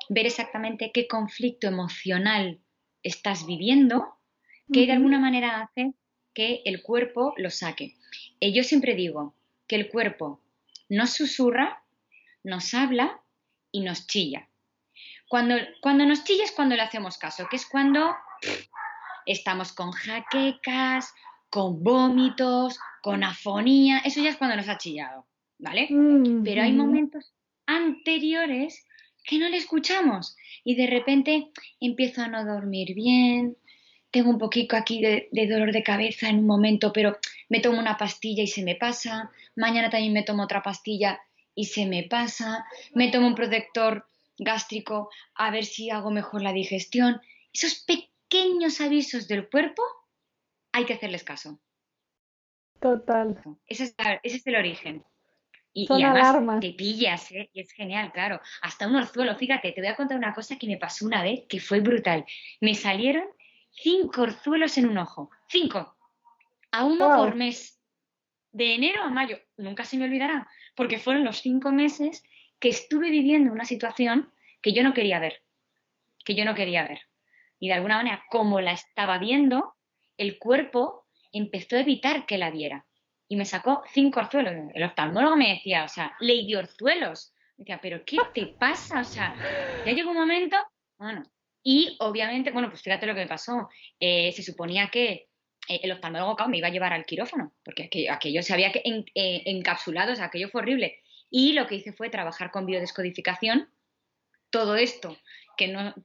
ver 0.10 0.26
exactamente 0.26 0.90
qué 0.92 1.08
conflicto 1.08 1.68
emocional 1.68 2.62
estás 3.04 3.46
viviendo, 3.46 4.18
que 4.74 4.88
de 4.88 4.94
alguna 4.94 5.20
manera 5.20 5.62
hace 5.62 5.94
que 6.34 6.64
el 6.66 6.82
cuerpo 6.82 7.36
lo 7.38 7.52
saque. 7.52 7.94
Y 8.40 8.54
yo 8.54 8.64
siempre 8.64 8.96
digo 8.96 9.36
que 9.68 9.76
el 9.76 9.90
cuerpo 9.90 10.42
nos 10.90 11.12
susurra, 11.12 11.84
nos 12.44 12.74
habla 12.74 13.22
y 13.72 13.82
nos 13.82 14.08
chilla. 14.08 14.50
Cuando, 15.30 15.56
cuando 15.80 16.08
nos 16.08 16.24
chilla 16.24 16.44
es 16.44 16.52
cuando 16.52 16.76
le 16.76 16.82
hacemos 16.82 17.20
caso, 17.20 17.48
que 17.50 17.58
es 17.58 17.68
cuando 17.68 18.16
estamos 19.26 19.74
con 19.74 19.92
jaquecas, 19.92 21.14
con 21.50 21.84
vómitos, 21.84 22.80
con 23.02 23.24
afonía, 23.24 24.00
eso 24.00 24.22
ya 24.22 24.30
es 24.30 24.38
cuando 24.38 24.56
nos 24.56 24.70
ha 24.70 24.78
chillado, 24.78 25.28
¿vale? 25.60 25.88
Mm, 25.90 26.44
Pero 26.44 26.64
hay 26.64 26.74
momentos 26.74 27.34
anteriores 27.66 28.86
que 29.24 29.38
no 29.38 29.50
le 29.50 29.58
escuchamos 29.58 30.36
y 30.64 30.76
de 30.76 30.88
repente 30.88 31.52
empiezo 31.80 32.22
a 32.22 32.28
no 32.28 32.46
dormir 32.46 32.94
bien, 32.94 33.58
tengo 34.12 34.30
un 34.30 34.38
poquito 34.38 34.76
aquí 34.76 35.02
de, 35.02 35.28
de, 35.32 35.48
dolor 35.48 35.72
de 35.72 35.84
cabeza 35.84 36.30
en 36.30 36.40
un 36.40 36.48
momento, 36.48 36.92
pero 36.94 37.18
me 37.50 37.60
tomo 37.60 37.80
una 37.80 37.98
pastilla 37.98 38.44
y 38.44 38.48
se 38.48 38.64
me 38.64 38.76
pasa, 38.76 39.32
mañana 39.56 39.90
también 39.90 40.14
me 40.14 40.24
tomo 40.24 40.44
otra 40.44 40.62
pastilla 40.62 41.20
y 41.56 41.66
se 41.66 41.86
me 41.86 42.04
pasa, 42.04 42.66
me 42.94 43.10
tomo 43.10 43.28
un 43.28 43.36
protector 43.36 44.06
gástrico, 44.38 45.10
a 45.36 45.52
ver 45.52 45.66
si 45.66 45.90
hago 45.90 46.12
mejor 46.12 46.42
la 46.42 46.54
digestión. 46.54 47.22
Esos 47.52 47.76
pequeños 47.76 48.13
avisos 48.82 49.28
del 49.28 49.50
cuerpo 49.50 49.84
hay 50.72 50.86
que 50.86 50.94
hacerles 50.94 51.24
caso. 51.24 51.60
Total. 52.80 53.40
Ese 53.68 53.96
es, 54.24 54.48
el 54.48 54.56
origen. 54.56 55.04
Y, 55.72 55.88
Son 55.88 56.04
además 56.04 56.60
te 56.60 56.74
pillas, 56.74 57.32
¿eh? 57.32 57.50
y 57.54 57.62
es 57.62 57.72
genial, 57.72 58.12
claro. 58.12 58.40
Hasta 58.62 58.88
un 58.88 58.96
orzuelo, 58.96 59.36
fíjate, 59.36 59.72
te 59.72 59.82
voy 59.82 59.90
a 59.90 59.96
contar 59.96 60.18
una 60.18 60.34
cosa 60.34 60.58
que 60.58 60.68
me 60.68 60.78
pasó 60.78 61.06
una 61.06 61.24
vez 61.24 61.46
que 61.48 61.60
fue 61.60 61.80
brutal. 61.80 62.26
Me 62.62 62.76
salieron 62.76 63.26
cinco 63.72 64.24
orzuelos 64.24 64.78
en 64.78 64.88
un 64.88 64.98
ojo. 64.98 65.32
Cinco. 65.48 65.96
A 66.72 66.86
uno 66.86 67.16
por 67.16 67.36
mes. 67.36 67.80
De 68.52 68.76
enero 68.76 69.02
a 69.02 69.10
mayo. 69.10 69.38
Nunca 69.58 69.86
se 69.86 69.98
me 69.98 70.06
olvidará, 70.06 70.48
porque 70.76 71.00
fueron 71.00 71.24
los 71.24 71.38
cinco 71.42 71.72
meses 71.72 72.24
que 72.60 72.70
estuve 72.70 73.10
viviendo 73.10 73.52
una 73.52 73.66
situación 73.66 74.32
que 74.62 74.74
yo 74.74 74.84
no 74.84 74.94
quería 74.94 75.20
ver, 75.20 75.42
que 76.24 76.36
yo 76.36 76.46
no 76.46 76.54
quería 76.54 76.88
ver. 76.88 77.02
Y 77.64 77.70
de 77.70 77.76
alguna 77.76 77.96
manera, 77.96 78.26
como 78.30 78.60
la 78.60 78.74
estaba 78.74 79.18
viendo, 79.20 79.74
el 80.18 80.38
cuerpo 80.38 81.08
empezó 81.32 81.78
a 81.78 81.80
evitar 81.80 82.26
que 82.26 82.38
la 82.38 82.52
viera. 82.52 82.86
y 83.30 83.38
me 83.38 83.46
sacó 83.46 83.84
cinco 83.94 84.20
orzuelos. 84.20 84.54
El 84.74 84.84
oftalmólogo 84.84 85.38
me 85.38 85.54
decía, 85.54 85.86
o 85.86 85.88
sea, 85.88 86.14
ley 86.20 86.54
orzuelos. 86.56 87.34
Me 87.56 87.64
decía, 87.64 87.80
pero 87.82 88.04
¿qué 88.04 88.18
te 88.34 88.48
pasa? 88.48 89.00
O 89.00 89.06
sea, 89.06 89.34
ya 89.86 89.94
llegó 89.94 90.12
un 90.12 90.18
momento, 90.18 90.58
bueno, 90.98 91.24
y 91.64 91.96
obviamente, 92.02 92.52
bueno, 92.52 92.70
pues 92.70 92.82
fíjate 92.82 93.06
lo 93.06 93.14
que 93.14 93.22
me 93.22 93.28
pasó. 93.28 93.70
Eh, 93.98 94.34
se 94.34 94.44
suponía 94.44 94.90
que 94.90 95.30
eh, 95.70 95.80
el 95.84 95.94
oftalmólogo 95.94 96.36
me 96.50 96.58
iba 96.58 96.68
a 96.68 96.72
llevar 96.72 96.92
al 96.92 97.06
quirófano, 97.06 97.54
porque 97.64 97.90
aquello, 98.12 98.44
se 98.44 98.54
había 98.54 98.74
eh, 98.76 99.06
encapsulado, 99.46 100.12
o 100.12 100.16
sea, 100.18 100.26
aquello 100.26 100.50
fue 100.50 100.64
horrible. 100.64 101.00
Y 101.30 101.54
lo 101.54 101.66
que 101.66 101.76
hice 101.76 101.94
fue 101.94 102.10
trabajar 102.10 102.52
con 102.52 102.66
biodescodificación, 102.66 103.70
todo 104.50 104.76
esto 104.76 105.18
que 105.56 105.70
no 105.70 105.96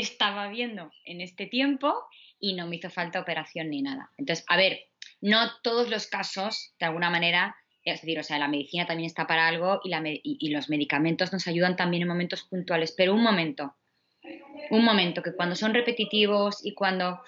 estaba 0.00 0.48
viendo 0.48 0.90
en 1.04 1.20
este 1.20 1.46
tiempo 1.46 1.94
y 2.38 2.54
no 2.54 2.66
me 2.66 2.76
hizo 2.76 2.90
falta 2.90 3.20
operación 3.20 3.70
ni 3.70 3.82
nada. 3.82 4.10
Entonces, 4.16 4.44
a 4.48 4.56
ver, 4.56 4.80
no 5.20 5.38
todos 5.62 5.90
los 5.90 6.06
casos, 6.06 6.74
de 6.78 6.86
alguna 6.86 7.10
manera, 7.10 7.56
es 7.84 8.00
decir, 8.00 8.18
o 8.18 8.22
sea, 8.22 8.38
la 8.38 8.48
medicina 8.48 8.86
también 8.86 9.06
está 9.06 9.26
para 9.26 9.48
algo 9.48 9.80
y, 9.82 9.92
y 10.22 10.50
los 10.50 10.68
medicamentos 10.68 11.32
nos 11.32 11.46
ayudan 11.46 11.76
también 11.76 12.02
en 12.02 12.08
momentos 12.08 12.44
puntuales, 12.44 12.94
pero 12.96 13.14
un 13.14 13.22
momento, 13.22 13.76
un 14.70 14.84
momento, 14.84 15.22
que 15.22 15.34
cuando 15.34 15.54
son 15.54 15.74
repetitivos 15.74 16.64
y 16.64 16.74
cuando 16.74 17.20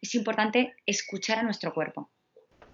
es 0.00 0.14
importante 0.14 0.74
escuchar 0.84 1.38
a 1.38 1.42
nuestro 1.42 1.72
cuerpo. 1.72 2.10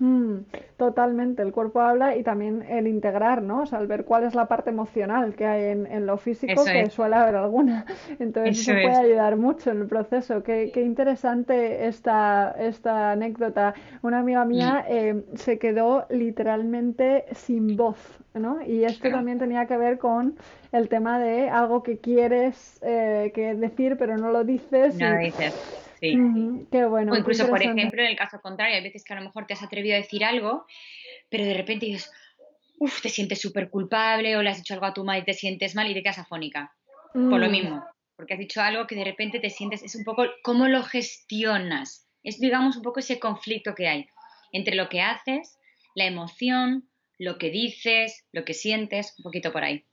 Mm, 0.01 0.43
totalmente, 0.77 1.43
el 1.43 1.53
cuerpo 1.53 1.81
habla 1.81 2.17
y 2.17 2.23
también 2.23 2.63
el 2.69 2.87
integrar, 2.87 3.43
¿no? 3.43 3.63
O 3.63 3.67
sea, 3.67 3.81
el 3.81 3.89
ver 3.89 4.05
cuál 4.05 4.25
es 4.25 4.35
la 4.35 4.47
parte 4.47 4.71
emocional 4.71 5.35
que 5.35 5.45
hay 5.45 5.65
en, 5.71 6.07
lo 6.07 6.17
físico, 6.19 6.65
que 6.65 6.89
suele 6.91 7.17
haber 7.17 7.35
alguna. 7.35 7.85
Entonces 8.21 8.61
eso, 8.61 8.73
puede 8.73 8.97
ayudar 8.97 9.37
mucho 9.37 9.73
en 9.73 9.81
el 9.81 9.87
proceso. 9.89 10.43
Qué, 10.45 10.71
qué 10.73 10.83
interesante 10.83 11.87
esta, 11.89 12.55
esta 12.59 13.11
anécdota. 13.11 13.75
Una 14.03 14.21
amiga 14.21 14.45
mía 14.45 14.85
eh, 14.89 15.25
se 15.35 15.59
quedó 15.59 16.07
literalmente 16.11 17.25
sin 17.33 17.77
voz, 17.77 17.99
¿no? 18.35 18.63
Y 18.65 18.85
esto 18.85 19.11
también 19.11 19.39
tenía 19.39 19.67
que 19.67 19.77
ver 19.77 19.99
con 19.99 20.37
el 20.71 20.89
tema 20.89 21.19
de 21.19 21.51
algo 21.51 21.83
que 21.83 21.99
quieres 21.99 22.79
eh, 22.83 23.33
que 23.35 23.55
decir 23.55 23.97
pero 23.99 24.17
no 24.17 24.31
lo 24.31 24.45
dices. 24.45 24.95
No 24.95 25.11
lo 25.11 25.19
dices 25.19 25.88
Sí. 26.01 26.17
qué 26.71 26.85
bueno. 26.85 27.13
O 27.13 27.17
incluso, 27.17 27.49
por 27.49 27.63
ejemplo, 27.63 28.01
en 28.03 28.09
el 28.09 28.17
caso 28.17 28.41
contrario, 28.41 28.77
hay 28.77 28.83
veces 28.83 29.05
que 29.05 29.13
a 29.13 29.17
lo 29.17 29.23
mejor 29.23 29.47
te 29.47 29.55
has 29.55 29.63
atrevido 29.63 29.95
a 29.95 29.99
decir 29.99 30.25
algo, 30.25 30.67
pero 31.29 31.45
de 31.45 31.55
repente 31.55 31.87
dices, 31.87 32.11
uff, 32.79 33.03
te 33.03 33.09
sientes 33.09 33.41
súper 33.41 33.71
culpable 33.71 34.37
o 34.37 34.43
le 34.43 34.51
has 34.51 34.59
dicho 34.59 34.75
algo 34.75 34.87
a 34.87 34.95
tu 34.95 35.05
madre 35.05 35.21
y 35.21 35.25
te 35.25 35.35
sientes 35.35 35.75
mal 35.75 35.91
y 35.91 35.95
te 35.95 36.03
quedas 36.03 36.19
afónica. 36.19 36.75
Por 37.13 37.41
lo 37.41 37.49
mm. 37.49 37.51
mismo, 37.51 37.85
porque 38.17 38.35
has 38.35 38.41
dicho 38.41 38.61
algo 38.61 38.87
que 38.87 38.95
de 38.95 39.05
repente 39.05 39.41
te 39.41 39.51
sientes, 39.51 39.83
es 39.83 39.95
un 39.95 40.05
poco 40.05 40.25
cómo 40.43 40.69
lo 40.69 40.83
gestionas. 40.83 42.07
Es, 42.23 42.39
digamos, 42.39 42.77
un 42.77 42.83
poco 42.83 43.01
ese 43.01 43.19
conflicto 43.19 43.75
que 43.75 43.89
hay 43.89 44.09
entre 44.53 44.77
lo 44.77 44.89
que 44.89 45.01
haces, 45.01 45.59
la 45.95 46.05
emoción, 46.05 46.89
lo 47.19 47.39
que 47.39 47.51
dices, 47.51 48.25
lo 48.33 48.45
que 48.45 48.55
sientes, 48.55 49.15
un 49.19 49.25
poquito 49.25 49.53
por 49.53 49.65
ahí 49.65 49.88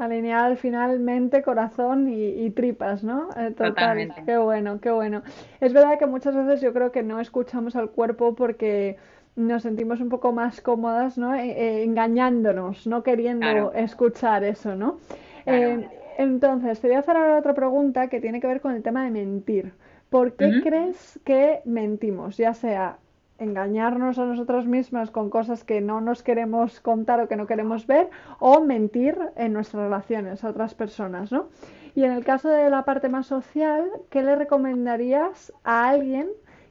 alinear 0.00 0.56
finalmente 0.56 1.42
corazón 1.42 2.08
y, 2.08 2.50
tripas, 2.50 3.04
¿no? 3.04 3.28
Eh, 3.36 3.52
total, 3.56 4.14
qué 4.24 4.36
bueno, 4.38 4.80
qué 4.80 4.90
bueno. 4.90 5.22
Es 5.60 5.72
verdad 5.72 5.98
que 5.98 6.06
muchas 6.06 6.34
veces 6.34 6.60
yo 6.60 6.72
creo 6.72 6.92
que 6.92 7.02
no 7.02 7.20
escuchamos 7.20 7.76
al 7.76 7.90
cuerpo 7.90 8.34
porque 8.34 8.96
nos 9.36 9.62
sentimos 9.62 10.00
un 10.00 10.08
poco 10.08 10.32
más 10.32 10.60
cómodas, 10.60 11.18
¿no? 11.18 11.34
E, 11.34 11.50
e, 11.50 11.84
engañándonos, 11.84 12.86
no 12.86 13.02
queriendo 13.02 13.72
escuchar 13.72 14.44
eso, 14.44 14.74
¿no? 14.74 14.98
Eh, 15.46 15.88
entonces, 16.18 16.80
te 16.80 16.88
voy 16.88 16.96
a 16.96 17.00
hacer 17.00 17.16
ahora 17.16 17.38
otra 17.38 17.54
pregunta 17.54 18.08
que 18.08 18.20
tiene 18.20 18.40
que 18.40 18.46
ver 18.46 18.60
con 18.60 18.74
el 18.74 18.82
tema 18.82 19.04
de 19.04 19.10
mentir. 19.10 19.72
¿Por 20.10 20.32
qué 20.32 20.60
crees 20.62 21.20
que 21.24 21.60
mentimos? 21.64 22.36
Ya 22.36 22.52
sea 22.52 22.98
engañarnos 23.40 24.18
a 24.18 24.26
nosotros 24.26 24.66
mismos 24.66 25.10
con 25.10 25.30
cosas 25.30 25.64
que 25.64 25.80
no 25.80 26.00
nos 26.00 26.22
queremos 26.22 26.80
contar 26.80 27.20
o 27.20 27.28
que 27.28 27.36
no 27.36 27.46
queremos 27.46 27.86
ver 27.86 28.10
o 28.38 28.60
mentir 28.60 29.16
en 29.36 29.52
nuestras 29.52 29.84
relaciones 29.84 30.44
a 30.44 30.50
otras 30.50 30.74
personas, 30.74 31.32
¿no? 31.32 31.48
Y 31.94 32.04
en 32.04 32.12
el 32.12 32.24
caso 32.24 32.48
de 32.48 32.70
la 32.70 32.84
parte 32.84 33.08
más 33.08 33.26
social, 33.26 33.90
¿qué 34.10 34.22
le 34.22 34.36
recomendarías 34.36 35.52
a 35.64 35.88
alguien 35.88 36.28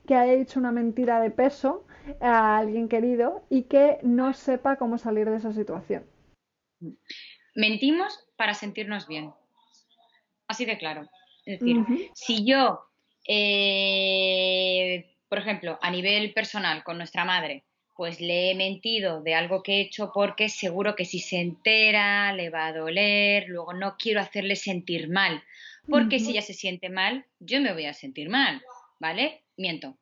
que 0.07 0.15
haya 0.15 0.33
hecho 0.33 0.59
una 0.59 0.71
mentira 0.71 1.19
de 1.19 1.31
peso 1.31 1.85
a 2.21 2.57
alguien 2.57 2.87
querido 2.87 3.43
y 3.49 3.63
que 3.63 3.97
no 4.03 4.33
sepa 4.33 4.77
cómo 4.77 4.97
salir 4.97 5.29
de 5.29 5.37
esa 5.37 5.51
situación? 5.51 6.05
Mentimos 7.55 8.27
para 8.37 8.53
sentirnos 8.53 9.07
bien. 9.07 9.33
Así 10.47 10.65
de 10.65 10.77
claro. 10.77 11.09
Es 11.45 11.59
decir, 11.59 11.83
si 12.13 12.45
yo 12.45 12.85
eh, 13.27 15.15
por 15.29 15.37
ejemplo, 15.37 15.77
a 15.81 15.91
nivel 15.91 16.33
personal 16.33 16.83
con 16.83 16.97
nuestra 16.97 17.23
madre, 17.23 17.63
pues 17.95 18.19
le 18.19 18.49
he 18.49 18.55
mentido 18.55 19.21
de 19.21 19.35
algo 19.35 19.61
que 19.61 19.73
he 19.73 19.81
hecho 19.81 20.11
porque 20.13 20.49
seguro 20.49 20.95
que 20.95 21.05
si 21.05 21.19
se 21.19 21.39
entera 21.39 22.33
le 22.33 22.49
va 22.49 22.67
a 22.67 22.73
doler, 22.73 23.45
luego 23.47 23.73
no 23.73 23.95
quiero 23.97 24.21
hacerle 24.21 24.55
sentir 24.55 25.09
mal, 25.09 25.43
porque 25.87 26.19
si 26.19 26.31
ella 26.31 26.41
se 26.41 26.53
siente 26.53 26.89
mal, 26.89 27.25
yo 27.39 27.61
me 27.61 27.73
voy 27.73 27.85
a 27.85 27.93
sentir 27.93 28.29
mal, 28.29 28.61
¿vale? 28.99 29.43
Miento. 29.57 29.97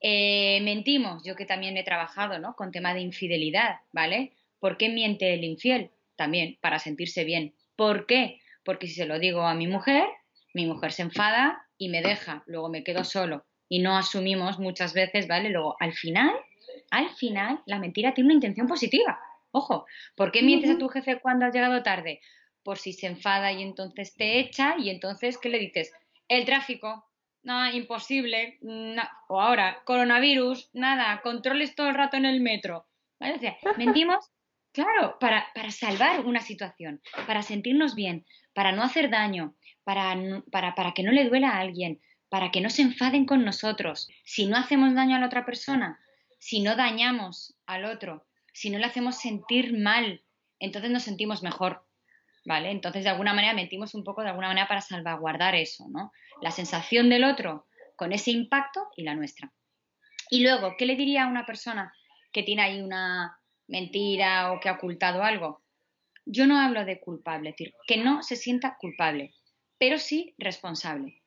Eh, 0.00 0.60
mentimos, 0.62 1.22
yo 1.24 1.36
que 1.36 1.46
también 1.46 1.76
he 1.76 1.84
trabajado, 1.84 2.38
¿no? 2.38 2.54
Con 2.54 2.72
tema 2.72 2.92
de 2.92 3.00
infidelidad, 3.00 3.76
¿vale? 3.92 4.32
¿Por 4.58 4.76
qué 4.76 4.88
miente 4.88 5.32
el 5.34 5.44
infiel? 5.44 5.90
También, 6.16 6.58
para 6.60 6.78
sentirse 6.78 7.24
bien. 7.24 7.54
¿Por 7.76 8.06
qué? 8.06 8.40
Porque 8.64 8.86
si 8.86 8.94
se 8.94 9.06
lo 9.06 9.18
digo 9.18 9.42
a 9.42 9.54
mi 9.54 9.66
mujer, 9.66 10.04
mi 10.54 10.66
mujer 10.66 10.92
se 10.92 11.02
enfada 11.02 11.66
y 11.78 11.88
me 11.88 12.02
deja, 12.02 12.42
luego 12.46 12.68
me 12.68 12.84
quedo 12.84 13.04
solo 13.04 13.44
y 13.72 13.78
no 13.78 13.96
asumimos 13.96 14.58
muchas 14.58 14.92
veces, 14.92 15.26
¿vale? 15.26 15.48
Luego, 15.48 15.76
al 15.80 15.94
final, 15.94 16.30
al 16.90 17.08
final, 17.14 17.62
la 17.64 17.78
mentira 17.78 18.12
tiene 18.12 18.26
una 18.26 18.34
intención 18.34 18.66
positiva. 18.66 19.18
Ojo, 19.50 19.86
¿por 20.14 20.30
qué 20.30 20.42
mientes 20.42 20.72
a 20.72 20.76
tu 20.76 20.88
jefe 20.88 21.20
cuando 21.20 21.46
has 21.46 21.54
llegado 21.54 21.82
tarde? 21.82 22.20
Por 22.62 22.76
si 22.76 22.92
se 22.92 23.06
enfada 23.06 23.50
y 23.50 23.62
entonces 23.62 24.14
te 24.14 24.38
echa 24.40 24.74
y 24.76 24.90
entonces, 24.90 25.38
¿qué 25.38 25.48
le 25.48 25.58
dices? 25.58 25.90
El 26.28 26.44
tráfico, 26.44 27.06
nada, 27.44 27.72
imposible. 27.72 28.58
o 29.28 29.40
ahora, 29.40 29.80
coronavirus, 29.86 30.68
nada, 30.74 31.22
controles 31.22 31.74
todo 31.74 31.88
el 31.88 31.94
rato 31.94 32.18
en 32.18 32.26
el 32.26 32.42
metro. 32.42 32.84
¿Vale? 33.18 33.36
O 33.36 33.38
sea, 33.38 33.56
mentimos, 33.78 34.30
claro, 34.72 35.16
para, 35.18 35.46
para, 35.54 35.70
salvar 35.70 36.26
una 36.26 36.42
situación, 36.42 37.00
para 37.26 37.40
sentirnos 37.40 37.94
bien, 37.94 38.26
para 38.52 38.72
no 38.72 38.82
hacer 38.82 39.08
daño, 39.08 39.54
para, 39.82 40.14
para, 40.50 40.74
para 40.74 40.92
que 40.92 41.02
no 41.02 41.10
le 41.10 41.24
duela 41.24 41.52
a 41.52 41.60
alguien, 41.60 42.02
para 42.32 42.50
que 42.50 42.62
no 42.62 42.70
se 42.70 42.80
enfaden 42.80 43.26
con 43.26 43.44
nosotros. 43.44 44.08
Si 44.24 44.46
no 44.46 44.56
hacemos 44.56 44.94
daño 44.94 45.16
a 45.16 45.18
la 45.18 45.26
otra 45.26 45.44
persona, 45.44 46.00
si 46.38 46.62
no 46.62 46.76
dañamos 46.76 47.54
al 47.66 47.84
otro, 47.84 48.26
si 48.54 48.70
no 48.70 48.78
le 48.78 48.86
hacemos 48.86 49.18
sentir 49.18 49.78
mal, 49.78 50.22
entonces 50.58 50.90
nos 50.90 51.02
sentimos 51.02 51.42
mejor. 51.42 51.84
¿Vale? 52.46 52.70
Entonces, 52.70 53.04
de 53.04 53.10
alguna 53.10 53.34
manera, 53.34 53.52
mentimos 53.52 53.94
un 53.94 54.02
poco, 54.02 54.22
de 54.22 54.30
alguna 54.30 54.48
manera, 54.48 54.66
para 54.66 54.80
salvaguardar 54.80 55.54
eso, 55.54 55.88
¿no? 55.90 56.10
La 56.40 56.50
sensación 56.50 57.10
del 57.10 57.24
otro 57.24 57.66
con 57.96 58.14
ese 58.14 58.30
impacto 58.30 58.88
y 58.96 59.02
la 59.02 59.14
nuestra. 59.14 59.52
Y 60.30 60.42
luego, 60.42 60.74
¿qué 60.78 60.86
le 60.86 60.96
diría 60.96 61.24
a 61.24 61.28
una 61.28 61.44
persona 61.44 61.92
que 62.32 62.42
tiene 62.42 62.62
ahí 62.62 62.80
una 62.80 63.38
mentira 63.68 64.52
o 64.52 64.58
que 64.58 64.70
ha 64.70 64.76
ocultado 64.76 65.22
algo? 65.22 65.60
Yo 66.24 66.46
no 66.46 66.58
hablo 66.58 66.86
de 66.86 66.98
culpable, 66.98 67.50
es 67.50 67.56
decir, 67.56 67.74
que 67.86 67.98
no 67.98 68.22
se 68.22 68.36
sienta 68.36 68.78
culpable, 68.80 69.34
pero 69.76 69.98
sí 69.98 70.34
responsable. 70.38 71.18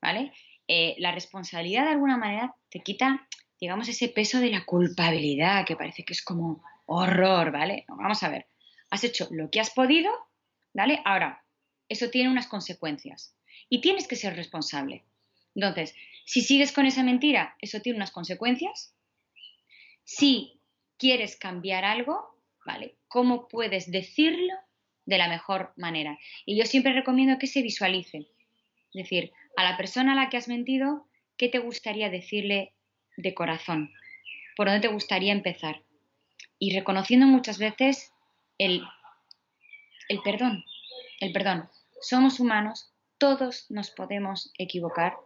¿Vale? 0.00 0.32
Eh, 0.68 0.94
la 0.98 1.12
responsabilidad 1.12 1.84
de 1.84 1.92
alguna 1.92 2.18
manera 2.18 2.54
te 2.68 2.80
quita, 2.80 3.26
digamos, 3.58 3.88
ese 3.88 4.08
peso 4.08 4.38
de 4.38 4.50
la 4.50 4.64
culpabilidad, 4.64 5.64
que 5.66 5.76
parece 5.76 6.04
que 6.04 6.12
es 6.12 6.22
como 6.22 6.62
horror, 6.84 7.50
¿vale? 7.50 7.84
vamos 7.88 8.22
a 8.22 8.28
ver, 8.28 8.46
has 8.90 9.04
hecho 9.04 9.28
lo 9.30 9.50
que 9.50 9.60
has 9.60 9.70
podido, 9.70 10.10
¿vale? 10.74 11.00
Ahora, 11.04 11.44
eso 11.88 12.10
tiene 12.10 12.30
unas 12.30 12.46
consecuencias 12.46 13.34
y 13.68 13.80
tienes 13.80 14.06
que 14.06 14.16
ser 14.16 14.36
responsable. 14.36 15.04
Entonces, 15.54 15.94
si 16.24 16.42
sigues 16.42 16.72
con 16.72 16.86
esa 16.86 17.02
mentira, 17.02 17.56
eso 17.60 17.80
tiene 17.80 17.96
unas 17.96 18.10
consecuencias. 18.10 18.94
Si 20.04 20.60
quieres 20.98 21.36
cambiar 21.36 21.84
algo, 21.84 22.38
¿vale? 22.66 22.98
¿Cómo 23.08 23.48
puedes 23.48 23.90
decirlo 23.90 24.54
de 25.06 25.18
la 25.18 25.28
mejor 25.28 25.72
manera? 25.76 26.18
Y 26.44 26.58
yo 26.58 26.64
siempre 26.64 26.92
recomiendo 26.92 27.38
que 27.38 27.46
se 27.46 27.62
visualice. 27.62 28.30
Es 28.92 29.02
decir, 29.04 29.32
a 29.58 29.64
la 29.64 29.76
persona 29.76 30.12
a 30.12 30.14
la 30.14 30.30
que 30.30 30.36
has 30.36 30.46
mentido, 30.46 31.08
¿qué 31.36 31.48
te 31.48 31.58
gustaría 31.58 32.10
decirle 32.10 32.74
de 33.16 33.34
corazón? 33.34 33.92
¿Por 34.56 34.68
dónde 34.68 34.86
te 34.86 34.94
gustaría 34.94 35.32
empezar? 35.32 35.82
Y 36.60 36.76
reconociendo 36.76 37.26
muchas 37.26 37.58
veces 37.58 38.12
el, 38.56 38.84
el 40.08 40.20
perdón, 40.22 40.64
el 41.18 41.32
perdón. 41.32 41.68
Somos 42.00 42.38
humanos, 42.38 42.92
todos 43.18 43.68
nos 43.68 43.90
podemos 43.90 44.52
equivocar 44.58 45.16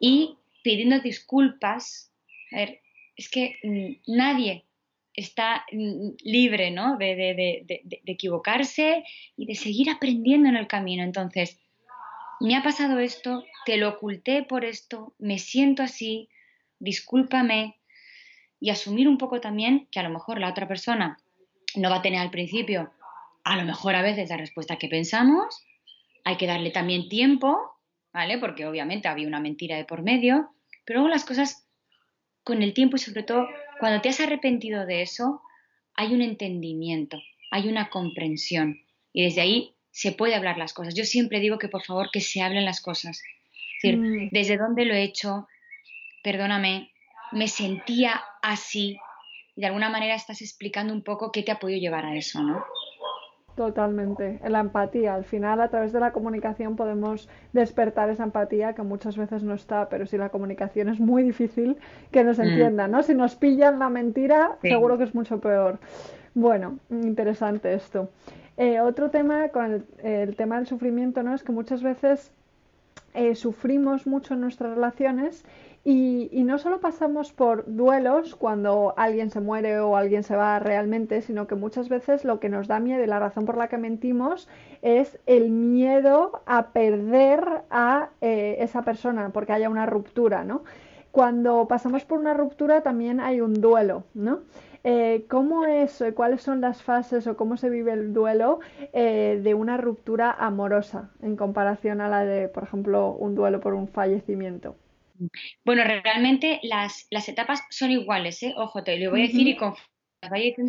y 0.00 0.38
pidiendo 0.62 1.00
disculpas, 1.00 2.10
a 2.52 2.56
ver, 2.56 2.80
es 3.16 3.28
que 3.28 3.58
mm, 3.64 4.14
nadie 4.16 4.64
está 5.12 5.66
mm, 5.70 6.12
libre 6.22 6.70
¿no? 6.70 6.96
de, 6.96 7.14
de, 7.66 8.00
equivocarse 8.06 9.04
y 9.36 9.44
de 9.44 9.54
seguir 9.54 9.90
aprendiendo 9.90 10.48
en 10.48 10.56
el 10.56 10.68
camino. 10.68 11.02
Entonces, 11.02 11.60
me 12.40 12.56
ha 12.56 12.62
pasado 12.62 12.98
esto, 12.98 13.44
te 13.64 13.76
lo 13.76 13.88
oculté 13.90 14.42
por 14.42 14.64
esto, 14.64 15.14
me 15.18 15.38
siento 15.38 15.82
así, 15.82 16.28
discúlpame, 16.78 17.78
y 18.60 18.70
asumir 18.70 19.08
un 19.08 19.18
poco 19.18 19.40
también 19.40 19.88
que 19.90 20.00
a 20.00 20.02
lo 20.02 20.10
mejor 20.10 20.40
la 20.40 20.48
otra 20.48 20.66
persona 20.66 21.18
no 21.74 21.90
va 21.90 21.96
a 21.96 22.02
tener 22.02 22.20
al 22.20 22.30
principio, 22.30 22.92
a 23.44 23.56
lo 23.56 23.64
mejor 23.64 23.94
a 23.94 24.02
veces 24.02 24.30
la 24.30 24.36
respuesta 24.36 24.76
que 24.76 24.88
pensamos, 24.88 25.62
hay 26.24 26.36
que 26.36 26.46
darle 26.46 26.70
también 26.70 27.08
tiempo, 27.08 27.58
¿vale? 28.12 28.38
Porque 28.38 28.66
obviamente 28.66 29.08
había 29.08 29.28
una 29.28 29.40
mentira 29.40 29.76
de 29.76 29.84
por 29.84 30.02
medio, 30.02 30.54
pero 30.84 31.00
luego 31.00 31.12
las 31.12 31.24
cosas 31.24 31.68
con 32.42 32.62
el 32.62 32.72
tiempo 32.74 32.96
y 32.96 33.00
sobre 33.00 33.22
todo 33.22 33.48
cuando 33.80 34.00
te 34.00 34.08
has 34.08 34.20
arrepentido 34.20 34.86
de 34.86 35.02
eso, 35.02 35.42
hay 35.94 36.14
un 36.14 36.22
entendimiento, 36.22 37.18
hay 37.50 37.68
una 37.68 37.90
comprensión 37.90 38.78
y 39.12 39.24
desde 39.24 39.42
ahí 39.42 39.74
se 39.94 40.10
puede 40.10 40.34
hablar 40.34 40.58
las 40.58 40.74
cosas. 40.74 40.92
Yo 40.94 41.04
siempre 41.04 41.38
digo 41.38 41.56
que 41.56 41.68
por 41.68 41.84
favor 41.84 42.10
que 42.12 42.20
se 42.20 42.42
hablen 42.42 42.64
las 42.64 42.82
cosas. 42.82 43.22
Es 43.76 43.82
decir, 43.82 43.98
mm. 44.00 44.28
desde 44.32 44.56
dónde 44.56 44.84
lo 44.84 44.92
he 44.92 45.04
hecho, 45.04 45.46
perdóname, 46.24 46.90
me 47.30 47.46
sentía 47.46 48.20
así. 48.42 48.98
Y 49.54 49.60
de 49.60 49.68
alguna 49.68 49.90
manera 49.90 50.16
estás 50.16 50.42
explicando 50.42 50.92
un 50.92 51.02
poco 51.02 51.30
qué 51.30 51.44
te 51.44 51.52
ha 51.52 51.60
podido 51.60 51.78
llevar 51.78 52.04
a 52.06 52.16
eso, 52.16 52.42
¿no? 52.42 52.64
Totalmente, 53.54 54.40
la 54.48 54.58
empatía. 54.58 55.14
Al 55.14 55.24
final, 55.24 55.60
a 55.60 55.68
través 55.68 55.92
de 55.92 56.00
la 56.00 56.12
comunicación 56.12 56.74
podemos 56.74 57.28
despertar 57.52 58.10
esa 58.10 58.24
empatía 58.24 58.74
que 58.74 58.82
muchas 58.82 59.16
veces 59.16 59.44
no 59.44 59.54
está, 59.54 59.88
pero 59.88 60.06
si 60.06 60.18
la 60.18 60.30
comunicación 60.30 60.88
es 60.88 60.98
muy 60.98 61.22
difícil 61.22 61.76
que 62.10 62.24
nos 62.24 62.38
mm. 62.38 62.42
entiendan, 62.42 62.90
¿no? 62.90 63.04
Si 63.04 63.14
nos 63.14 63.36
pillan 63.36 63.78
la 63.78 63.90
mentira, 63.90 64.58
seguro 64.60 64.98
que 64.98 65.04
es 65.04 65.14
mucho 65.14 65.38
peor. 65.38 65.78
Bueno, 66.34 66.80
interesante 66.90 67.74
esto. 67.74 68.10
Eh, 68.56 68.80
otro 68.80 69.10
tema 69.10 69.48
con 69.48 69.84
el, 70.02 70.36
tema 70.36 70.56
del 70.56 70.66
sufrimiento, 70.66 71.22
¿no? 71.22 71.34
Es 71.34 71.42
que 71.42 71.52
muchas 71.52 71.82
veces 71.82 72.30
eh, 73.14 73.34
sufrimos 73.34 74.06
mucho 74.06 74.34
en 74.34 74.40
nuestras 74.40 74.74
relaciones 74.74 75.44
y, 75.86 76.30
no 76.44 76.58
solo 76.58 76.80
pasamos 76.80 77.32
por 77.32 77.64
duelos 77.66 78.36
cuando 78.36 78.94
alguien 78.96 79.30
se 79.30 79.40
muere 79.40 79.80
o 79.80 79.96
alguien 79.96 80.22
se 80.22 80.34
va 80.34 80.58
realmente, 80.58 81.20
sino 81.20 81.46
que 81.46 81.56
muchas 81.56 81.88
veces 81.88 82.24
lo 82.24 82.40
que 82.40 82.48
nos 82.48 82.68
da 82.68 82.80
miedo 82.80 83.02
y 83.02 83.06
la 83.06 83.18
razón 83.18 83.44
por 83.44 83.58
la 83.58 83.68
que 83.68 83.76
mentimos 83.76 84.48
es 84.80 85.18
el 85.26 85.50
miedo 85.50 86.42
a 86.46 86.68
perder 86.68 87.44
a 87.70 88.10
eh, 88.22 88.56
esa 88.60 88.82
persona 88.82 89.30
porque 89.30 89.52
haya 89.52 89.68
una 89.68 89.84
ruptura, 89.84 90.44
¿no? 90.44 90.62
Cuando 91.10 91.68
pasamos 91.68 92.04
por 92.04 92.18
una 92.18 92.34
ruptura 92.34 92.82
también 92.82 93.20
hay 93.20 93.40
un 93.40 93.54
duelo, 93.54 94.04
¿no? 94.14 94.40
Eh, 94.84 95.24
¿Cómo 95.30 95.64
es, 95.64 96.04
cuáles 96.14 96.42
son 96.42 96.60
las 96.60 96.82
fases 96.82 97.26
o 97.26 97.36
cómo 97.36 97.56
se 97.56 97.70
vive 97.70 97.92
el 97.92 98.12
duelo 98.12 98.60
eh, 98.92 99.40
de 99.42 99.54
una 99.54 99.78
ruptura 99.78 100.30
amorosa 100.30 101.10
en 101.22 101.36
comparación 101.36 102.00
a 102.00 102.08
la 102.08 102.24
de, 102.24 102.48
por 102.48 102.64
ejemplo, 102.64 103.12
un 103.12 103.34
duelo 103.34 103.60
por 103.60 103.74
un 103.74 103.88
fallecimiento? 103.88 104.76
Bueno, 105.64 105.84
realmente 105.84 106.60
las, 106.62 107.06
etapas 107.10 107.62
son 107.70 107.90
iguales, 107.90 108.42
¿eh? 108.42 108.54
Ojo, 108.56 108.82
te 108.82 108.98
lo 108.98 109.10
voy 109.10 109.20
a 109.20 109.26
decir 109.26 109.48
y 109.48 109.56
con 109.56 109.74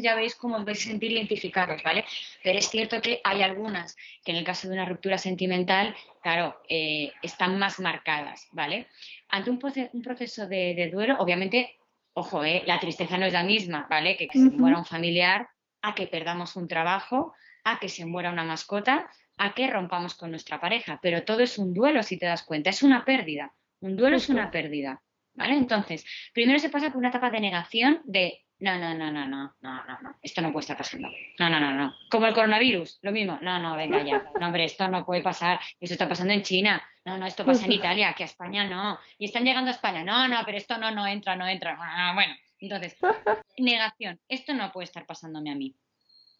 ya 0.02 0.16
veis 0.16 0.36
cómo 0.36 0.58
os 0.58 0.66
vais 0.66 0.80
a 0.80 0.90
sentir 0.90 1.12
identificados, 1.12 1.82
¿vale? 1.84 2.06
Pero 2.44 2.60
es 2.60 2.70
cierto 2.70 3.02
que 3.02 3.22
hay 3.24 3.42
algunas 3.42 3.96
que 4.24 4.32
en 4.32 4.38
el 4.38 4.44
caso 4.44 4.68
de 4.68 4.74
una 4.74 4.86
ruptura 4.86 5.18
sentimental, 5.18 5.96
claro, 6.22 6.60
eh, 6.70 7.12
están 7.22 7.58
más 7.58 7.80
marcadas, 7.80 8.48
¿vale? 8.52 8.88
Ante 9.30 9.50
un, 9.50 9.60
proceso 9.60 10.48
de, 10.48 10.90
duelo, 10.92 11.16
obviamente, 11.20 11.78
ojo, 12.16 12.44
¿eh? 12.44 12.64
la 12.66 12.80
tristeza 12.80 13.18
no 13.18 13.26
es 13.26 13.34
la 13.34 13.44
misma, 13.44 13.88
¿vale? 13.90 14.18
Que, 14.18 14.28
se 14.32 14.40
muera 14.40 14.78
un 14.78 14.86
familiar, 14.86 15.50
a 15.82 15.94
que 15.94 16.08
perdamos 16.08 16.56
un 16.56 16.68
trabajo, 16.68 17.34
a 17.64 17.78
que 17.80 17.90
se 17.90 18.06
muera 18.06 18.32
una 18.32 18.44
mascota, 18.44 19.10
a 19.38 19.54
que 19.54 19.68
rompamos 19.68 20.16
con 20.16 20.32
nuestra 20.32 20.60
pareja, 20.60 21.00
pero 21.02 21.24
todo 21.24 21.42
es 21.42 21.58
un 21.58 21.74
duelo 21.74 22.02
si 22.04 22.18
te 22.18 22.26
das 22.26 22.44
cuenta, 22.44 22.70
es 22.70 22.84
una 22.84 23.04
pérdida. 23.06 23.54
Un 23.82 23.98
duelo 23.98 24.16
es 24.16 24.30
una 24.30 24.50
pérdida, 24.50 25.02
¿vale? 25.34 25.56
Entonces, 25.56 26.06
primero 26.34 26.58
se 26.58 26.70
pasa 26.70 26.88
por 26.88 26.98
una 26.98 27.10
etapa 27.10 27.30
de 27.30 27.42
negación 27.42 28.02
de 28.06 28.46
no, 28.60 28.80
no, 28.80 28.94
no, 28.94 29.12
no, 29.12 29.28
no, 29.28 29.54
no, 29.62 29.86
no, 29.86 30.02
no, 30.02 30.16
esto 30.22 30.42
no 30.42 30.54
puede 30.54 30.62
estar 30.62 30.78
pasando. 30.78 31.10
No, 31.38 31.50
no, 31.50 31.60
no, 31.60 31.74
no. 31.74 31.94
Como 32.10 32.28
el 32.28 32.34
coronavirus, 32.34 33.00
lo 33.02 33.12
mismo. 33.12 33.38
No, 33.42 33.60
no, 33.60 33.76
venga 33.76 34.02
ya. 34.02 34.32
No, 34.40 34.46
hombre, 34.46 34.64
esto 34.64 34.88
no 34.88 35.06
puede 35.06 35.22
pasar. 35.22 35.60
Esto 35.82 35.96
está 35.96 36.08
pasando 36.08 36.34
en 36.34 36.42
China. 36.42 36.82
No, 37.06 37.18
no, 37.18 37.28
esto 37.28 37.46
pasa 37.46 37.66
en 37.66 37.72
Italia, 37.72 38.14
que 38.14 38.24
a 38.24 38.26
España 38.26 38.66
no. 38.66 39.00
Y 39.20 39.26
están 39.26 39.46
llegando 39.46 39.70
a 39.70 39.74
España. 39.74 40.04
No, 40.04 40.28
no, 40.28 40.42
pero 40.44 40.58
esto 40.58 40.78
no, 40.78 40.90
no 40.92 41.06
entra, 41.06 41.36
no 41.36 41.48
entra. 41.48 41.78
Ah, 41.80 42.14
bueno, 42.16 42.34
entonces, 42.60 42.98
negación. 43.58 44.20
Esto 44.28 44.54
no 44.54 44.72
puede 44.72 44.86
estar 44.86 45.06
pasándome 45.06 45.52
a 45.52 45.56
mí. 45.56 45.76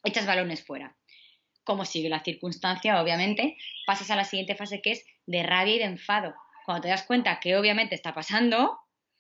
Echas 0.04 0.26
balones 0.26 0.66
fuera. 0.66 0.96
Como 1.64 1.86
sigue 1.86 2.10
la 2.10 2.24
circunstancia, 2.24 3.02
obviamente, 3.02 3.58
pasas 3.86 4.10
a 4.10 4.16
la 4.16 4.24
siguiente 4.24 4.56
fase 4.56 4.82
que 4.82 4.92
es 4.92 5.06
de 5.26 5.44
rabia 5.44 5.76
y 5.76 5.80
de 5.80 5.86
enfado 5.86 6.34
cuando 6.66 6.82
te 6.82 6.90
das 6.90 7.04
cuenta 7.04 7.40
que 7.40 7.56
obviamente 7.56 7.94
está 7.94 8.14
pasando 8.14 8.80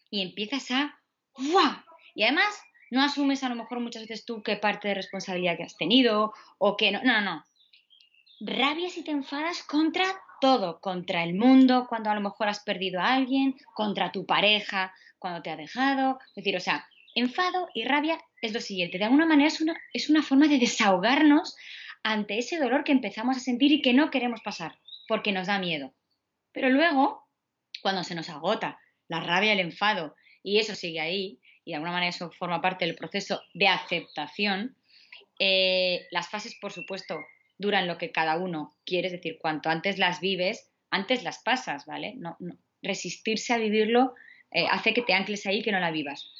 y 0.09 0.21
empiezas 0.21 0.71
a 0.71 0.99
¡Wow! 1.37 1.83
Y 2.13 2.23
además 2.23 2.59
no 2.91 3.03
asumes 3.03 3.43
a 3.43 3.49
lo 3.49 3.55
mejor 3.55 3.79
muchas 3.79 4.03
veces 4.03 4.25
tú 4.25 4.41
qué 4.41 4.55
parte 4.55 4.87
de 4.87 4.95
responsabilidad 4.95 5.57
que 5.57 5.63
has 5.63 5.77
tenido 5.77 6.33
o 6.57 6.77
que 6.77 6.91
no, 6.91 7.01
no, 7.03 7.21
no. 7.21 7.43
Rabias 8.39 8.97
y 8.97 9.03
te 9.03 9.11
enfadas 9.11 9.63
contra 9.63 10.05
todo, 10.45 10.79
contra 10.79 11.23
el 11.23 11.33
mundo, 11.33 11.87
cuando 11.89 12.11
a 12.11 12.13
lo 12.13 12.21
mejor 12.21 12.47
has 12.49 12.59
perdido 12.59 13.01
a 13.01 13.15
alguien, 13.15 13.55
contra 13.73 14.11
tu 14.11 14.27
pareja, 14.27 14.93
cuando 15.17 15.41
te 15.41 15.49
ha 15.49 15.55
dejado. 15.55 16.19
Es 16.29 16.35
decir, 16.35 16.55
o 16.55 16.59
sea, 16.59 16.87
enfado 17.15 17.67
y 17.73 17.83
rabia 17.83 18.19
es 18.43 18.53
lo 18.53 18.61
siguiente. 18.61 18.99
De 18.99 19.05
alguna 19.05 19.25
manera 19.25 19.47
es 19.47 19.59
una, 19.59 19.75
es 19.91 20.07
una 20.07 20.21
forma 20.21 20.47
de 20.47 20.59
desahogarnos 20.59 21.55
ante 22.03 22.37
ese 22.37 22.59
dolor 22.59 22.83
que 22.83 22.91
empezamos 22.91 23.37
a 23.37 23.39
sentir 23.39 23.71
y 23.71 23.81
que 23.81 23.93
no 23.93 24.11
queremos 24.11 24.41
pasar, 24.41 24.77
porque 25.07 25.31
nos 25.31 25.47
da 25.47 25.57
miedo. 25.57 25.95
Pero 26.51 26.69
luego 26.69 27.27
cuando 27.81 28.03
se 28.03 28.13
nos 28.13 28.29
agota 28.29 28.79
la 29.07 29.21
rabia, 29.21 29.51
el 29.51 29.59
enfado, 29.59 30.15
y 30.43 30.59
eso 30.59 30.75
sigue 30.75 30.99
ahí, 30.99 31.39
y 31.63 31.71
de 31.71 31.77
alguna 31.77 31.91
manera 31.91 32.11
eso 32.11 32.29
forma 32.29 32.61
parte 32.61 32.85
del 32.85 32.93
proceso 32.93 33.41
de 33.55 33.67
aceptación, 33.67 34.77
eh, 35.39 36.05
las 36.11 36.29
fases, 36.29 36.55
por 36.61 36.71
supuesto, 36.71 37.17
duran 37.57 37.87
lo 37.87 37.97
que 37.97 38.11
cada 38.11 38.37
uno 38.37 38.75
quiere, 38.85 39.07
es 39.07 39.13
decir, 39.13 39.37
cuanto 39.39 39.69
antes 39.69 39.97
las 39.97 40.19
vives, 40.19 40.71
antes 40.89 41.23
las 41.23 41.39
pasas, 41.39 41.85
¿vale? 41.85 42.13
No, 42.17 42.37
resistirse 42.81 43.53
a 43.53 43.57
vivirlo 43.57 44.13
eh, 44.51 44.67
hace 44.69 44.93
que 44.93 45.01
te 45.01 45.13
ancles 45.13 45.45
ahí 45.45 45.59
y 45.59 45.63
que 45.63 45.71
no 45.71 45.79
la 45.79 45.91
vivas. 45.91 46.31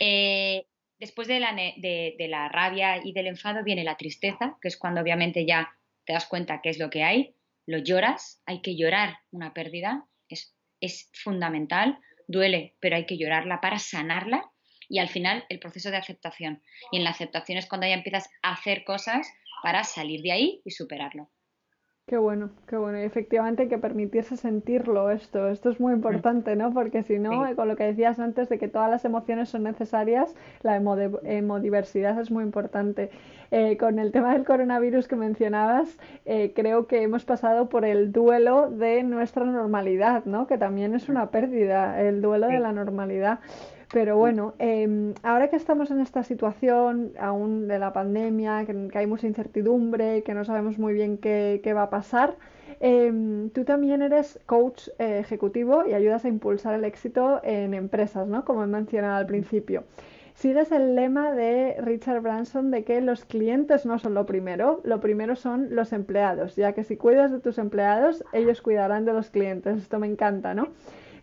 Eh, 0.00 0.66
después 0.98 1.28
de 1.28 1.40
la, 1.40 1.54
de 1.54 2.26
la 2.28 2.48
rabia 2.48 3.00
y 3.02 3.12
del 3.12 3.28
enfado 3.28 3.64
viene 3.64 3.84
la 3.84 3.96
tristeza, 3.96 4.58
que 4.60 4.68
es 4.68 4.76
cuando 4.76 5.00
obviamente 5.00 5.46
ya 5.46 5.72
te 6.04 6.12
das 6.12 6.26
cuenta 6.26 6.60
qué 6.62 6.70
es 6.70 6.78
lo 6.78 6.90
que 6.90 7.02
hay, 7.02 7.34
lo 7.66 7.78
lloras, 7.78 8.42
hay 8.46 8.60
que 8.60 8.76
llorar 8.76 9.18
una 9.30 9.52
pérdida, 9.52 10.06
es 10.28 10.56
es 10.80 11.10
fundamental, 11.12 11.98
duele, 12.28 12.74
pero 12.80 12.96
hay 12.96 13.06
que 13.06 13.18
llorarla 13.18 13.60
para 13.60 13.78
sanarla 13.78 14.50
y 14.88 14.98
al 14.98 15.08
final 15.08 15.44
el 15.48 15.58
proceso 15.58 15.90
de 15.90 15.96
aceptación. 15.96 16.62
Y 16.92 16.98
en 16.98 17.04
la 17.04 17.10
aceptación 17.10 17.58
es 17.58 17.66
cuando 17.66 17.86
ya 17.86 17.94
empiezas 17.94 18.28
a 18.42 18.52
hacer 18.52 18.84
cosas 18.84 19.28
para 19.62 19.84
salir 19.84 20.22
de 20.22 20.32
ahí 20.32 20.62
y 20.64 20.70
superarlo. 20.70 21.30
Qué 22.08 22.18
bueno, 22.18 22.50
qué 22.68 22.76
bueno. 22.76 23.00
Y 23.00 23.02
efectivamente 23.02 23.64
hay 23.64 23.68
que 23.68 23.78
permitirse 23.78 24.36
sentirlo 24.36 25.10
esto. 25.10 25.48
Esto 25.48 25.70
es 25.70 25.80
muy 25.80 25.92
mm. 25.92 25.96
importante, 25.96 26.54
¿no? 26.54 26.72
Porque 26.72 27.02
si 27.02 27.18
no, 27.18 27.56
con 27.56 27.66
lo 27.66 27.74
que 27.74 27.82
decías 27.82 28.20
antes 28.20 28.48
de 28.48 28.58
que 28.60 28.68
todas 28.68 28.88
las 28.88 29.04
emociones 29.04 29.48
son 29.48 29.64
necesarias, 29.64 30.32
la 30.62 30.76
hemodiversidad 30.76 32.20
es 32.20 32.30
muy 32.30 32.44
importante. 32.44 33.10
Eh, 33.50 33.76
con 33.76 33.98
el 33.98 34.12
tema 34.12 34.34
del 34.34 34.44
coronavirus 34.44 35.08
que 35.08 35.16
mencionabas, 35.16 35.98
eh, 36.26 36.52
creo 36.54 36.86
que 36.86 37.02
hemos 37.02 37.24
pasado 37.24 37.68
por 37.68 37.84
el 37.84 38.12
duelo 38.12 38.70
de 38.70 39.02
nuestra 39.02 39.44
normalidad, 39.44 40.26
¿no? 40.26 40.46
Que 40.46 40.58
también 40.58 40.94
es 40.94 41.08
una 41.08 41.32
pérdida, 41.32 42.00
el 42.00 42.22
duelo 42.22 42.46
de 42.46 42.60
la 42.60 42.70
normalidad. 42.72 43.40
Pero 43.92 44.16
bueno, 44.16 44.54
em, 44.58 45.14
ahora 45.22 45.48
que 45.48 45.56
estamos 45.56 45.90
en 45.90 46.00
esta 46.00 46.24
situación 46.24 47.12
aún 47.20 47.68
de 47.68 47.78
la 47.78 47.92
pandemia, 47.92 48.64
que, 48.66 48.98
hay 48.98 49.06
mucha 49.06 49.28
incertidumbre, 49.28 50.22
que 50.24 50.34
no 50.34 50.44
sabemos 50.44 50.78
muy 50.78 50.92
bien 50.92 51.18
qué, 51.18 51.72
va 51.74 51.84
a 51.84 51.90
pasar, 51.90 52.36
em, 52.80 53.50
tú 53.50 53.64
también 53.64 54.02
eres 54.02 54.40
coach 54.46 54.88
eh, 54.98 55.18
ejecutivo 55.20 55.86
y 55.86 55.94
ayudas 55.94 56.24
a 56.24 56.28
impulsar 56.28 56.74
el 56.74 56.84
éxito 56.84 57.40
en 57.44 57.74
empresas, 57.74 58.26
¿no? 58.26 58.44
Como 58.44 58.64
he 58.64 58.66
mencionado 58.66 59.16
al 59.16 59.26
principio. 59.26 59.84
Sigues 60.34 60.70
el 60.70 60.94
lema 60.96 61.32
de 61.32 61.76
Richard 61.80 62.20
Branson 62.20 62.70
de 62.70 62.84
que 62.84 63.00
los 63.00 63.24
clientes 63.24 63.86
no 63.86 63.98
son 63.98 64.12
lo 64.12 64.26
primero, 64.26 64.82
lo 64.84 65.00
primero 65.00 65.34
son 65.34 65.74
los 65.74 65.94
empleados, 65.94 66.56
ya 66.56 66.72
que 66.72 66.84
si 66.84 66.98
cuidas 66.98 67.32
de 67.32 67.40
tus 67.40 67.56
empleados, 67.56 68.22
ellos 68.34 68.60
cuidarán 68.60 69.06
de 69.06 69.14
los 69.14 69.30
clientes. 69.30 69.78
Esto 69.78 69.98
me 69.98 70.06
encanta, 70.06 70.52
¿no? 70.52 70.68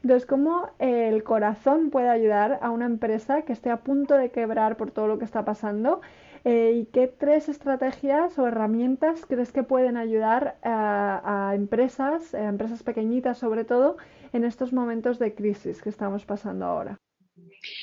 Entonces, 0.04 0.28
¿cómo 0.28 0.70
el 0.80 1.24
corazón 1.24 1.89
puede 1.89 2.10
ayudar 2.10 2.60
a 2.62 2.72
una 2.72 2.86
empresa 2.86 3.43
que 3.43 3.54
esté 3.54 3.70
a 3.70 3.84
punto 3.84 4.18
de 4.18 4.32
quebrar 4.32 4.76
por 4.76 4.91
todo 4.91 5.08
lo 5.08 5.18
que 5.18 5.24
está 5.24 5.45
pasando? 5.45 6.01
Eh, 6.43 6.74
¿Y 6.76 6.86
qué 6.91 7.08
tres 7.08 7.47
estrategias 7.47 8.38
o 8.38 8.45
herramientas 8.45 9.26
crees 9.26 9.54
que 9.54 9.64
pueden 9.64 9.95
ayudar 9.95 10.58
a, 10.62 11.54
empresas, 11.56 12.36
a 12.36 12.49
empresas 12.49 12.84
pequeñitas 12.84 13.38
sobre 13.38 13.64
todo, 13.64 13.95
en 14.34 14.43
estos 14.43 14.74
momentos 14.74 15.20
de 15.20 15.34
crisis 15.34 15.82
que 15.82 15.89
estamos 15.89 16.26
pasando 16.26 16.66
ahora? 16.66 16.99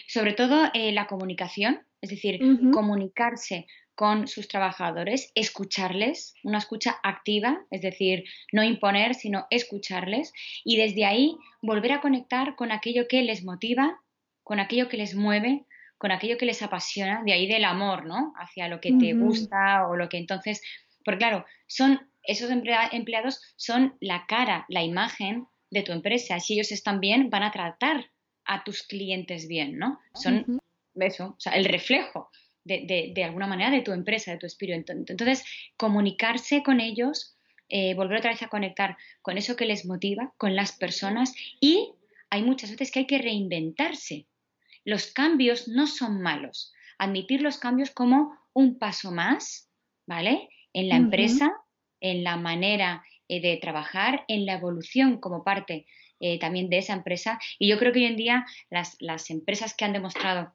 Sobre 0.06 0.34
todo 0.34 0.64
eh, 0.74 0.92
la 0.92 1.06
comunicación, 1.06 1.80
es 2.02 2.10
decir, 2.10 2.38
comunicarse 2.70 3.66
con 4.00 4.28
sus 4.28 4.48
trabajadores, 4.48 5.30
escucharles, 5.34 6.32
una 6.42 6.56
escucha 6.56 6.98
activa, 7.02 7.66
es 7.70 7.82
decir, 7.82 8.24
no 8.50 8.64
imponer, 8.64 9.14
sino 9.14 9.46
escucharles 9.50 10.32
y 10.64 10.78
desde 10.78 11.04
ahí 11.04 11.36
volver 11.60 11.92
a 11.92 12.00
conectar 12.00 12.56
con 12.56 12.72
aquello 12.72 13.06
que 13.08 13.20
les 13.20 13.44
motiva, 13.44 14.00
con 14.42 14.58
aquello 14.58 14.88
que 14.88 14.96
les 14.96 15.14
mueve, 15.14 15.66
con 15.98 16.12
aquello 16.12 16.38
que 16.38 16.46
les 16.46 16.62
apasiona, 16.62 17.22
de 17.26 17.34
ahí 17.34 17.46
del 17.46 17.62
amor, 17.62 18.06
¿no? 18.06 18.32
Hacia 18.38 18.68
lo 18.68 18.80
que 18.80 18.94
te 18.94 19.12
gusta 19.12 19.86
o 19.86 19.96
lo 19.96 20.08
que 20.08 20.16
entonces, 20.16 20.62
porque 21.04 21.18
claro, 21.18 21.44
son 21.66 22.10
esos 22.22 22.50
empleados 22.50 23.42
son 23.56 23.98
la 24.00 24.24
cara, 24.26 24.64
la 24.70 24.82
imagen 24.82 25.46
de 25.70 25.82
tu 25.82 25.92
empresa. 25.92 26.40
Si 26.40 26.54
ellos 26.54 26.72
están 26.72 27.00
bien, 27.00 27.28
van 27.28 27.42
a 27.42 27.52
tratar 27.52 28.10
a 28.46 28.64
tus 28.64 28.82
clientes 28.82 29.46
bien, 29.46 29.76
¿no? 29.76 30.00
Son 30.14 30.58
eso, 30.94 31.34
o 31.36 31.40
sea, 31.40 31.52
el 31.52 31.66
reflejo 31.66 32.30
de, 32.78 33.12
de, 33.14 33.24
alguna 33.24 33.46
manera 33.46 33.70
de 33.70 33.82
tu 33.82 33.92
empresa, 33.92 34.32
de 34.32 34.38
tu 34.38 34.46
espíritu. 34.46 34.92
Entonces, 34.92 35.44
comunicarse 35.76 36.62
con 36.62 36.80
ellos, 36.80 37.36
eh, 37.68 37.94
volver 37.94 38.18
otra 38.18 38.30
vez 38.30 38.42
a 38.42 38.48
conectar 38.48 38.96
con 39.22 39.38
eso 39.38 39.56
que 39.56 39.64
les 39.64 39.86
motiva, 39.86 40.32
con 40.38 40.56
las 40.56 40.72
personas 40.72 41.34
y 41.60 41.92
hay 42.28 42.42
muchas 42.42 42.70
veces 42.70 42.90
que 42.90 43.00
hay 43.00 43.06
que 43.06 43.18
reinventarse. 43.18 44.26
Los 44.84 45.12
cambios 45.12 45.68
no 45.68 45.86
son 45.86 46.20
malos. 46.20 46.72
Admitir 46.98 47.42
los 47.42 47.58
cambios 47.58 47.90
como 47.90 48.36
un 48.52 48.78
paso 48.78 49.12
más, 49.12 49.68
¿vale? 50.06 50.48
En 50.72 50.88
la 50.88 50.96
empresa, 50.96 51.52
en 52.00 52.24
la 52.24 52.36
manera 52.36 53.04
eh, 53.28 53.40
de 53.40 53.56
trabajar, 53.56 54.24
en 54.28 54.46
la 54.46 54.54
evolución 54.54 55.18
como 55.18 55.44
parte 55.44 55.86
eh, 56.18 56.38
también 56.38 56.70
de 56.70 56.78
esa 56.78 56.92
empresa. 56.92 57.38
Y 57.58 57.68
yo 57.68 57.78
creo 57.78 57.92
que 57.92 58.00
hoy 58.00 58.06
en 58.06 58.16
día 58.16 58.46
las, 58.70 58.96
las 59.00 59.30
empresas 59.30 59.74
que 59.74 59.84
han 59.84 59.92
demostrado 59.92 60.52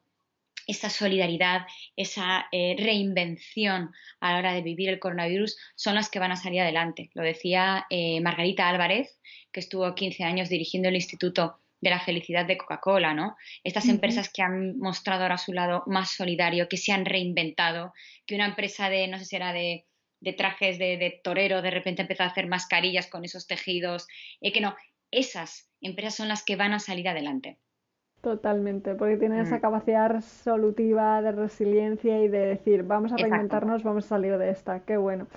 esa 0.66 0.90
solidaridad, 0.90 1.66
esa 1.96 2.46
eh, 2.52 2.76
reinvención 2.78 3.92
a 4.20 4.32
la 4.32 4.38
hora 4.38 4.52
de 4.52 4.62
vivir 4.62 4.88
el 4.88 4.98
coronavirus 4.98 5.56
son 5.74 5.94
las 5.94 6.10
que 6.10 6.18
van 6.18 6.32
a 6.32 6.36
salir 6.36 6.60
adelante. 6.60 7.10
Lo 7.14 7.22
decía 7.22 7.86
Margarita 8.22 8.68
Álvarez, 8.68 9.20
que 9.52 9.60
estuvo 9.60 9.94
15 9.94 10.24
años 10.24 10.48
dirigiendo 10.48 10.88
el 10.88 10.96
Instituto 10.96 11.60
de 11.80 11.90
la 11.90 12.00
Felicidad 12.00 12.46
de 12.46 12.56
Coca-Cola, 12.56 13.14
¿no? 13.14 13.36
Estas 13.62 13.88
empresas 13.88 14.30
que 14.32 14.42
han 14.42 14.78
mostrado 14.78 15.22
ahora 15.22 15.38
su 15.38 15.52
lado 15.52 15.84
más 15.86 16.10
solidario, 16.10 16.68
que 16.68 16.78
se 16.78 16.92
han 16.92 17.04
reinventado, 17.04 17.92
que 18.26 18.34
una 18.34 18.46
empresa 18.46 18.88
de, 18.88 19.06
no 19.08 19.18
sé 19.18 19.26
si 19.26 19.36
era 19.36 19.52
de 19.52 19.86
de 20.20 20.32
trajes 20.32 20.78
de, 20.78 21.20
torero, 21.22 21.62
de 21.62 21.70
repente 21.70 22.02
empezó 22.02 22.22
a 22.22 22.26
hacer 22.26 22.46
mascarillas 22.46 23.06
con 23.06 23.24
esos 23.24 23.46
tejidos, 23.46 24.06
eh, 24.40 24.52
que 24.52 24.60
no, 24.60 24.74
esas 25.10 25.70
empresas 25.80 26.16
son 26.16 26.28
las 26.28 26.42
que 26.42 26.56
van 26.56 26.72
a 26.72 26.78
salir 26.78 27.08
adelante. 27.08 27.58
Totalmente, 28.26 28.96
porque 28.96 29.16
tienen 29.16 29.38
esa 29.38 29.58
mm. 29.58 29.60
capacidad 29.60 30.20
solutiva 30.20 31.22
de 31.22 31.30
resiliencia 31.30 32.20
y 32.24 32.26
de 32.26 32.40
decir, 32.40 32.82
vamos 32.82 33.12
a 33.12 33.16
reinventarnos, 33.16 33.84
vamos 33.84 34.04
a 34.06 34.08
salir 34.08 34.36
de 34.36 34.50
esta. 34.50 34.80
Qué 34.80 34.96
bueno, 34.96 35.28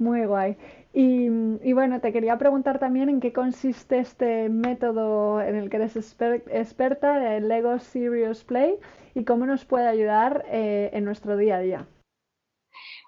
muy 0.00 0.24
guay. 0.24 0.56
Y, 0.92 1.28
y, 1.62 1.72
bueno, 1.72 2.00
te 2.00 2.12
quería 2.12 2.38
preguntar 2.38 2.80
también 2.80 3.08
en 3.08 3.20
qué 3.20 3.32
consiste 3.32 4.00
este 4.00 4.48
método 4.48 5.40
en 5.40 5.54
el 5.54 5.70
que 5.70 5.76
eres 5.76 5.94
experta, 5.96 7.36
el 7.36 7.46
Lego 7.46 7.78
Serious 7.78 8.42
Play, 8.42 8.74
y 9.14 9.22
cómo 9.22 9.46
nos 9.46 9.64
puede 9.64 9.86
ayudar 9.86 10.44
eh, 10.50 10.90
en 10.94 11.04
nuestro 11.04 11.36
día 11.36 11.58
a 11.58 11.60
día. 11.60 11.86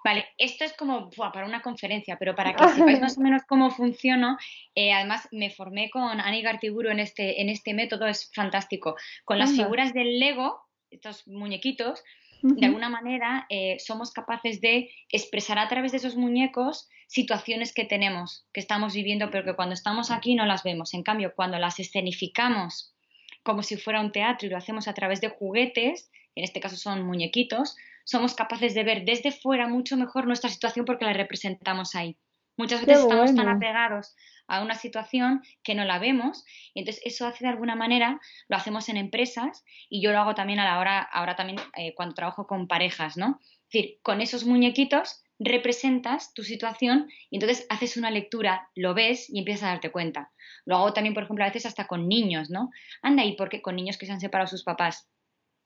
Vale, 0.05 0.27
esto 0.37 0.63
es 0.65 0.73
como 0.73 1.09
para 1.09 1.47
una 1.47 1.63
conferencia, 1.63 2.17
pero 2.19 2.35
para 2.35 2.53
que 2.53 2.67
sepáis 2.69 3.01
más 3.01 3.17
o 3.17 3.21
menos 3.21 3.41
cómo 3.47 3.71
funciona, 3.71 4.37
eh, 4.75 4.93
además 4.93 5.27
me 5.31 5.49
formé 5.49 5.89
con 5.89 6.21
Ani 6.21 6.43
Gartiburu 6.43 6.89
en 6.89 6.99
este, 6.99 7.41
en 7.41 7.49
este 7.49 7.73
método, 7.73 8.05
es 8.05 8.31
fantástico. 8.31 8.95
Con 9.23 9.39
las 9.39 9.53
figuras 9.53 9.95
del 9.95 10.19
Lego, 10.19 10.61
estos 10.91 11.27
muñequitos, 11.27 12.03
de 12.43 12.67
alguna 12.67 12.87
manera 12.87 13.47
eh, 13.49 13.77
somos 13.79 14.11
capaces 14.11 14.61
de 14.61 14.91
expresar 15.09 15.57
a 15.57 15.67
través 15.67 15.91
de 15.91 15.97
esos 15.97 16.15
muñecos 16.15 16.87
situaciones 17.07 17.73
que 17.73 17.85
tenemos, 17.85 18.45
que 18.53 18.59
estamos 18.59 18.93
viviendo, 18.93 19.31
pero 19.31 19.43
que 19.43 19.55
cuando 19.55 19.73
estamos 19.73 20.11
aquí 20.11 20.35
no 20.35 20.45
las 20.45 20.61
vemos. 20.61 20.93
En 20.93 21.01
cambio, 21.01 21.33
cuando 21.35 21.57
las 21.57 21.79
escenificamos 21.79 22.93
como 23.41 23.63
si 23.63 23.75
fuera 23.75 24.01
un 24.01 24.11
teatro 24.11 24.45
y 24.45 24.51
lo 24.51 24.57
hacemos 24.57 24.87
a 24.87 24.93
través 24.93 25.19
de 25.19 25.29
juguetes, 25.29 26.11
en 26.35 26.43
este 26.43 26.59
caso 26.59 26.75
son 26.75 27.03
muñequitos, 27.07 27.75
somos 28.05 28.35
capaces 28.35 28.73
de 28.73 28.83
ver 28.83 29.03
desde 29.03 29.31
fuera 29.31 29.67
mucho 29.67 29.97
mejor 29.97 30.27
nuestra 30.27 30.49
situación 30.49 30.85
porque 30.85 31.05
la 31.05 31.13
representamos 31.13 31.95
ahí. 31.95 32.17
Muchas 32.57 32.85
veces 32.85 33.03
estamos 33.03 33.35
tan 33.35 33.49
apegados 33.49 34.15
a 34.47 34.61
una 34.61 34.75
situación 34.75 35.41
que 35.63 35.75
no 35.75 35.83
la 35.83 35.99
vemos 35.99 36.45
y 36.73 36.79
entonces 36.79 37.01
eso 37.05 37.27
hace 37.27 37.43
de 37.43 37.49
alguna 37.49 37.75
manera, 37.75 38.21
lo 38.47 38.55
hacemos 38.55 38.87
en 38.87 38.97
empresas 38.97 39.65
y 39.89 40.01
yo 40.01 40.11
lo 40.11 40.19
hago 40.19 40.35
también 40.35 40.59
a 40.59 40.65
la 40.65 40.79
hora, 40.79 41.01
ahora 41.01 41.35
también 41.35 41.59
eh, 41.75 41.93
cuando 41.95 42.15
trabajo 42.15 42.47
con 42.47 42.67
parejas, 42.67 43.17
¿no? 43.17 43.39
Es 43.41 43.71
decir, 43.71 43.99
con 44.03 44.21
esos 44.21 44.45
muñequitos 44.45 45.23
representas 45.37 46.33
tu 46.33 46.43
situación 46.43 47.09
y 47.29 47.37
entonces 47.37 47.65
haces 47.69 47.97
una 47.97 48.11
lectura, 48.11 48.69
lo 48.75 48.93
ves 48.93 49.29
y 49.29 49.39
empiezas 49.39 49.63
a 49.63 49.67
darte 49.67 49.91
cuenta. 49.91 50.31
Lo 50.63 50.77
hago 50.77 50.93
también, 50.93 51.13
por 51.13 51.23
ejemplo, 51.23 51.43
a 51.43 51.47
veces 51.47 51.65
hasta 51.65 51.87
con 51.87 52.07
niños, 52.07 52.49
¿no? 52.49 52.69
Anda, 53.01 53.25
¿y 53.25 53.35
por 53.35 53.49
qué 53.49 53.61
con 53.61 53.75
niños 53.75 53.97
que 53.97 54.05
se 54.05 54.13
han 54.13 54.21
separado 54.21 54.47
sus 54.47 54.63
papás? 54.63 55.09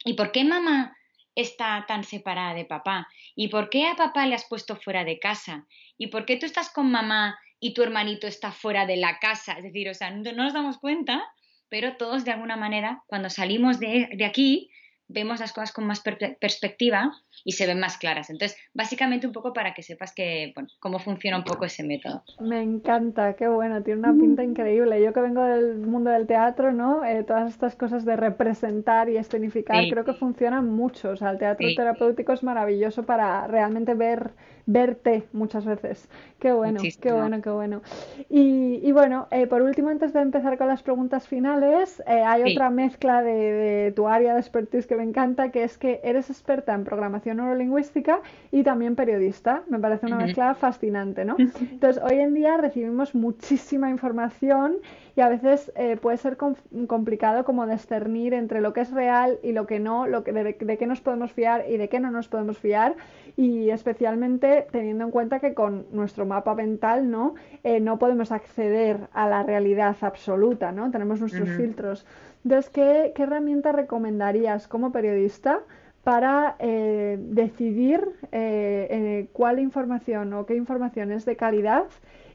¿Y 0.05 0.13
por 0.13 0.31
qué 0.31 0.43
mamá 0.43 0.95
está 1.41 1.85
tan 1.87 2.03
separada 2.03 2.53
de 2.53 2.65
papá? 2.65 3.07
¿Y 3.35 3.47
por 3.47 3.69
qué 3.69 3.87
a 3.87 3.95
papá 3.95 4.25
le 4.25 4.35
has 4.35 4.45
puesto 4.45 4.75
fuera 4.75 5.03
de 5.03 5.19
casa? 5.19 5.65
¿Y 5.97 6.07
por 6.07 6.25
qué 6.25 6.37
tú 6.37 6.45
estás 6.45 6.69
con 6.69 6.91
mamá 6.91 7.39
y 7.59 7.73
tu 7.73 7.83
hermanito 7.83 8.27
está 8.27 8.51
fuera 8.51 8.85
de 8.85 8.97
la 8.97 9.19
casa? 9.19 9.53
Es 9.53 9.63
decir, 9.63 9.89
o 9.89 9.93
sea, 9.93 10.11
no, 10.11 10.31
nos 10.31 10.53
damos 10.53 10.77
cuenta, 10.77 11.23
pero 11.69 11.97
todos 11.97 12.25
de 12.25 12.31
alguna 12.31 12.57
manera, 12.57 13.03
cuando 13.07 13.29
salimos 13.29 13.79
de, 13.79 14.09
de 14.13 14.25
aquí, 14.25 14.69
vemos 15.09 15.39
las 15.39 15.51
cosas 15.51 15.73
con 15.73 15.85
más 15.85 16.01
perspectiva 16.01 17.11
y 17.43 17.53
se 17.53 17.65
ven 17.65 17.79
más 17.79 17.97
claras. 17.97 18.29
Entonces, 18.29 18.57
básicamente 18.73 19.25
un 19.25 19.33
poco 19.33 19.53
para 19.53 19.73
que 19.73 19.81
sepas 19.81 20.13
que, 20.13 20.51
bueno, 20.55 20.69
cómo 20.79 20.99
funciona 20.99 21.37
un 21.37 21.43
poco 21.43 21.65
ese 21.65 21.83
método. 21.83 22.23
Me 22.39 22.61
encanta, 22.61 23.35
qué 23.35 23.47
bueno, 23.47 23.81
tiene 23.81 23.99
una 23.99 24.13
pinta 24.13 24.43
increíble. 24.43 25.01
Yo 25.03 25.11
que 25.11 25.21
vengo 25.21 25.43
del 25.43 25.79
mundo 25.79 26.11
del 26.11 26.27
teatro, 26.27 26.71
¿no? 26.71 27.03
Eh, 27.03 27.23
todas 27.23 27.49
estas 27.49 27.75
cosas 27.75 28.05
de 28.05 28.15
representar 28.15 29.09
y 29.09 29.17
escenificar 29.17 29.83
creo 29.89 30.05
que 30.05 30.13
funcionan 30.13 30.69
mucho. 30.69 31.09
O 31.09 31.17
sea, 31.17 31.31
el 31.31 31.39
teatro 31.39 31.67
terapéutico 31.75 32.31
es 32.33 32.43
maravilloso 32.43 33.03
para 33.03 33.47
realmente 33.47 33.95
ver 33.95 34.31
verte 34.71 35.23
muchas 35.33 35.65
veces. 35.65 36.07
Qué 36.39 36.53
bueno, 36.53 36.79
qué 37.01 37.11
bueno, 37.11 37.41
qué 37.41 37.49
bueno. 37.49 37.81
Y, 38.29 38.91
bueno, 38.91 39.27
eh, 39.31 39.47
por 39.47 39.63
último, 39.63 39.89
antes 39.89 40.13
de 40.13 40.21
empezar 40.21 40.59
con 40.59 40.67
las 40.67 40.83
preguntas 40.83 41.27
finales, 41.27 42.01
eh, 42.05 42.21
hay 42.23 42.53
otra 42.53 42.69
mezcla 42.69 43.23
de, 43.23 43.91
tu 43.95 44.07
área 44.07 44.35
de 44.35 44.39
expertise 44.39 44.85
que 44.85 44.95
me 44.99 45.05
encanta, 45.05 45.49
que 45.49 45.63
es 45.63 45.77
que 45.77 46.01
eres 46.03 46.29
experta 46.29 46.73
en 46.73 46.83
programación 46.83 47.37
neurolingüística 47.37 48.19
y 48.51 48.63
también 48.63 48.97
periodista. 48.97 49.63
Me 49.69 49.79
parece 49.79 50.07
una 50.07 50.17
mezcla 50.17 50.53
fascinante, 50.55 51.23
¿no? 51.23 51.37
Entonces, 51.39 52.03
hoy 52.03 52.19
en 52.19 52.33
día 52.33 52.57
recibimos 52.57 53.15
muchísima 53.15 53.89
información 53.89 54.75
y 55.15 55.21
a 55.21 55.29
veces 55.29 55.71
eh, 55.75 55.97
puede 55.97 56.17
ser 56.17 56.37
complicado 56.37 57.43
como 57.43 57.65
discernir 57.67 58.33
entre 58.33 58.61
lo 58.61 58.73
que 58.73 58.81
es 58.81 58.91
real 58.91 59.39
y 59.43 59.51
lo 59.51 59.65
que 59.67 59.79
no, 59.79 60.07
lo 60.07 60.23
que, 60.23 60.31
de, 60.31 60.53
de 60.53 60.77
qué 60.77 60.87
nos 60.87 61.01
podemos 61.01 61.31
fiar 61.31 61.65
y 61.69 61.77
de 61.77 61.89
qué 61.89 61.99
no 61.99 62.11
nos 62.11 62.27
podemos 62.27 62.57
fiar 62.57 62.95
y 63.35 63.69
especialmente 63.69 64.67
teniendo 64.71 65.05
en 65.05 65.11
cuenta 65.11 65.39
que 65.39 65.53
con 65.53 65.85
nuestro 65.91 66.25
mapa 66.25 66.55
mental 66.55 67.09
no, 67.09 67.35
eh, 67.63 67.79
no 67.79 67.97
podemos 67.97 68.31
acceder 68.31 69.07
a 69.13 69.29
la 69.29 69.43
realidad 69.43 69.95
absoluta, 70.01 70.71
¿no? 70.71 70.91
tenemos 70.91 71.21
nuestros 71.21 71.47
filtros. 71.49 72.05
Entonces, 72.43 72.69
¿qué, 72.69 73.13
¿qué, 73.15 73.23
herramienta 73.23 73.71
recomendarías 73.71 74.67
como 74.67 74.91
periodista 74.91 75.61
para 76.03 76.55
eh, 76.59 77.17
decidir 77.19 78.09
eh, 78.31 79.27
cuál 79.33 79.59
información 79.59 80.33
o 80.33 80.45
qué 80.45 80.55
información 80.55 81.11
es 81.11 81.25
de 81.25 81.35
calidad 81.35 81.85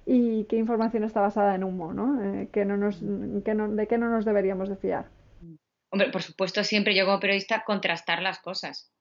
y 0.06 0.44
qué 0.44 0.56
información 0.56 1.04
está 1.04 1.20
basada 1.20 1.54
en 1.54 1.64
humo, 1.64 1.92
¿no? 1.92 2.50
que 2.52 2.64
no 2.64 2.76
nos, 2.76 2.98
que 3.44 3.54
no, 3.54 3.68
de 3.68 3.86
qué 3.86 3.98
no 3.98 4.10
nos 4.10 4.24
deberíamos 4.24 4.68
de 4.68 4.76
fiar? 4.76 5.10
Hombre, 5.90 6.10
por 6.10 6.22
supuesto, 6.22 6.64
siempre 6.64 6.94
yo 6.94 7.04
como 7.04 7.20
periodista 7.20 7.64
contrastar 7.64 8.22
las 8.22 8.40
cosas, 8.40 8.92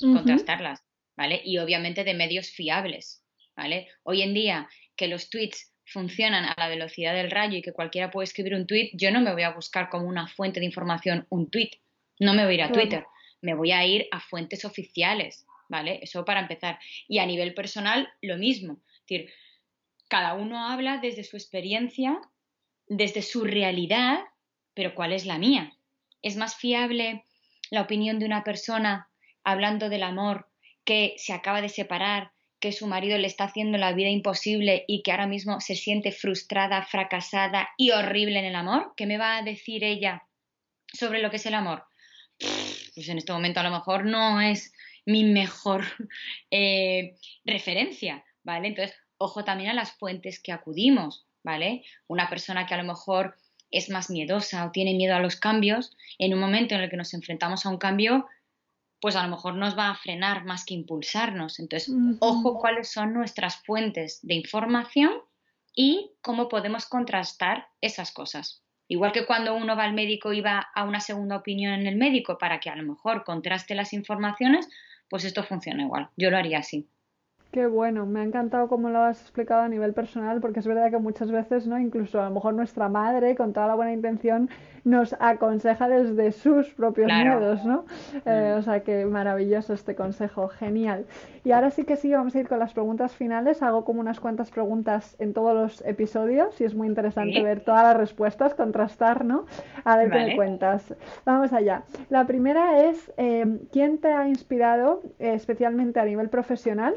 contrastarlas. 0.00 0.84
¿vale? 1.16 1.40
Y 1.44 1.58
obviamente 1.58 2.04
de 2.04 2.14
medios 2.14 2.50
fiables, 2.50 3.22
¿vale? 3.56 3.88
Hoy 4.02 4.22
en 4.22 4.34
día 4.34 4.68
que 4.96 5.08
los 5.08 5.30
tweets 5.30 5.72
funcionan 5.84 6.44
a 6.44 6.54
la 6.56 6.68
velocidad 6.68 7.14
del 7.14 7.30
rayo 7.30 7.58
y 7.58 7.62
que 7.62 7.72
cualquiera 7.72 8.10
puede 8.10 8.24
escribir 8.24 8.54
un 8.54 8.66
tweet, 8.66 8.90
yo 8.94 9.10
no 9.10 9.20
me 9.20 9.32
voy 9.32 9.42
a 9.42 9.52
buscar 9.52 9.88
como 9.88 10.06
una 10.06 10.28
fuente 10.28 10.60
de 10.60 10.66
información 10.66 11.26
un 11.28 11.50
tweet, 11.50 11.70
no 12.18 12.34
me 12.34 12.44
voy 12.44 12.52
a 12.52 12.54
ir 12.54 12.62
a 12.62 12.72
Twitter, 12.72 13.04
me 13.40 13.54
voy 13.54 13.72
a 13.72 13.84
ir 13.84 14.06
a 14.10 14.20
fuentes 14.20 14.64
oficiales, 14.64 15.46
¿vale? 15.68 16.00
Eso 16.02 16.24
para 16.24 16.40
empezar. 16.40 16.78
Y 17.08 17.18
a 17.18 17.26
nivel 17.26 17.54
personal, 17.54 18.08
lo 18.20 18.36
mismo. 18.36 18.80
Es 18.94 19.00
decir, 19.00 19.30
cada 20.12 20.34
uno 20.34 20.68
habla 20.68 20.98
desde 20.98 21.24
su 21.24 21.38
experiencia, 21.38 22.20
desde 22.86 23.22
su 23.22 23.44
realidad, 23.44 24.20
pero 24.74 24.94
¿cuál 24.94 25.10
es 25.14 25.24
la 25.24 25.38
mía? 25.38 25.72
¿Es 26.20 26.36
más 26.36 26.54
fiable 26.54 27.24
la 27.70 27.80
opinión 27.80 28.18
de 28.18 28.26
una 28.26 28.44
persona 28.44 29.08
hablando 29.42 29.88
del 29.88 30.02
amor 30.02 30.50
que 30.84 31.14
se 31.16 31.32
acaba 31.32 31.62
de 31.62 31.70
separar, 31.70 32.32
que 32.60 32.72
su 32.72 32.86
marido 32.86 33.16
le 33.16 33.26
está 33.26 33.44
haciendo 33.44 33.78
la 33.78 33.94
vida 33.94 34.10
imposible 34.10 34.84
y 34.86 35.02
que 35.02 35.12
ahora 35.12 35.26
mismo 35.26 35.62
se 35.62 35.76
siente 35.76 36.12
frustrada, 36.12 36.82
fracasada 36.82 37.70
y 37.78 37.92
horrible 37.92 38.38
en 38.38 38.44
el 38.44 38.54
amor? 38.54 38.92
¿Qué 38.98 39.06
me 39.06 39.16
va 39.16 39.38
a 39.38 39.42
decir 39.42 39.82
ella 39.82 40.28
sobre 40.92 41.22
lo 41.22 41.30
que 41.30 41.36
es 41.36 41.46
el 41.46 41.54
amor? 41.54 41.86
Pues 42.38 43.08
en 43.08 43.16
este 43.16 43.32
momento 43.32 43.60
a 43.60 43.62
lo 43.62 43.70
mejor 43.70 44.04
no 44.04 44.42
es 44.42 44.74
mi 45.06 45.24
mejor 45.24 45.86
eh, 46.50 47.14
referencia, 47.46 48.22
¿vale? 48.42 48.68
Entonces, 48.68 48.94
ojo 49.22 49.44
también 49.44 49.70
a 49.70 49.74
las 49.74 49.92
fuentes 49.92 50.40
que 50.40 50.52
acudimos, 50.52 51.26
¿vale? 51.42 51.84
Una 52.08 52.28
persona 52.28 52.66
que 52.66 52.74
a 52.74 52.78
lo 52.78 52.84
mejor 52.84 53.36
es 53.70 53.88
más 53.88 54.10
miedosa 54.10 54.66
o 54.66 54.70
tiene 54.70 54.94
miedo 54.94 55.14
a 55.14 55.20
los 55.20 55.36
cambios, 55.36 55.96
en 56.18 56.34
un 56.34 56.40
momento 56.40 56.74
en 56.74 56.82
el 56.82 56.90
que 56.90 56.96
nos 56.96 57.14
enfrentamos 57.14 57.64
a 57.64 57.70
un 57.70 57.78
cambio, 57.78 58.26
pues 59.00 59.16
a 59.16 59.22
lo 59.24 59.30
mejor 59.30 59.54
nos 59.54 59.76
va 59.76 59.90
a 59.90 59.94
frenar 59.96 60.44
más 60.44 60.64
que 60.64 60.74
impulsarnos. 60.74 61.58
Entonces, 61.58 61.92
ojo 62.20 62.58
cuáles 62.60 62.92
son 62.92 63.14
nuestras 63.14 63.56
fuentes 63.64 64.20
de 64.22 64.34
información 64.34 65.12
y 65.74 66.12
cómo 66.20 66.48
podemos 66.48 66.86
contrastar 66.86 67.66
esas 67.80 68.12
cosas. 68.12 68.62
Igual 68.88 69.12
que 69.12 69.24
cuando 69.24 69.54
uno 69.54 69.74
va 69.74 69.84
al 69.84 69.94
médico 69.94 70.32
y 70.32 70.42
va 70.42 70.68
a 70.74 70.84
una 70.84 71.00
segunda 71.00 71.36
opinión 71.36 71.72
en 71.72 71.86
el 71.86 71.96
médico 71.96 72.36
para 72.38 72.60
que 72.60 72.68
a 72.68 72.76
lo 72.76 72.82
mejor 72.82 73.24
contraste 73.24 73.74
las 73.74 73.92
informaciones, 73.92 74.68
pues 75.08 75.24
esto 75.24 75.42
funciona 75.42 75.82
igual. 75.82 76.10
Yo 76.16 76.30
lo 76.30 76.36
haría 76.36 76.58
así. 76.58 76.88
Qué 77.52 77.66
bueno, 77.66 78.06
me 78.06 78.20
ha 78.20 78.24
encantado 78.24 78.66
cómo 78.66 78.88
lo 78.88 79.00
has 79.00 79.20
explicado 79.20 79.60
a 79.60 79.68
nivel 79.68 79.92
personal, 79.92 80.40
porque 80.40 80.60
es 80.60 80.66
verdad 80.66 80.90
que 80.90 80.96
muchas 80.96 81.30
veces, 81.30 81.66
¿no? 81.66 81.78
Incluso 81.78 82.18
a 82.18 82.24
lo 82.24 82.30
mejor 82.30 82.54
nuestra 82.54 82.88
madre, 82.88 83.36
con 83.36 83.52
toda 83.52 83.66
la 83.66 83.74
buena 83.74 83.92
intención, 83.92 84.48
nos 84.84 85.14
aconseja 85.20 85.86
desde 85.86 86.32
sus 86.32 86.70
propios 86.70 87.08
miedos, 87.08 87.62
¿no? 87.66 87.84
Eh, 88.24 88.54
mm. 88.54 88.58
o 88.58 88.62
sea 88.62 88.80
que 88.80 89.04
maravilloso 89.04 89.74
este 89.74 89.94
consejo, 89.94 90.48
genial. 90.48 91.04
Y 91.44 91.52
ahora 91.52 91.70
sí 91.70 91.84
que 91.84 91.96
sí, 91.96 92.10
vamos 92.10 92.34
a 92.34 92.40
ir 92.40 92.48
con 92.48 92.58
las 92.58 92.72
preguntas 92.72 93.14
finales. 93.14 93.62
Hago 93.62 93.84
como 93.84 94.00
unas 94.00 94.18
cuantas 94.18 94.50
preguntas 94.50 95.14
en 95.18 95.34
todos 95.34 95.54
los 95.54 95.86
episodios 95.86 96.58
y 96.58 96.64
es 96.64 96.74
muy 96.74 96.88
interesante 96.88 97.42
ver 97.42 97.60
todas 97.60 97.82
las 97.82 97.98
respuestas, 97.98 98.54
contrastar, 98.54 99.26
¿no? 99.26 99.44
A 99.84 99.98
ver 99.98 100.10
qué 100.10 100.18
me 100.20 100.36
cuentas. 100.36 100.94
Vamos 101.26 101.52
allá. 101.52 101.82
La 102.08 102.26
primera 102.26 102.86
es, 102.86 103.12
eh, 103.18 103.58
¿quién 103.70 103.98
te 103.98 104.10
ha 104.10 104.26
inspirado 104.26 105.02
eh, 105.18 105.34
especialmente 105.34 106.00
a 106.00 106.06
nivel 106.06 106.30
profesional? 106.30 106.94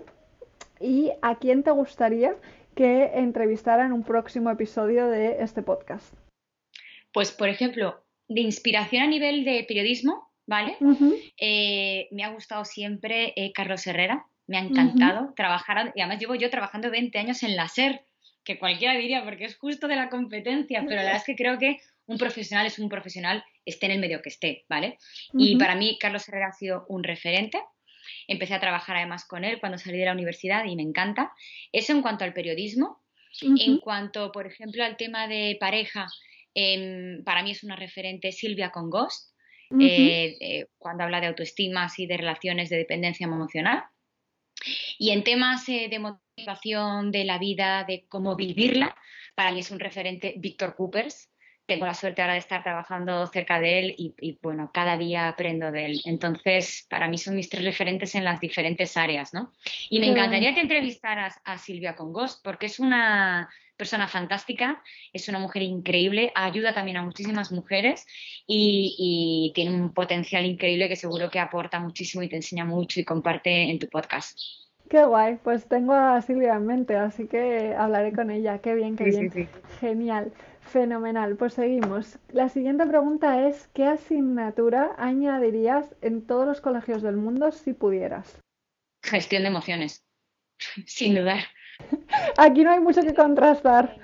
Y 0.80 1.12
a 1.22 1.36
quién 1.36 1.64
te 1.64 1.72
gustaría 1.72 2.36
que 2.76 3.12
entrevistara 3.16 3.86
en 3.86 3.94
un 3.94 4.04
próximo 4.04 4.50
episodio 4.52 5.08
de 5.08 5.42
este 5.42 5.62
podcast. 5.62 6.14
Pues, 7.14 7.32
por 7.32 7.48
ejemplo, 7.48 8.04
de 8.28 8.42
inspiración 8.42 9.04
a 9.04 9.08
nivel 9.08 9.46
de 9.46 9.64
periodismo, 9.68 10.32
¿vale? 10.46 10.78
Eh, 11.40 12.08
me 12.12 12.24
ha 12.24 12.30
gustado 12.30 12.66
siempre 12.66 13.34
eh, 13.36 13.52
Carlos 13.54 13.88
Herrera, 13.88 14.26
me 14.48 14.58
ha 14.58 14.62
encantado 14.62 15.34
trabajar, 15.36 15.94
y 15.96 16.02
además 16.02 16.20
llevo 16.20 16.36
yo 16.36 16.50
trabajando 16.50 16.92
20 16.92 17.18
años 17.18 17.42
en 17.44 17.56
la 17.56 17.68
SER, 17.68 18.02
que 18.44 18.60
cualquiera 18.60 18.94
diría, 18.94 19.24
porque 19.24 19.46
es 19.46 19.58
justo 19.58 19.88
de 19.88 19.96
la 19.96 20.10
competencia, 20.10 20.82
pero 20.84 20.98
la 20.98 21.04
verdad 21.04 21.18
es 21.18 21.24
que 21.24 21.36
creo 21.36 21.58
que 21.58 21.80
un 22.06 22.18
profesional 22.18 22.68
es 22.68 22.78
un 22.78 22.90
profesional, 22.90 23.44
esté 23.66 23.88
en 23.88 23.94
el 23.94 24.00
medio 24.00 24.22
que 24.22 24.30
esté, 24.30 24.66
¿vale? 24.70 25.00
Y 25.34 25.58
para 25.58 25.76
mí 25.76 25.98
Carlos 26.00 26.28
Herrera 26.30 26.50
ha 26.50 26.54
sido 26.54 26.86
un 26.90 27.04
referente, 27.04 27.60
Empecé 28.28 28.54
a 28.54 28.60
trabajar 28.60 28.98
además 28.98 29.26
con 29.26 29.44
él 29.44 29.60
cuando 29.60 29.78
salí 29.78 29.98
de 29.98 30.06
la 30.06 30.14
universidad 30.14 30.66
y 30.66 30.76
me 30.76 30.84
encanta. 30.84 31.32
Eso 31.72 31.94
en 31.94 32.02
cuanto 32.02 32.24
al 32.24 32.34
periodismo. 32.34 33.04
En 33.42 33.80
cuanto, 33.80 34.32
por 34.32 34.48
ejemplo, 34.48 34.84
al 34.84 34.96
tema 34.96 35.28
de 35.28 35.58
pareja, 35.60 36.08
em, 36.54 37.24
para 37.26 37.44
mí 37.44 37.52
es 37.52 37.64
una 37.64 37.76
referente 37.76 38.32
Silvia 38.32 38.72
Congost, 38.72 39.36
eh, 39.80 40.38
eh, 40.40 40.66
cuando 40.78 41.04
habla 41.04 41.20
de 41.20 41.28
autoestima 41.28 41.88
y 41.98 42.06
de 42.06 42.18
relaciones 42.18 42.70
de 42.70 42.78
dependencia 42.78 43.26
emocional. 43.26 43.84
Y 44.98 45.12
en 45.12 45.24
temas 45.24 45.68
eh, 45.68 45.88
de 45.90 46.00
motivación 46.00 47.12
de 47.12 47.26
la 47.26 47.40
vida, 47.40 47.84
de 47.84 48.06
cómo 48.08 48.36
vivirla, 48.36 48.96
para 49.36 49.52
mí 49.52 49.60
es 49.60 49.72
un 49.72 49.80
referente 49.80 50.36
Víctor 50.38 50.76
Coopers, 50.76 51.30
tengo 51.66 51.86
la 51.86 51.94
suerte 51.94 52.22
ahora 52.22 52.34
de 52.34 52.40
estar 52.40 52.64
trabajando 52.64 53.26
cerca 53.28 53.60
de 53.60 53.80
él 53.80 53.96
y, 53.98 54.38
bueno, 54.42 54.72
cada 54.74 54.98
día 54.98 55.28
aprendo 55.28 55.72
de 55.72 55.86
él. 55.86 56.02
Entonces, 56.06 56.86
para 56.90 57.08
mí 57.08 57.18
son 57.18 57.36
mis 57.36 57.50
tres 57.50 57.64
referentes 57.64 58.16
en 58.16 58.24
las 58.24 58.40
diferentes 58.40 58.98
áreas, 58.98 59.34
¿no? 59.34 59.52
Y 59.90 60.00
me 60.00 60.08
encantaría 60.08 60.54
que 60.54 60.62
entrevistaras 60.62 61.40
a 61.44 61.58
Silvia 61.58 61.96
Congost 61.96 62.44
porque 62.44 62.68
es 62.68 62.80
una 62.80 63.50
persona 63.78 64.08
fantástica, 64.08 64.82
es 65.12 65.28
una 65.28 65.40
mujer 65.40 65.64
increíble, 65.64 66.32
ayuda 66.34 66.74
también 66.74 66.98
a 66.98 67.04
muchísimas 67.04 67.52
mujeres 67.52 68.06
y, 68.48 68.96
y 68.98 69.52
tiene 69.54 69.76
un 69.76 69.94
potencial 69.94 70.46
increíble 70.46 70.88
que 70.88 70.96
seguro 70.96 71.30
que 71.30 71.40
aporta 71.40 71.80
muchísimo 71.80 72.24
y 72.24 72.30
te 72.30 72.38
enseña 72.38 72.64
mucho 72.64 73.00
y 73.00 73.04
comparte 73.04 73.70
en 73.70 73.80
tu 73.80 73.88
podcast. 73.90 74.40
Qué 74.90 75.04
guay, 75.04 75.40
pues 75.44 75.66
tengo 75.66 75.94
a 75.94 76.22
Silvia 76.22 76.56
en 76.56 76.68
mente, 76.68 76.96
así 76.96 77.26
que 77.26 77.74
hablaré 77.76 78.14
con 78.14 78.30
ella. 78.30 78.60
Qué 78.60 78.76
bien, 78.76 78.96
qué 78.96 79.06
bien. 79.06 79.50
Genial. 79.80 80.32
Fenomenal, 80.66 81.36
pues 81.36 81.54
seguimos. 81.54 82.18
La 82.32 82.50
siguiente 82.50 82.86
pregunta 82.86 83.48
es, 83.48 83.68
¿qué 83.74 83.86
asignatura 83.86 84.96
añadirías 84.98 85.96
en 86.02 86.26
todos 86.26 86.48
los 86.48 86.60
colegios 86.60 87.02
del 87.02 87.18
mundo 87.18 87.52
si 87.52 87.74
pudieras? 87.74 88.42
Gestión 89.04 89.44
de 89.44 89.50
emociones, 89.50 90.04
sin 90.86 91.16
dudar. 91.16 91.44
Aquí 92.38 92.64
no 92.64 92.72
hay 92.72 92.80
mucho 92.80 93.02
que 93.02 93.14
contrastar. 93.14 93.98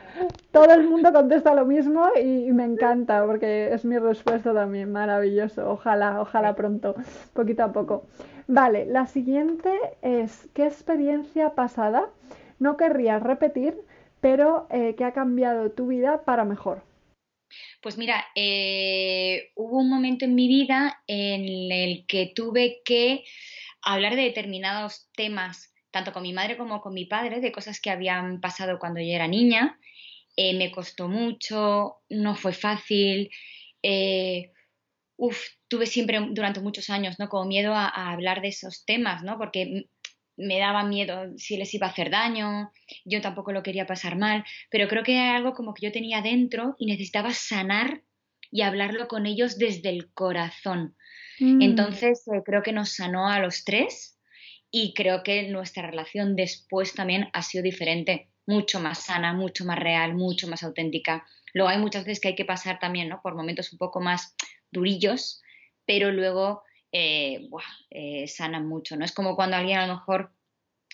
Todo 0.51 0.71
el 0.73 0.87
mundo 0.87 1.11
contesta 1.11 1.55
lo 1.55 1.65
mismo 1.65 2.09
y 2.15 2.51
me 2.51 2.65
encanta 2.65 3.25
porque 3.25 3.73
es 3.73 3.83
mi 3.83 3.97
respuesta 3.97 4.53
también. 4.53 4.91
Maravilloso. 4.91 5.69
Ojalá, 5.69 6.21
ojalá 6.21 6.55
pronto, 6.55 6.95
poquito 7.33 7.63
a 7.63 7.73
poco. 7.73 8.07
Vale, 8.47 8.85
la 8.85 9.07
siguiente 9.07 9.71
es, 10.01 10.47
¿qué 10.53 10.67
experiencia 10.67 11.55
pasada 11.55 12.09
no 12.59 12.77
querrías 12.77 13.23
repetir 13.23 13.75
pero 14.21 14.67
eh, 14.69 14.95
que 14.95 15.03
ha 15.03 15.13
cambiado 15.13 15.71
tu 15.71 15.87
vida 15.87 16.23
para 16.23 16.45
mejor. 16.45 16.83
Pues 17.81 17.97
mira, 17.97 18.27
eh, 18.35 19.51
hubo 19.55 19.79
un 19.79 19.89
momento 19.89 20.23
en 20.23 20.35
mi 20.35 20.47
vida 20.47 21.03
en 21.07 21.71
el 21.71 22.05
que 22.07 22.31
tuve 22.33 22.81
que 22.85 23.25
hablar 23.81 24.15
de 24.15 24.21
determinados 24.21 25.09
temas, 25.15 25.73
tanto 25.89 26.13
con 26.13 26.23
mi 26.23 26.31
madre 26.31 26.55
como 26.55 26.79
con 26.79 26.93
mi 26.93 27.05
padre, 27.05 27.41
de 27.41 27.51
cosas 27.51 27.81
que 27.81 27.89
habían 27.89 28.39
pasado 28.39 28.79
cuando 28.79 29.01
yo 29.01 29.13
era 29.13 29.27
niña. 29.27 29.77
Eh, 30.37 30.55
me 30.55 30.71
costó 30.71 31.09
mucho, 31.09 31.97
no 32.09 32.35
fue 32.35 32.53
fácil. 32.53 33.29
uf, 35.17 35.37
tuve 35.67 35.85
siempre 35.85 36.19
durante 36.31 36.61
muchos 36.61 36.89
años, 36.89 37.19
¿no? 37.19 37.27
Como 37.29 37.45
miedo 37.45 37.73
a, 37.73 37.87
a, 37.87 38.11
hablar 38.11 38.41
de 38.41 38.49
esos 38.49 38.85
temas, 38.85 39.23
¿no? 39.23 39.37
Porque 39.37 39.87
me 40.41 40.59
daba 40.59 40.83
miedo 40.83 41.37
si 41.37 41.57
les 41.57 41.73
iba 41.73 41.87
a 41.87 41.91
hacer 41.91 42.09
daño, 42.09 42.71
yo 43.05 43.21
tampoco 43.21 43.51
lo 43.51 43.63
quería 43.63 43.85
pasar 43.85 44.17
mal, 44.17 44.43
pero 44.69 44.87
creo 44.87 45.03
que 45.03 45.13
era 45.13 45.35
algo 45.35 45.53
como 45.53 45.73
que 45.73 45.85
yo 45.85 45.91
tenía 45.91 46.21
dentro 46.21 46.75
y 46.77 46.87
necesitaba 46.87 47.33
sanar 47.33 48.01
y 48.51 48.63
hablarlo 48.63 49.07
con 49.07 49.25
ellos 49.25 49.57
desde 49.57 49.89
el 49.89 50.11
corazón. 50.13 50.95
Mm. 51.39 51.61
Entonces 51.61 52.27
eh, 52.27 52.41
creo 52.45 52.63
que 52.63 52.73
nos 52.73 52.95
sanó 52.95 53.29
a 53.29 53.39
los 53.39 53.63
tres 53.63 54.19
y 54.69 54.93
creo 54.93 55.23
que 55.23 55.47
nuestra 55.49 55.89
relación 55.89 56.35
después 56.35 56.93
también 56.93 57.29
ha 57.33 57.41
sido 57.41 57.63
diferente, 57.63 58.29
mucho 58.45 58.79
más 58.79 59.05
sana, 59.05 59.33
mucho 59.33 59.65
más 59.65 59.79
real, 59.79 60.15
mucho 60.15 60.47
más 60.47 60.63
auténtica. 60.63 61.25
Luego 61.53 61.69
hay 61.69 61.77
muchas 61.77 62.05
veces 62.05 62.21
que 62.21 62.29
hay 62.29 62.35
que 62.35 62.45
pasar 62.45 62.79
también 62.79 63.09
¿no? 63.09 63.21
por 63.21 63.35
momentos 63.35 63.71
un 63.73 63.77
poco 63.77 63.99
más 63.99 64.35
durillos, 64.71 65.41
pero 65.85 66.11
luego 66.11 66.63
eh, 66.91 67.47
eh, 67.89 68.27
sanan 68.27 68.67
mucho, 68.67 68.95
¿no? 68.95 69.05
Es 69.05 69.13
como 69.13 69.35
cuando 69.35 69.57
alguien 69.57 69.79
a 69.79 69.87
lo 69.87 69.95
mejor 69.95 70.33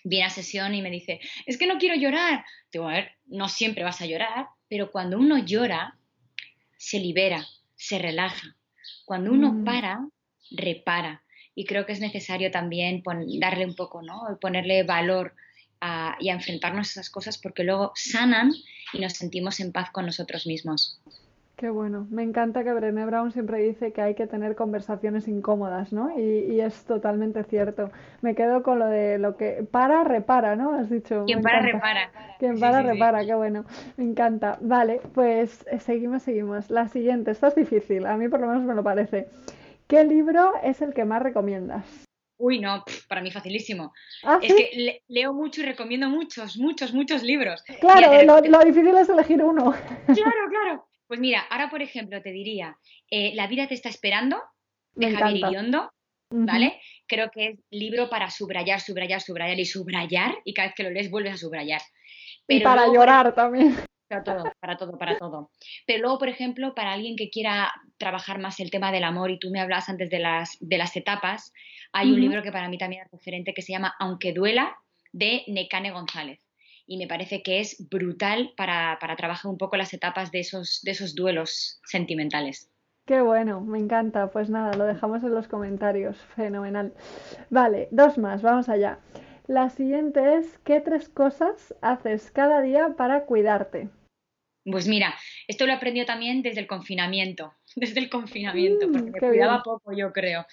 viene 0.03 0.25
a 0.25 0.29
sesión 0.29 0.75
y 0.75 0.81
me 0.81 0.91
dice, 0.91 1.19
es 1.45 1.57
que 1.57 1.67
no 1.67 1.77
quiero 1.77 1.95
llorar. 1.95 2.45
Digo, 2.71 2.87
a 2.87 2.93
ver, 2.93 3.11
no 3.25 3.49
siempre 3.49 3.83
vas 3.83 4.01
a 4.01 4.05
llorar, 4.05 4.47
pero 4.69 4.91
cuando 4.91 5.17
uno 5.17 5.37
llora, 5.39 5.97
se 6.77 6.99
libera, 6.99 7.45
se 7.75 7.97
relaja. 7.99 8.55
Cuando 9.05 9.31
uno 9.31 9.51
mm. 9.51 9.63
para, 9.63 10.07
repara. 10.51 11.23
Y 11.55 11.65
creo 11.65 11.85
que 11.85 11.93
es 11.93 11.99
necesario 11.99 12.51
también 12.51 13.01
darle 13.39 13.65
un 13.65 13.75
poco, 13.75 14.03
¿no? 14.03 14.37
Ponerle 14.39 14.83
valor 14.83 15.33
y 16.19 16.29
a 16.29 16.33
enfrentarnos 16.33 16.87
a 16.87 16.91
esas 16.91 17.09
cosas 17.09 17.37
porque 17.37 17.63
luego 17.63 17.91
sanan 17.95 18.53
y 18.93 18.99
nos 18.99 19.13
sentimos 19.13 19.59
en 19.59 19.71
paz 19.71 19.89
con 19.91 20.05
nosotros 20.05 20.45
mismos. 20.45 20.99
Qué 21.57 21.71
bueno. 21.71 22.05
Me 22.11 22.21
encanta 22.21 22.63
que 22.63 22.71
Brené 22.71 23.03
Brown 23.07 23.31
siempre 23.31 23.57
dice 23.57 23.91
que 23.91 23.99
hay 23.99 24.13
que 24.13 24.27
tener 24.27 24.55
conversaciones 24.55 25.27
incómodas, 25.27 25.91
¿no? 25.91 26.15
Y, 26.15 26.59
es 26.61 26.85
totalmente 26.85 27.43
cierto. 27.45 27.89
Me 28.21 28.35
quedo 28.35 28.61
con 28.61 28.77
lo 28.77 28.85
de 28.85 29.17
lo 29.17 29.37
que 29.37 29.65
para, 29.69 30.03
repara, 30.03 30.55
¿no? 30.55 30.73
Has 30.73 30.91
dicho. 30.91 31.25
Quien 31.25 31.41
para, 31.41 31.61
repara. 31.61 32.11
Quien 32.37 32.59
para, 32.59 32.83
repara. 32.83 33.25
Qué 33.25 33.33
bueno. 33.33 33.65
Me 33.97 34.03
encanta. 34.03 34.59
Vale, 34.61 35.01
pues 35.15 35.65
eh, 35.71 35.79
seguimos, 35.79 36.21
seguimos. 36.21 36.69
La 36.69 36.89
siguiente. 36.89 37.31
Esta 37.31 37.47
es 37.47 37.55
difícil. 37.55 38.05
A 38.05 38.17
mí 38.17 38.29
por 38.29 38.39
lo 38.39 38.45
menos 38.45 38.61
me 38.61 38.75
lo 38.75 38.83
parece. 38.83 39.27
¿Qué 39.87 40.03
libro 40.03 40.53
es 40.61 40.83
el 40.83 40.93
que 40.93 41.05
más 41.05 41.23
recomiendas? 41.23 41.87
Uy, 42.37 42.59
no, 42.59 42.83
para 43.09 43.21
mí 43.21 43.31
facilísimo. 43.31 43.93
¿Ah, 44.23 44.37
es 44.43 44.53
que 44.53 45.01
leo 45.07 45.33
mucho 45.33 45.61
y 45.61 45.65
recomiendo 45.65 46.07
muchos, 46.07 46.55
muchos, 46.57 46.93
muchos 46.93 47.23
libros. 47.23 47.63
Claro, 47.81 48.21
lo, 48.21 48.41
lo, 48.41 48.59
difícil 48.59 48.95
es 48.95 49.09
elegir 49.09 49.41
uno. 49.41 49.73
Claro, 50.05 50.49
claro. 50.51 50.87
Pues 51.07 51.19
mira, 51.19 51.41
ahora 51.49 51.69
por 51.69 51.81
ejemplo 51.81 52.21
te 52.21 52.31
diría, 52.31 52.77
eh, 53.09 53.33
La 53.35 53.47
vida 53.47 53.67
te 53.67 53.73
está 53.73 53.89
esperando, 53.89 54.37
de 54.93 55.15
Javier 55.15 55.47
Iriondo, 55.47 55.91
¿vale? 56.29 56.81
Creo 57.07 57.29
que 57.31 57.47
es 57.47 57.59
libro 57.69 58.09
para 58.09 58.29
subrayar, 58.29 58.81
subrayar, 58.81 59.21
subrayar 59.21 59.59
y 59.59 59.65
subrayar, 59.65 60.35
y 60.43 60.53
cada 60.53 60.67
vez 60.67 60.75
que 60.75 60.83
lo 60.83 60.89
lees 60.89 61.09
vuelves 61.09 61.33
a 61.33 61.37
subrayar. 61.37 61.81
y 62.47 62.59
para 62.61 62.87
llorar 62.87 63.33
también. 63.33 63.75
Para 64.09 64.23
todo, 64.23 64.43
para 64.59 64.77
todo, 64.77 64.97
para 64.97 65.17
todo. 65.17 65.51
Pero 65.85 66.01
luego, 66.01 66.17
por 66.17 66.29
ejemplo, 66.29 66.73
para 66.73 66.93
alguien 66.93 67.17
que 67.17 67.29
quiera 67.29 67.73
trabajar 67.97 68.39
más 68.39 68.59
el 68.61 68.71
tema 68.71 68.91
del 68.91 69.03
amor, 69.03 69.31
y 69.31 69.39
tú 69.39 69.49
me 69.49 69.59
hablas 69.59 69.89
antes 69.89 70.09
de 70.09 70.19
las, 70.19 70.57
de 70.61 70.77
las 70.77 70.95
etapas, 70.95 71.51
hay 71.91 72.11
un 72.11 72.21
libro 72.21 72.41
que 72.41 72.51
para 72.51 72.69
mí 72.69 72.77
también 72.77 73.03
es 73.03 73.11
referente 73.11 73.53
que 73.53 73.61
se 73.61 73.73
llama 73.73 73.95
Aunque 73.99 74.33
duela, 74.33 74.77
de 75.11 75.43
Necane 75.47 75.91
González 75.91 76.46
y 76.87 76.97
me 76.97 77.07
parece 77.07 77.43
que 77.43 77.59
es 77.59 77.87
brutal 77.89 78.53
para, 78.55 78.97
trabajar 79.17 79.51
un 79.51 79.57
poco 79.57 79.77
las 79.77 79.93
etapas 79.93 80.31
de 80.31 80.39
esos, 80.39 80.81
de 80.83 80.91
esos 80.91 81.13
duelos 81.13 81.79
sentimentales. 81.85 82.71
Qué 83.05 83.21
bueno, 83.21 83.61
me 83.61 83.77
encanta. 83.77 84.31
Pues 84.31 84.49
nada, 84.49 84.73
lo 84.73 84.85
dejamos 84.85 85.23
en 85.23 85.33
los 85.33 85.47
comentarios. 85.47 86.17
Fenomenal. 86.35 86.93
Vale, 87.49 87.87
dos 87.91 88.17
más, 88.17 88.41
vamos 88.41 88.67
allá. 88.69 88.99
La 89.47 89.69
siguiente 89.69 90.37
es, 90.37 90.57
¿qué 90.65 90.81
tres 90.81 91.07
cosas 91.07 91.73
haces 91.81 92.31
cada 92.31 92.61
día 92.61 92.95
para 92.97 93.25
cuidarte? 93.25 93.89
Pues 94.69 94.87
mira, 94.87 95.15
esto 95.47 95.65
lo 95.65 95.71
he 95.71 95.75
aprendido 95.75 96.05
también 96.05 96.41
desde 96.41 96.59
el 96.59 96.67
confinamiento, 96.67 97.53
desde 97.75 98.01
el 98.01 98.09
confinamiento, 98.09 98.87
mm, 98.87 98.91
porque 98.91 99.11
me 99.11 99.19
cuidaba 99.19 99.63
poco, 99.63 99.93
yo 99.93 100.11
creo. 100.11 100.45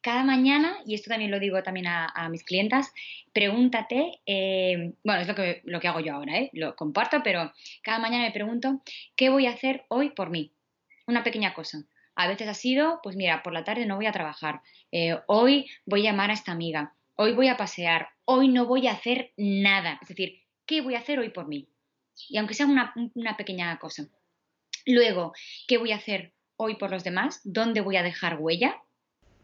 Cada 0.00 0.22
mañana, 0.22 0.78
y 0.86 0.94
esto 0.94 1.10
también 1.10 1.30
lo 1.30 1.40
digo 1.40 1.62
también 1.62 1.86
a, 1.88 2.28
mis 2.30 2.44
clientas, 2.44 2.92
pregúntate, 3.32 4.20
eh, 4.26 4.92
bueno, 5.02 5.20
es 5.20 5.28
lo 5.28 5.34
que, 5.34 5.60
lo 5.64 5.80
que 5.80 5.88
hago 5.88 6.00
yo 6.00 6.14
ahora, 6.14 6.38
¿eh? 6.38 6.50
lo 6.52 6.76
comparto, 6.76 7.22
pero 7.24 7.52
cada 7.82 7.98
mañana 7.98 8.24
me 8.24 8.32
pregunto, 8.32 8.80
¿qué 9.16 9.28
voy 9.28 9.46
a 9.46 9.50
hacer 9.50 9.84
hoy 9.88 10.10
por 10.10 10.30
mí? 10.30 10.52
Una 11.06 11.24
pequeña 11.24 11.52
cosa. 11.52 11.82
A 12.14 12.26
veces 12.26 12.48
ha 12.48 12.54
sido, 12.54 13.00
pues 13.02 13.16
mira, 13.16 13.42
por 13.42 13.52
la 13.52 13.64
tarde 13.64 13.86
no 13.86 13.96
voy 13.96 14.06
a 14.06 14.12
trabajar, 14.12 14.60
eh, 14.92 15.16
hoy 15.26 15.66
voy 15.84 16.00
a 16.00 16.10
llamar 16.10 16.30
a 16.30 16.34
esta 16.34 16.52
amiga, 16.52 16.94
hoy 17.16 17.32
voy 17.32 17.48
a 17.48 17.56
pasear, 17.56 18.08
hoy 18.24 18.48
no 18.48 18.66
voy 18.66 18.86
a 18.86 18.92
hacer 18.92 19.32
nada. 19.36 19.98
Es 20.02 20.08
decir, 20.08 20.42
¿qué 20.66 20.80
voy 20.80 20.94
a 20.94 20.98
hacer 20.98 21.18
hoy 21.18 21.30
por 21.30 21.48
mí? 21.48 21.68
Y 22.28 22.38
aunque 22.38 22.54
sea 22.54 22.66
una, 22.66 22.92
pequeña 23.36 23.78
cosa. 23.78 24.08
Luego, 24.86 25.32
¿qué 25.66 25.78
voy 25.78 25.92
a 25.92 25.96
hacer 25.96 26.34
hoy 26.56 26.76
por 26.76 26.90
los 26.90 27.04
demás? 27.04 27.40
¿Dónde 27.44 27.80
voy 27.80 27.96
a 27.96 28.02
dejar 28.02 28.38
huella? 28.38 28.82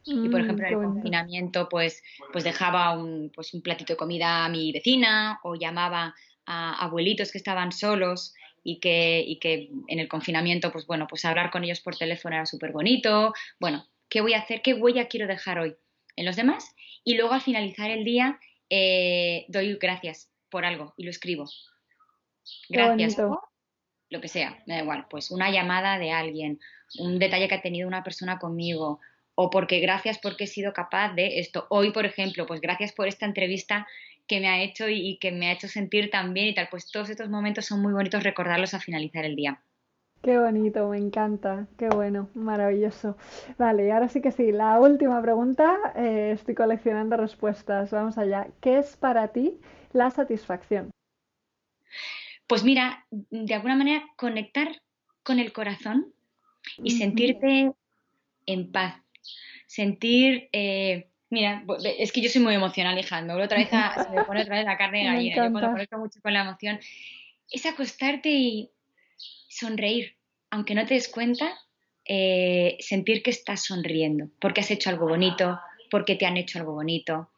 Y 0.05 0.28
por 0.28 0.40
mm, 0.40 0.44
ejemplo, 0.44 0.66
en 0.66 0.74
el 0.74 0.84
confinamiento, 0.84 1.68
pues, 1.68 2.02
pues 2.32 2.44
dejaba 2.44 2.96
un, 2.96 3.30
pues 3.34 3.55
un 3.55 3.62
platito 3.62 3.94
de 3.94 3.96
comida 3.96 4.44
a 4.44 4.48
mi 4.48 4.72
vecina 4.72 5.40
o 5.42 5.55
llamaba 5.55 6.14
a 6.46 6.84
abuelitos 6.84 7.32
que 7.32 7.38
estaban 7.38 7.72
solos 7.72 8.34
y 8.62 8.80
que, 8.80 9.24
y 9.26 9.38
que 9.38 9.70
en 9.88 9.98
el 9.98 10.09
confinamiento, 10.09 10.70
pues 10.72 10.86
bueno, 10.86 11.07
pues 11.09 11.24
hablar 11.24 11.50
con 11.50 11.64
ellos 11.64 11.80
por 11.80 11.96
teléfono 11.96 12.36
era 12.36 12.46
súper 12.46 12.72
bonito. 12.72 13.32
Bueno, 13.59 13.86
¿qué 14.09 14.20
voy 14.20 14.34
a 14.34 14.38
hacer? 14.38 14.62
¿Qué 14.62 14.74
huella 14.74 15.09
quiero 15.09 15.26
dejar 15.26 15.59
hoy 15.59 15.76
en 16.16 16.26
los 16.26 16.36
demás? 16.36 16.74
Y 17.02 17.16
luego 17.16 17.32
al 17.32 17.40
finalizar 17.40 17.90
el 17.90 18.05
día 18.05 18.38
eh, 18.70 19.44
doy 19.48 19.76
gracias 19.76 20.30
por 20.50 20.64
algo 20.64 20.94
y 20.96 21.05
lo 21.05 21.11
escribo. 21.11 21.46
Gracias 22.68 23.16
por 23.16 23.40
lo 24.11 24.20
que 24.20 24.28
sea, 24.28 24.62
me 24.66 24.74
da 24.74 24.82
igual, 24.82 25.07
pues 25.11 25.30
una 25.30 25.50
llamada 25.50 25.98
de 25.98 26.12
alguien, 26.12 26.61
un 26.98 27.18
detalle 27.18 27.48
que 27.48 27.57
ha 27.57 27.62
tenido 27.62 27.88
una 27.88 28.05
persona 28.05 28.38
conmigo, 28.38 29.00
o 29.35 29.51
porque 29.51 29.80
gracias 29.80 30.18
porque 30.18 30.45
he 30.45 30.47
sido 30.47 30.72
capaz 30.72 31.14
de 31.14 31.41
esto. 31.41 31.66
Hoy, 31.70 31.93
por 31.93 32.07
ejemplo, 32.07 32.47
pues 32.47 32.61
gracias 32.61 32.93
por 32.93 33.09
esta 33.09 33.26
entrevista 33.26 33.87
que 34.26 34.41
me 34.41 34.49
ha 34.49 34.62
hecho 34.62 34.89
y, 34.89 35.18
que 35.18 35.32
me 35.32 35.49
ha 35.49 35.53
hecho 35.53 35.68
sentir 35.68 36.11
tan 36.11 36.32
bien 36.35 36.49
y 36.49 36.55
tal. 36.55 36.68
Pues 36.70 36.91
todos 36.91 37.11
estos 37.11 37.28
momentos 37.28 37.66
son 37.66 37.82
muy 37.82 37.93
bonitos 37.93 38.22
recordarlos 38.22 38.74
al 38.74 38.80
finalizar 38.80 39.24
el 39.24 39.37
día. 39.37 39.61
Qué 40.22 40.39
bonito, 40.39 40.89
me 40.89 40.97
encanta, 40.97 41.66
qué 41.76 41.89
bueno, 41.89 42.30
maravilloso. 42.32 43.18
Vale, 43.59 43.87
y 43.87 43.91
ahora 43.91 44.09
sí 44.09 44.22
que 44.22 44.32
sí, 44.32 44.53
la 44.53 44.80
última 44.80 45.20
pregunta, 45.20 45.76
eh, 45.97 46.30
estoy 46.32 46.55
coleccionando 46.55 47.18
respuestas, 47.18 47.91
vamos 47.91 48.16
allá. 48.16 48.49
¿Qué 48.62 48.78
es 48.78 48.97
para 48.97 49.28
ti 49.28 49.61
la 49.93 50.11
satisfacción? 50.11 50.91
Pues 52.47 52.64
mira, 52.64 53.05
de 53.11 53.55
alguna 53.55 53.76
manera 53.76 54.03
conectar 54.16 54.68
con 55.22 55.39
el 55.39 55.53
corazón 55.53 56.14
y 56.78 56.93
sentirte 56.93 57.72
en 58.47 58.72
paz, 58.72 59.03
sentir, 59.66 60.49
eh, 60.53 61.09
mira, 61.31 61.64
es 61.99 62.12
que 62.12 62.20
yo 62.20 62.29
soy 62.29 62.43
muy 62.43 62.55
emocional, 62.55 62.99
hija, 62.99 63.20
me 63.20 63.29
vuelvo 63.29 63.45
otra 63.45 63.59
vez 63.59 63.72
a, 63.72 64.05
se 64.05 64.11
me 64.11 64.25
pone 64.25 64.43
otra 64.43 64.57
vez 64.57 64.64
la 64.64 64.77
carne 64.77 64.99
de 65.03 65.05
gallina, 65.05 65.37
yo 65.37 65.53
cuando 65.53 65.70
conecto 65.72 65.99
mucho 65.99 66.20
con 66.20 66.33
la 66.33 66.43
emoción, 66.43 66.79
es 67.51 67.66
acostarte 67.66 68.31
y 68.31 68.70
sonreír, 69.49 70.16
aunque 70.51 70.75
no 70.75 70.87
te 70.87 70.95
des 70.95 71.09
cuenta, 71.09 71.59
eh, 72.05 72.77
sentir 72.81 73.22
que 73.22 73.31
estás 73.31 73.64
sonriendo, 73.64 74.29
porque 74.41 74.61
has 74.61 74.70
hecho 74.70 74.91
algo 74.91 75.09
bonito, 75.09 75.59
porque 75.91 76.16
te 76.16 76.27
han 76.27 76.37
hecho 76.37 76.59
algo 76.59 76.75
bonito, 76.75 77.31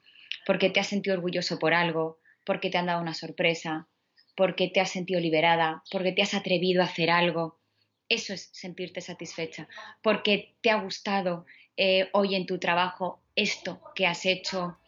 porque 0.44 0.70
te 0.70 0.80
has 0.80 0.88
sentido 0.88 1.16
orgulloso 1.16 1.58
por 1.58 1.74
algo, 1.74 2.18
porque 2.44 2.70
te 2.70 2.78
han 2.78 2.86
dado 2.86 3.00
una 3.00 3.14
sorpresa, 3.14 3.88
porque 4.36 4.68
te 4.68 4.80
has 4.80 4.90
sentido 4.90 5.20
liberada, 5.20 5.82
porque 5.90 6.12
te 6.12 6.22
has 6.22 6.34
atrevido 6.34 6.82
a 6.82 6.86
hacer 6.86 7.10
algo. 7.10 7.60
Eso 8.08 8.34
es 8.34 8.50
sentirte 8.52 9.00
satisfecha, 9.00 9.68
porque 10.02 10.56
te 10.60 10.70
ha 10.70 10.80
gustado 10.80 11.46
eh, 11.76 12.08
hoy 12.12 12.34
en 12.34 12.46
tu 12.46 12.58
trabajo 12.58 13.20
esto 13.34 13.80
que 13.94 14.06
has 14.06 14.24
hecho, 14.24 14.78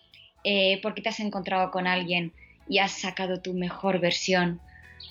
eh, 0.42 0.80
porque 0.82 1.02
te 1.02 1.10
has 1.10 1.20
encontrado 1.20 1.70
con 1.70 1.86
alguien 1.86 2.32
y 2.68 2.78
has 2.78 2.92
sacado 2.92 3.40
tu 3.40 3.52
mejor 3.52 4.00
versión, 4.00 4.60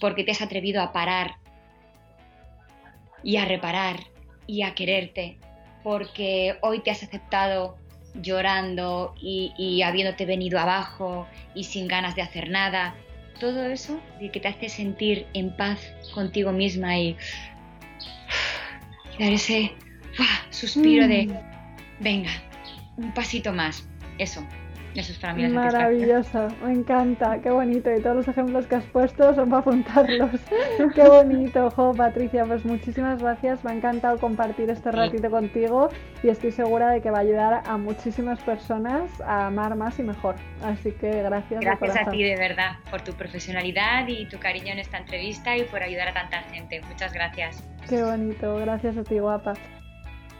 porque 0.01 0.23
te 0.23 0.31
has 0.31 0.41
atrevido 0.41 0.81
a 0.81 0.91
parar 0.91 1.35
y 3.23 3.37
a 3.37 3.45
reparar 3.45 3.99
y 4.47 4.63
a 4.63 4.73
quererte, 4.73 5.37
porque 5.83 6.57
hoy 6.61 6.79
te 6.79 6.89
has 6.89 7.03
aceptado 7.03 7.77
llorando 8.15 9.13
y, 9.21 9.81
habiéndote 9.83 10.25
venido 10.25 10.59
abajo 10.59 11.27
y 11.53 11.65
sin 11.65 11.87
ganas 11.87 12.15
de 12.15 12.23
hacer 12.23 12.49
nada. 12.49 12.95
Todo 13.39 13.65
eso 13.65 13.99
de 14.19 14.31
que 14.31 14.39
te 14.39 14.47
hace 14.47 14.69
sentir 14.69 15.27
en 15.35 15.55
paz 15.55 15.79
contigo 16.15 16.51
misma 16.51 16.97
y, 16.97 17.15
dar 19.19 19.31
ese 19.31 19.73
suspiro 20.49 21.07
de, 21.07 21.27
mm. 21.27 21.56
Venga, 21.99 22.31
un 22.97 23.13
pasito 23.13 23.53
más. 23.53 23.87
Eso, 24.17 24.43
eso 24.97 25.11
es 25.11 25.19
para 25.19 25.33
mí 25.33 25.47
Maravilloso, 25.47 26.47
me 26.63 26.71
encanta, 26.71 27.39
qué 27.43 27.51
bonito. 27.51 27.93
Y 27.93 28.01
todos 28.01 28.15
los 28.15 28.27
ejemplos 28.27 28.65
que 28.65 28.75
has 28.75 28.83
puesto 28.85 29.35
son 29.35 29.49
para 29.49 29.61
apuntarlos. 29.61 30.41
qué 30.95 31.07
bonito, 31.07 31.69
jo, 31.69 31.93
Patricia. 31.93 32.45
Pues 32.45 32.65
muchísimas 32.65 33.21
gracias, 33.21 33.63
me 33.63 33.71
ha 33.71 33.73
encantado 33.75 34.17
compartir 34.17 34.71
este 34.71 34.91
ratito 34.91 35.29
contigo 35.29 35.89
y 36.23 36.29
estoy 36.29 36.51
segura 36.51 36.89
de 36.89 37.01
que 37.01 37.11
va 37.11 37.19
a 37.19 37.21
ayudar 37.21 37.61
a 37.67 37.77
muchísimas 37.77 38.39
personas 38.39 39.21
a 39.21 39.47
amar 39.47 39.75
más 39.75 39.99
y 39.99 40.03
mejor. 40.03 40.35
Así 40.63 40.91
que 40.93 41.21
gracias. 41.21 41.61
Gracias 41.61 41.95
a 41.95 42.09
ti, 42.09 42.23
de 42.23 42.35
verdad, 42.35 42.77
por 42.89 43.01
tu 43.01 43.13
profesionalidad 43.13 44.07
y 44.07 44.25
tu 44.25 44.39
cariño 44.39 44.73
en 44.73 44.79
esta 44.79 44.97
entrevista 44.97 45.55
y 45.55 45.63
por 45.65 45.83
ayudar 45.83 46.07
a 46.07 46.13
tanta 46.13 46.41
gente. 46.51 46.81
Muchas 46.89 47.13
gracias. 47.13 47.63
Qué 47.87 48.01
bonito, 48.01 48.55
gracias 48.55 48.97
a 48.97 49.03
ti, 49.03 49.19
guapa. 49.19 49.53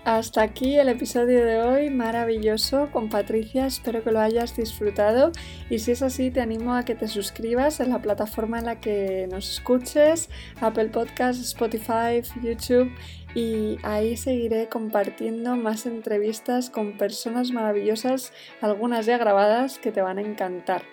Hasta 0.08 0.41
aquí 0.41 0.80
el 0.80 0.88
episodio 0.88 1.43
de 1.43 1.62
hoy, 1.62 1.89
maravilloso 1.89 2.89
con 2.93 3.10
Patricia, 3.10 3.66
espero 3.66 4.05
que 4.05 4.14
lo 4.14 4.22
hayas 4.22 4.55
disfrutado 4.55 5.34
y 5.70 5.80
si 5.80 5.91
es 5.91 6.01
así 6.01 6.32
te 6.32 6.39
animo 6.39 6.76
a 6.76 6.86
que 6.86 6.95
te 6.95 7.10
suscribas 7.10 7.82
en 7.82 7.89
la 7.89 8.01
plataforma 8.01 8.58
en 8.58 8.68
la 8.68 8.80
que 8.80 9.28
nos 9.30 9.51
escuches, 9.51 10.30
Apple 10.62 10.88
Podcasts, 10.88 11.43
Spotify, 11.43 12.22
YouTube 12.41 12.89
y 13.36 13.80
ahí 13.84 14.16
seguiré 14.16 14.70
compartiendo 14.70 15.58
más 15.58 15.86
entrevistas 15.86 16.70
con 16.70 16.97
personas 16.97 17.51
maravillosas, 17.51 18.32
algunas 18.62 19.08
ya 19.08 19.18
grabadas 19.18 19.78
que 19.78 19.91
te 19.91 20.01
van 20.01 20.20
a 20.20 20.22
encantar. 20.22 20.84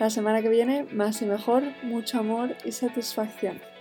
La 0.00 0.10
semana 0.10 0.42
que 0.42 0.48
viene, 0.48 0.82
más 0.90 1.22
y 1.22 1.26
mejor, 1.26 1.62
mucho 1.84 2.18
amor 2.18 2.56
y 2.64 2.72
satisfacción. 2.72 3.73